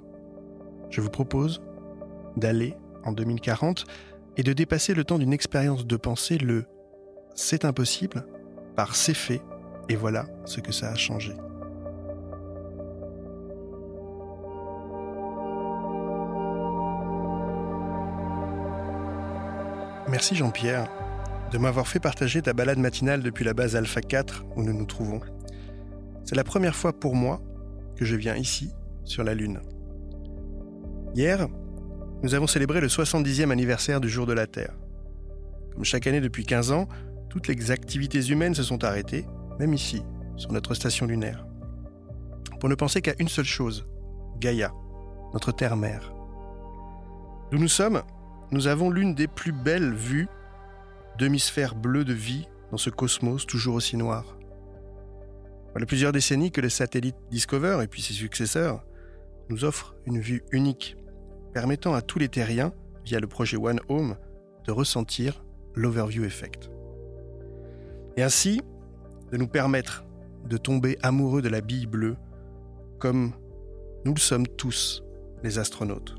Je 0.90 1.00
vous 1.00 1.10
propose 1.10 1.62
d'aller 2.36 2.76
en 3.04 3.12
2040 3.12 3.84
et 4.36 4.42
de 4.42 4.52
dépasser 4.52 4.94
le 4.94 5.04
temps 5.04 5.18
d'une 5.18 5.32
expérience 5.32 5.86
de 5.86 5.96
pensée, 5.96 6.38
le 6.38 6.64
c'est 7.34 7.64
impossible, 7.64 8.24
par 8.76 8.96
c'est 8.96 9.14
fait, 9.14 9.42
et 9.88 9.96
voilà 9.96 10.26
ce 10.44 10.60
que 10.60 10.72
ça 10.72 10.90
a 10.90 10.96
changé. 10.96 11.32
Merci 20.08 20.34
Jean-Pierre 20.34 20.88
de 21.52 21.58
m'avoir 21.58 21.86
fait 21.86 22.00
partager 22.00 22.42
ta 22.42 22.52
balade 22.52 22.78
matinale 22.78 23.22
depuis 23.22 23.44
la 23.44 23.54
base 23.54 23.74
Alpha 23.76 24.00
4 24.00 24.44
où 24.56 24.62
nous 24.62 24.72
nous 24.72 24.86
trouvons. 24.86 25.20
C'est 26.24 26.34
la 26.34 26.44
première 26.44 26.76
fois 26.76 26.92
pour 26.92 27.14
moi 27.14 27.40
que 27.96 28.04
je 28.04 28.16
viens 28.16 28.36
ici, 28.36 28.72
sur 29.04 29.24
la 29.24 29.34
Lune. 29.34 29.60
Hier, 31.14 31.48
nous 32.22 32.34
avons 32.34 32.46
célébré 32.46 32.80
le 32.80 32.88
70e 32.88 33.50
anniversaire 33.50 34.00
du 34.00 34.08
jour 34.08 34.26
de 34.26 34.32
la 34.32 34.46
Terre. 34.46 34.76
Comme 35.72 35.84
chaque 35.84 36.06
année 36.06 36.20
depuis 36.20 36.44
15 36.44 36.72
ans, 36.72 36.88
toutes 37.28 37.48
les 37.48 37.70
activités 37.70 38.22
humaines 38.26 38.54
se 38.54 38.62
sont 38.62 38.84
arrêtées, 38.84 39.24
même 39.58 39.72
ici, 39.72 40.02
sur 40.36 40.52
notre 40.52 40.74
station 40.74 41.06
lunaire. 41.06 41.46
Pour 42.58 42.68
ne 42.68 42.74
penser 42.74 43.00
qu'à 43.00 43.14
une 43.18 43.28
seule 43.28 43.44
chose, 43.44 43.86
Gaïa, 44.38 44.72
notre 45.32 45.52
Terre-mère. 45.52 46.12
D'où 47.50 47.58
nous 47.58 47.68
sommes, 47.68 48.02
nous 48.52 48.66
avons 48.66 48.90
l'une 48.90 49.14
des 49.14 49.28
plus 49.28 49.52
belles 49.52 49.94
vues 49.94 50.28
d'hémisphère 51.18 51.74
bleu 51.74 52.04
de 52.04 52.12
vie 52.12 52.48
dans 52.70 52.76
ce 52.76 52.90
cosmos 52.90 53.46
toujours 53.46 53.74
aussi 53.74 53.96
noir. 53.96 54.36
Voilà 55.72 55.86
plusieurs 55.86 56.12
décennies 56.12 56.50
que 56.50 56.60
le 56.60 56.68
satellite 56.68 57.16
Discover 57.30 57.78
et 57.82 57.86
puis 57.86 58.02
ses 58.02 58.12
successeurs 58.12 58.84
nous 59.50 59.64
offrent 59.64 59.96
une 60.06 60.20
vue 60.20 60.44
unique, 60.52 60.96
permettant 61.52 61.92
à 61.94 62.02
tous 62.02 62.18
les 62.18 62.28
terriens, 62.28 62.72
via 63.04 63.18
le 63.18 63.26
projet 63.26 63.56
One 63.56 63.80
Home, 63.88 64.16
de 64.64 64.72
ressentir 64.72 65.44
l'overview 65.74 66.24
effect. 66.24 66.70
Et 68.16 68.22
ainsi, 68.22 68.62
de 69.32 69.36
nous 69.36 69.48
permettre 69.48 70.04
de 70.48 70.56
tomber 70.56 70.96
amoureux 71.02 71.42
de 71.42 71.48
la 71.48 71.60
bille 71.60 71.86
bleue, 71.86 72.16
comme 72.98 73.32
nous 74.04 74.14
le 74.14 74.20
sommes 74.20 74.46
tous, 74.46 75.02
les 75.42 75.58
astronautes. 75.58 76.16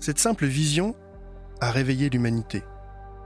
Cette 0.00 0.18
simple 0.18 0.46
vision 0.46 0.94
a 1.60 1.70
réveillé 1.70 2.08
l'humanité, 2.08 2.62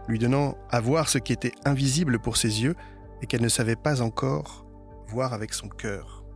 lui 0.09 0.19
donnant 0.19 0.57
à 0.71 0.81
voir 0.81 1.09
ce 1.09 1.19
qui 1.19 1.33
était 1.33 1.53
invisible 1.65 2.19
pour 2.19 2.37
ses 2.37 2.63
yeux 2.63 2.75
et 3.23 3.27
qu'elle 3.27 3.43
ne 3.43 3.49
savait 3.49 3.77
pas 3.77 4.01
encore 4.03 4.67
voir 5.09 5.33
avec 5.33 5.55
son 5.55 5.69
cœur. 5.69 6.28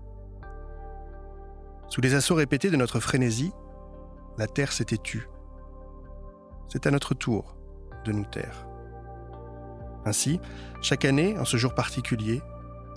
Sous 1.92 2.00
les 2.00 2.14
assauts 2.14 2.36
répétés 2.36 2.70
de 2.70 2.76
notre 2.78 3.00
frénésie, 3.00 3.52
la 4.38 4.46
Terre 4.46 4.72
s'était 4.72 4.96
tue. 4.96 5.28
C'est 6.66 6.86
à 6.86 6.90
notre 6.90 7.12
tour 7.12 7.54
de 8.06 8.12
nous 8.12 8.24
taire. 8.24 8.66
Ainsi, 10.06 10.40
chaque 10.80 11.04
année, 11.04 11.38
en 11.38 11.44
ce 11.44 11.58
jour 11.58 11.74
particulier, 11.74 12.40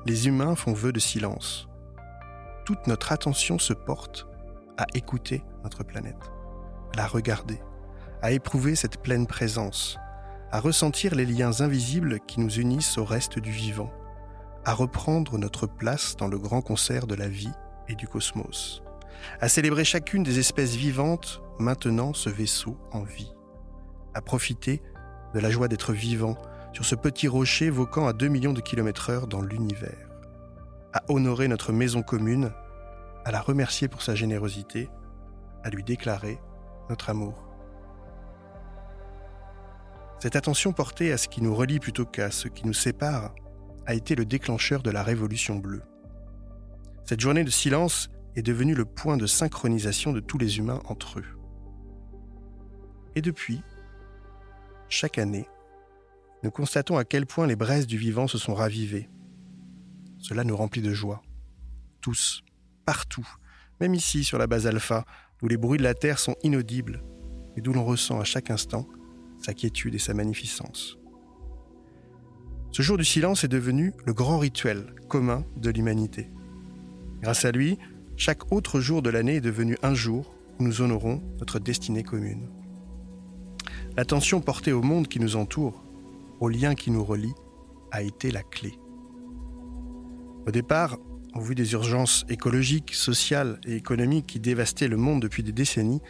les 0.06 0.30
humains 0.30 0.56
font 0.56 0.72
vœu 0.72 0.94
de 0.94 1.02
silence. 1.02 1.68
Toute 2.66 2.88
notre 2.88 3.12
attention 3.12 3.60
se 3.60 3.74
porte 3.74 4.28
à 4.78 4.86
écouter 4.94 5.44
notre 5.66 5.84
planète, 5.84 6.32
à 6.94 6.96
la 6.96 7.08
regarder, 7.08 7.60
à 8.22 8.32
éprouver 8.32 8.78
cette 8.78 9.02
pleine 9.02 9.28
présence, 9.28 9.98
à 10.54 10.62
ressentir 10.62 11.16
les 11.16 11.26
liens 11.26 11.60
invisibles 11.60 12.22
qui 12.22 12.40
nous 12.40 12.60
unissent 12.62 12.98
au 12.98 13.04
reste 13.04 13.40
du 13.40 13.52
vivant, 13.52 13.92
à 14.64 14.74
reprendre 14.74 15.38
notre 15.38 15.68
place 15.68 16.16
dans 16.16 16.30
le 16.30 16.40
grand 16.40 16.62
concert 16.62 17.08
de 17.08 17.16
la 17.16 17.28
vie 17.28 17.52
et 17.90 17.96
du 17.96 18.08
cosmos, 18.08 18.82
à 19.42 19.50
célébrer 19.50 19.84
chacune 19.84 20.24
des 20.24 20.40
espèces 20.40 20.76
vivantes 20.76 21.42
maintenant 21.60 22.14
ce 22.14 22.30
vaisseau 22.30 22.78
en 22.92 23.04
vie, 23.04 23.34
à 24.14 24.22
profiter 24.22 24.82
de 25.34 25.40
la 25.40 25.50
joie 25.50 25.68
d'être 25.68 25.94
vivant 25.94 26.38
sur 26.74 26.86
ce 26.86 26.96
petit 26.96 27.28
rocher 27.28 27.70
voquant 27.70 28.08
à 28.08 28.14
2 28.14 28.28
millions 28.28 28.54
de 28.54 28.62
kilomètres 28.62 29.10
heure 29.10 29.28
dans 29.28 29.42
l'univers, 29.42 30.10
à 30.94 31.04
honorer 31.10 31.48
notre 31.48 31.72
maison 31.72 32.02
commune, 32.02 32.52
à 33.24 33.32
la 33.32 33.42
remercier 33.42 33.88
pour 33.88 34.02
sa 34.02 34.16
générosité, 34.16 34.90
à 35.64 35.70
lui 35.70 35.84
déclarer 35.84 36.40
notre 36.90 37.10
amour. 37.10 37.46
Cette 40.20 40.36
attention 40.36 40.74
portée 40.74 41.12
à 41.12 41.18
ce 41.18 41.28
qui 41.28 41.42
nous 41.42 41.56
relie 41.56 41.80
plutôt 41.80 42.06
qu'à 42.06 42.32
ce 42.32 42.48
qui 42.48 42.66
nous 42.66 42.74
sépare 42.74 43.34
a 43.86 43.94
été 43.94 44.16
le 44.16 44.26
déclencheur 44.26 44.82
de 44.82 44.90
la 44.90 45.04
Révolution 45.04 45.56
bleue. 45.56 45.84
Cette 47.06 47.20
journée 47.20 47.44
de 47.44 47.52
silence 47.52 48.10
est 48.36 48.42
devenue 48.42 48.76
le 48.76 48.86
point 48.86 49.18
de 49.18 49.26
synchronisation 49.26 50.12
de 50.14 50.20
tous 50.20 50.38
les 50.38 50.58
humains 50.58 50.82
entre 50.86 51.20
eux. 51.20 51.26
Et 53.16 53.22
depuis, 53.22 53.62
chaque 54.90 55.18
année, 55.18 55.48
nous 56.44 56.52
constatons 56.52 56.98
à 56.98 57.06
quel 57.06 57.26
point 57.26 57.48
les 57.48 57.56
braises 57.56 57.88
du 57.88 57.98
vivant 57.98 58.28
se 58.28 58.38
sont 58.38 58.54
ravivées. 58.54 59.10
Cela 60.20 60.44
nous 60.44 60.56
remplit 60.56 60.82
de 60.82 60.94
joie. 60.94 61.22
Tous, 62.02 62.44
partout, 62.86 63.28
même 63.80 63.94
ici 63.94 64.24
sur 64.24 64.38
la 64.38 64.48
base 64.48 64.68
alpha, 64.68 65.06
où 65.42 65.48
les 65.48 65.58
bruits 65.58 65.80
de 65.80 65.84
la 65.84 65.94
Terre 65.94 66.20
sont 66.20 66.36
inaudibles, 66.44 67.04
et 67.56 67.62
d'où 67.62 67.74
l'on 67.74 67.86
ressent 67.86 68.20
à 68.20 68.24
chaque 68.24 68.52
instant 68.52 68.88
sa 69.40 69.54
quiétude 69.54 69.96
et 69.96 70.00
sa 70.00 70.14
magnificence. 70.14 70.98
Ce 72.72 72.82
jour 72.82 72.98
du 72.98 73.06
silence 73.06 73.44
est 73.44 73.50
devenu 73.50 73.94
le 74.06 74.14
grand 74.14 74.38
rituel 74.38 74.94
commun 75.08 75.46
de 75.56 75.70
l'humanité. 75.70 76.30
Grâce 77.22 77.46
à 77.46 77.52
lui, 77.52 77.78
chaque 78.18 78.52
autre 78.52 78.80
jour 78.80 79.02
de 79.02 79.10
l'année 79.10 79.36
est 79.36 79.42
devenu 79.42 79.78
un 79.84 79.94
jour 79.94 80.34
où 80.60 80.64
nous 80.64 80.82
honorons 80.82 81.22
notre 81.40 81.60
destinée 81.60 82.04
commune. 82.04 82.50
L'attention 83.98 84.42
portée 84.42 84.72
au 84.72 84.82
monde 84.82 85.08
qui 85.08 85.20
nous 85.20 85.36
entoure 85.36 85.86
au 86.40 86.50
lien 86.50 86.76
qui 86.76 86.92
nous 86.92 87.04
relie, 87.04 87.34
a 87.92 88.02
été 88.02 88.32
la 88.32 88.44
clé. 88.44 88.74
Au 90.46 90.52
départ, 90.52 90.98
au 91.34 91.42
vu 91.42 91.56
des 91.56 91.74
urgences 91.74 92.26
écologiques, 92.30 92.94
sociales 92.94 93.60
et 93.66 93.76
économiques 93.76 94.28
qui 94.28 94.40
dévastaient 94.40 94.88
le 94.88 94.98
monde 94.98 95.22
depuis 95.22 95.44
des 95.44 95.52
décennies, 95.52 96.02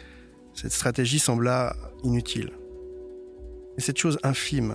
cette 0.54 0.72
stratégie 0.72 1.18
sembla 1.18 1.76
inutile. 2.02 2.52
Mais 3.76 3.82
cette 3.82 3.98
chose 3.98 4.18
infime, 4.22 4.74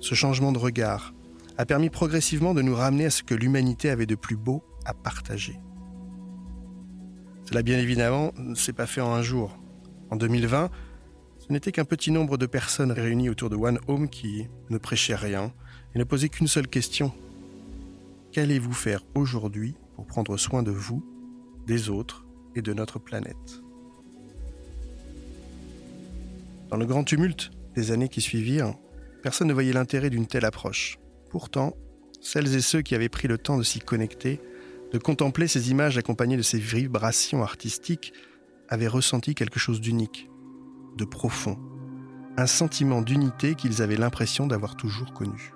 ce 0.00 0.14
changement 0.14 0.52
de 0.52 0.58
regard, 0.58 1.14
a 1.58 1.66
permis 1.66 1.90
progressivement 1.90 2.54
de 2.54 2.62
nous 2.62 2.74
ramener 2.74 3.06
à 3.06 3.10
ce 3.10 3.22
que 3.22 3.34
l'humanité 3.34 3.90
avait 3.90 4.06
de 4.06 4.14
plus 4.14 4.36
beau 4.36 4.62
à 4.86 4.94
partager. 4.94 5.58
Cela, 7.50 7.64
bien 7.64 7.80
évidemment, 7.80 8.32
ne 8.38 8.54
s'est 8.54 8.72
pas 8.72 8.86
fait 8.86 9.00
en 9.00 9.12
un 9.12 9.22
jour. 9.22 9.58
En 10.10 10.14
2020, 10.14 10.70
ce 11.40 11.52
n'était 11.52 11.72
qu'un 11.72 11.84
petit 11.84 12.12
nombre 12.12 12.38
de 12.38 12.46
personnes 12.46 12.92
réunies 12.92 13.28
autour 13.28 13.50
de 13.50 13.56
One 13.56 13.80
Home 13.88 14.08
qui 14.08 14.46
ne 14.68 14.78
prêchaient 14.78 15.16
rien 15.16 15.52
et 15.92 15.98
ne 15.98 16.04
posaient 16.04 16.28
qu'une 16.28 16.46
seule 16.46 16.68
question. 16.68 17.12
Qu'allez-vous 18.30 18.72
faire 18.72 19.02
aujourd'hui 19.16 19.74
pour 19.96 20.06
prendre 20.06 20.36
soin 20.36 20.62
de 20.62 20.70
vous, 20.70 21.04
des 21.66 21.88
autres 21.88 22.24
et 22.54 22.62
de 22.62 22.72
notre 22.72 23.00
planète? 23.00 23.64
Dans 26.68 26.76
le 26.76 26.86
grand 26.86 27.02
tumulte 27.02 27.50
des 27.74 27.90
années 27.90 28.08
qui 28.08 28.20
suivirent, 28.20 28.76
personne 29.24 29.48
ne 29.48 29.54
voyait 29.54 29.72
l'intérêt 29.72 30.10
d'une 30.10 30.28
telle 30.28 30.44
approche. 30.44 31.00
Pourtant, 31.30 31.76
celles 32.20 32.54
et 32.54 32.60
ceux 32.60 32.82
qui 32.82 32.94
avaient 32.94 33.08
pris 33.08 33.26
le 33.26 33.38
temps 33.38 33.58
de 33.58 33.64
s'y 33.64 33.80
connecter, 33.80 34.40
de 34.92 34.98
contempler 34.98 35.46
ces 35.46 35.70
images 35.70 35.98
accompagnées 35.98 36.36
de 36.36 36.42
ces 36.42 36.58
vibrations 36.58 37.42
artistiques, 37.42 38.12
avaient 38.68 38.88
ressenti 38.88 39.34
quelque 39.34 39.58
chose 39.58 39.80
d'unique, 39.80 40.28
de 40.96 41.04
profond, 41.04 41.58
un 42.36 42.46
sentiment 42.46 43.02
d'unité 43.02 43.54
qu'ils 43.54 43.82
avaient 43.82 43.96
l'impression 43.96 44.46
d'avoir 44.46 44.76
toujours 44.76 45.12
connu. 45.12 45.52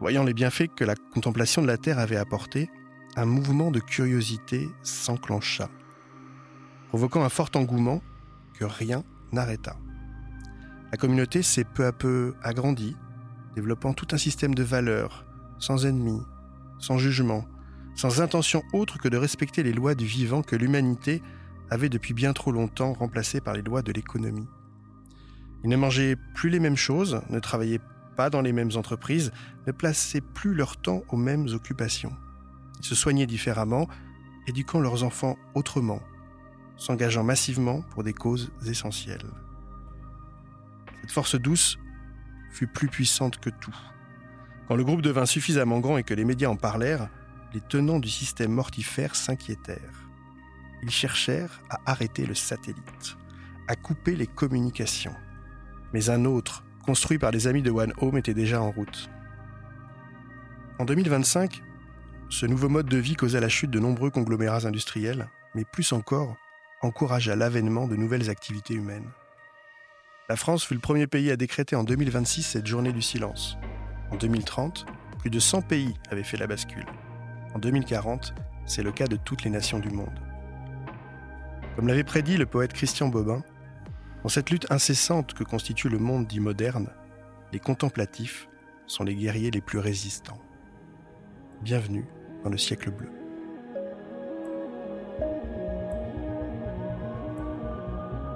Voyant 0.00 0.24
les 0.24 0.34
bienfaits 0.34 0.74
que 0.76 0.84
la 0.84 0.96
contemplation 0.96 1.62
de 1.62 1.66
la 1.66 1.78
Terre 1.78 1.98
avait 1.98 2.16
apportés, 2.16 2.68
un 3.16 3.26
mouvement 3.26 3.70
de 3.70 3.80
curiosité 3.80 4.68
s'enclencha, 4.82 5.70
provoquant 6.88 7.24
un 7.24 7.28
fort 7.28 7.50
engouement 7.54 8.02
que 8.58 8.64
rien 8.64 9.04
n'arrêta. 9.32 9.76
La 10.90 10.98
communauté 10.98 11.42
s'est 11.42 11.64
peu 11.64 11.86
à 11.86 11.92
peu 11.92 12.34
agrandie, 12.42 12.96
développant 13.54 13.94
tout 13.94 14.08
un 14.12 14.18
système 14.18 14.54
de 14.54 14.62
valeurs, 14.62 15.24
sans 15.58 15.86
ennemis, 15.86 16.22
sans 16.78 16.98
jugement, 16.98 17.44
sans 17.94 18.20
intention 18.20 18.62
autre 18.72 18.98
que 18.98 19.08
de 19.08 19.16
respecter 19.16 19.62
les 19.62 19.72
lois 19.72 19.94
du 19.94 20.04
vivant 20.04 20.42
que 20.42 20.56
l'humanité 20.56 21.22
avait 21.70 21.88
depuis 21.88 22.14
bien 22.14 22.32
trop 22.32 22.52
longtemps 22.52 22.92
remplacées 22.92 23.40
par 23.40 23.54
les 23.54 23.62
lois 23.62 23.82
de 23.82 23.92
l'économie. 23.92 24.48
Ils 25.62 25.70
ne 25.70 25.76
mangeaient 25.76 26.16
plus 26.34 26.50
les 26.50 26.60
mêmes 26.60 26.76
choses, 26.76 27.22
ne 27.30 27.38
travaillaient 27.38 27.80
pas 28.16 28.30
dans 28.30 28.42
les 28.42 28.52
mêmes 28.52 28.72
entreprises, 28.76 29.32
ne 29.66 29.72
plaçaient 29.72 30.20
plus 30.20 30.54
leur 30.54 30.76
temps 30.76 31.02
aux 31.08 31.16
mêmes 31.16 31.48
occupations. 31.48 32.14
Ils 32.80 32.84
se 32.84 32.94
soignaient 32.94 33.26
différemment, 33.26 33.88
éduquant 34.46 34.80
leurs 34.80 35.04
enfants 35.04 35.36
autrement, 35.54 36.00
s'engageant 36.76 37.24
massivement 37.24 37.82
pour 37.90 38.04
des 38.04 38.12
causes 38.12 38.52
essentielles. 38.66 39.24
Cette 41.00 41.12
force 41.12 41.34
douce 41.40 41.78
fut 42.52 42.66
plus 42.66 42.88
puissante 42.88 43.38
que 43.38 43.50
tout. 43.50 43.76
Quand 44.68 44.76
le 44.76 44.84
groupe 44.84 45.02
devint 45.02 45.26
suffisamment 45.26 45.80
grand 45.80 45.98
et 45.98 46.04
que 46.04 46.14
les 46.14 46.24
médias 46.24 46.48
en 46.48 46.56
parlèrent, 46.56 47.08
les 47.52 47.60
tenants 47.60 48.00
du 48.00 48.08
système 48.08 48.52
mortifère 48.52 49.14
s'inquiétèrent. 49.14 50.08
Ils 50.82 50.90
cherchèrent 50.90 51.62
à 51.70 51.80
arrêter 51.86 52.26
le 52.26 52.34
satellite, 52.34 53.16
à 53.68 53.76
couper 53.76 54.16
les 54.16 54.26
communications. 54.26 55.14
Mais 55.92 56.10
un 56.10 56.24
autre, 56.24 56.64
construit 56.84 57.18
par 57.18 57.30
les 57.30 57.46
amis 57.46 57.62
de 57.62 57.70
One 57.70 57.92
Home, 57.98 58.18
était 58.18 58.34
déjà 58.34 58.60
en 58.60 58.70
route. 58.70 59.08
En 60.78 60.84
2025, 60.84 61.62
ce 62.30 62.46
nouveau 62.46 62.68
mode 62.68 62.88
de 62.88 62.96
vie 62.96 63.14
causa 63.14 63.40
la 63.40 63.48
chute 63.48 63.70
de 63.70 63.78
nombreux 63.78 64.10
conglomérats 64.10 64.66
industriels, 64.66 65.28
mais 65.54 65.64
plus 65.64 65.92
encore, 65.92 66.36
encouragea 66.82 67.36
l'avènement 67.36 67.86
de 67.86 67.96
nouvelles 67.96 68.28
activités 68.28 68.74
humaines. 68.74 69.10
La 70.28 70.36
France 70.36 70.64
fut 70.64 70.74
le 70.74 70.80
premier 70.80 71.06
pays 71.06 71.30
à 71.30 71.36
décréter 71.36 71.76
en 71.76 71.84
2026 71.84 72.42
cette 72.42 72.66
journée 72.66 72.92
du 72.92 73.02
silence. 73.02 73.56
En 74.14 74.16
2030, 74.16 74.86
plus 75.18 75.28
de 75.28 75.40
100 75.40 75.62
pays 75.62 75.92
avaient 76.08 76.22
fait 76.22 76.36
la 76.36 76.46
bascule. 76.46 76.86
En 77.52 77.58
2040, 77.58 78.32
c'est 78.64 78.84
le 78.84 78.92
cas 78.92 79.08
de 79.08 79.16
toutes 79.16 79.42
les 79.42 79.50
nations 79.50 79.80
du 79.80 79.90
monde. 79.90 80.20
Comme 81.74 81.88
l'avait 81.88 82.04
prédit 82.04 82.36
le 82.36 82.46
poète 82.46 82.72
Christian 82.72 83.08
Bobin, 83.08 83.42
dans 84.22 84.28
cette 84.28 84.50
lutte 84.50 84.70
incessante 84.70 85.34
que 85.34 85.42
constitue 85.42 85.88
le 85.88 85.98
monde 85.98 86.28
dit 86.28 86.38
moderne, 86.38 86.90
les 87.52 87.58
contemplatifs 87.58 88.48
sont 88.86 89.02
les 89.02 89.16
guerriers 89.16 89.50
les 89.50 89.60
plus 89.60 89.80
résistants. 89.80 90.38
Bienvenue 91.62 92.06
dans 92.44 92.50
le 92.50 92.58
siècle 92.58 92.92
bleu. 92.92 93.10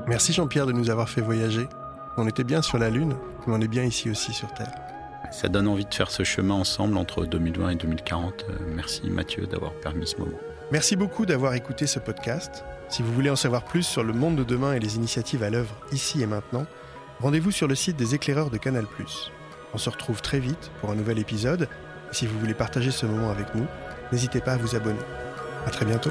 Merci 0.09 0.33
Jean-Pierre 0.33 0.67
de 0.67 0.73
nous 0.73 0.91
avoir 0.91 1.09
fait 1.09 1.21
voyager. 1.21 1.69
On 2.17 2.27
était 2.27 2.43
bien 2.43 2.63
sur 2.63 2.79
la 2.79 2.91
Lune, 2.91 3.15
mais 3.47 3.55
on 3.55 3.61
est 3.61 3.69
bien 3.69 3.85
ici 3.85 4.11
aussi 4.11 4.33
sur 4.33 4.53
Terre. 4.55 4.98
Ça 5.31 5.49
donne 5.49 5.69
envie 5.69 5.85
de 5.85 5.95
faire 5.95 6.11
ce 6.11 6.25
chemin 6.25 6.55
ensemble 6.55 6.97
entre 6.97 7.25
2020 7.25 7.71
et 7.71 7.75
2040. 7.77 8.47
Euh, 8.49 8.53
merci 8.75 9.09
Mathieu 9.11 9.47
d'avoir 9.47 9.73
permis 9.73 10.07
ce 10.07 10.17
moment. 10.17 10.37
Merci 10.73 10.97
beaucoup 10.97 11.27
d'avoir 11.27 11.55
écouté 11.55 11.87
ce 11.87 11.99
podcast. 11.99 12.65
Si 12.89 13.03
vous 13.03 13.13
voulez 13.13 13.31
en 13.31 13.37
savoir 13.37 13.65
plus 13.65 13.83
sur 13.83 14.03
le 14.03 14.13
monde 14.13 14.37
de 14.37 14.45
demain 14.45 14.73
et 14.73 14.81
les 14.81 14.97
initiatives 14.97 15.43
à 15.43 15.51
l'œuvre 15.51 15.75
ici 15.93 16.23
et 16.23 16.27
maintenant, 16.27 16.67
rendez-vous 17.21 17.51
sur 17.51 17.69
le 17.69 17.75
site 17.75 17.97
des 17.97 18.15
éclaireurs 18.15 18.51
de 18.51 18.57
Canal+. 18.57 18.87
On 19.75 19.79
se 19.79 19.91
retrouve 19.91 20.23
très 20.23 20.41
vite 20.41 20.71
pour 20.81 20.91
un 20.91 20.95
nouvel 20.95 21.19
épisode. 21.19 21.69
Si 22.13 22.27
vous 22.27 22.39
voulez 22.39 22.55
partager 22.55 22.91
ce 22.91 23.07
moment 23.07 23.31
avec 23.31 23.55
nous, 23.55 23.67
n'hésitez 24.13 24.41
pas 24.41 24.53
à 24.53 24.57
vous 24.57 24.75
abonner. 24.75 25.01
À 25.67 25.71
très 25.71 25.85
bientôt. 25.85 26.11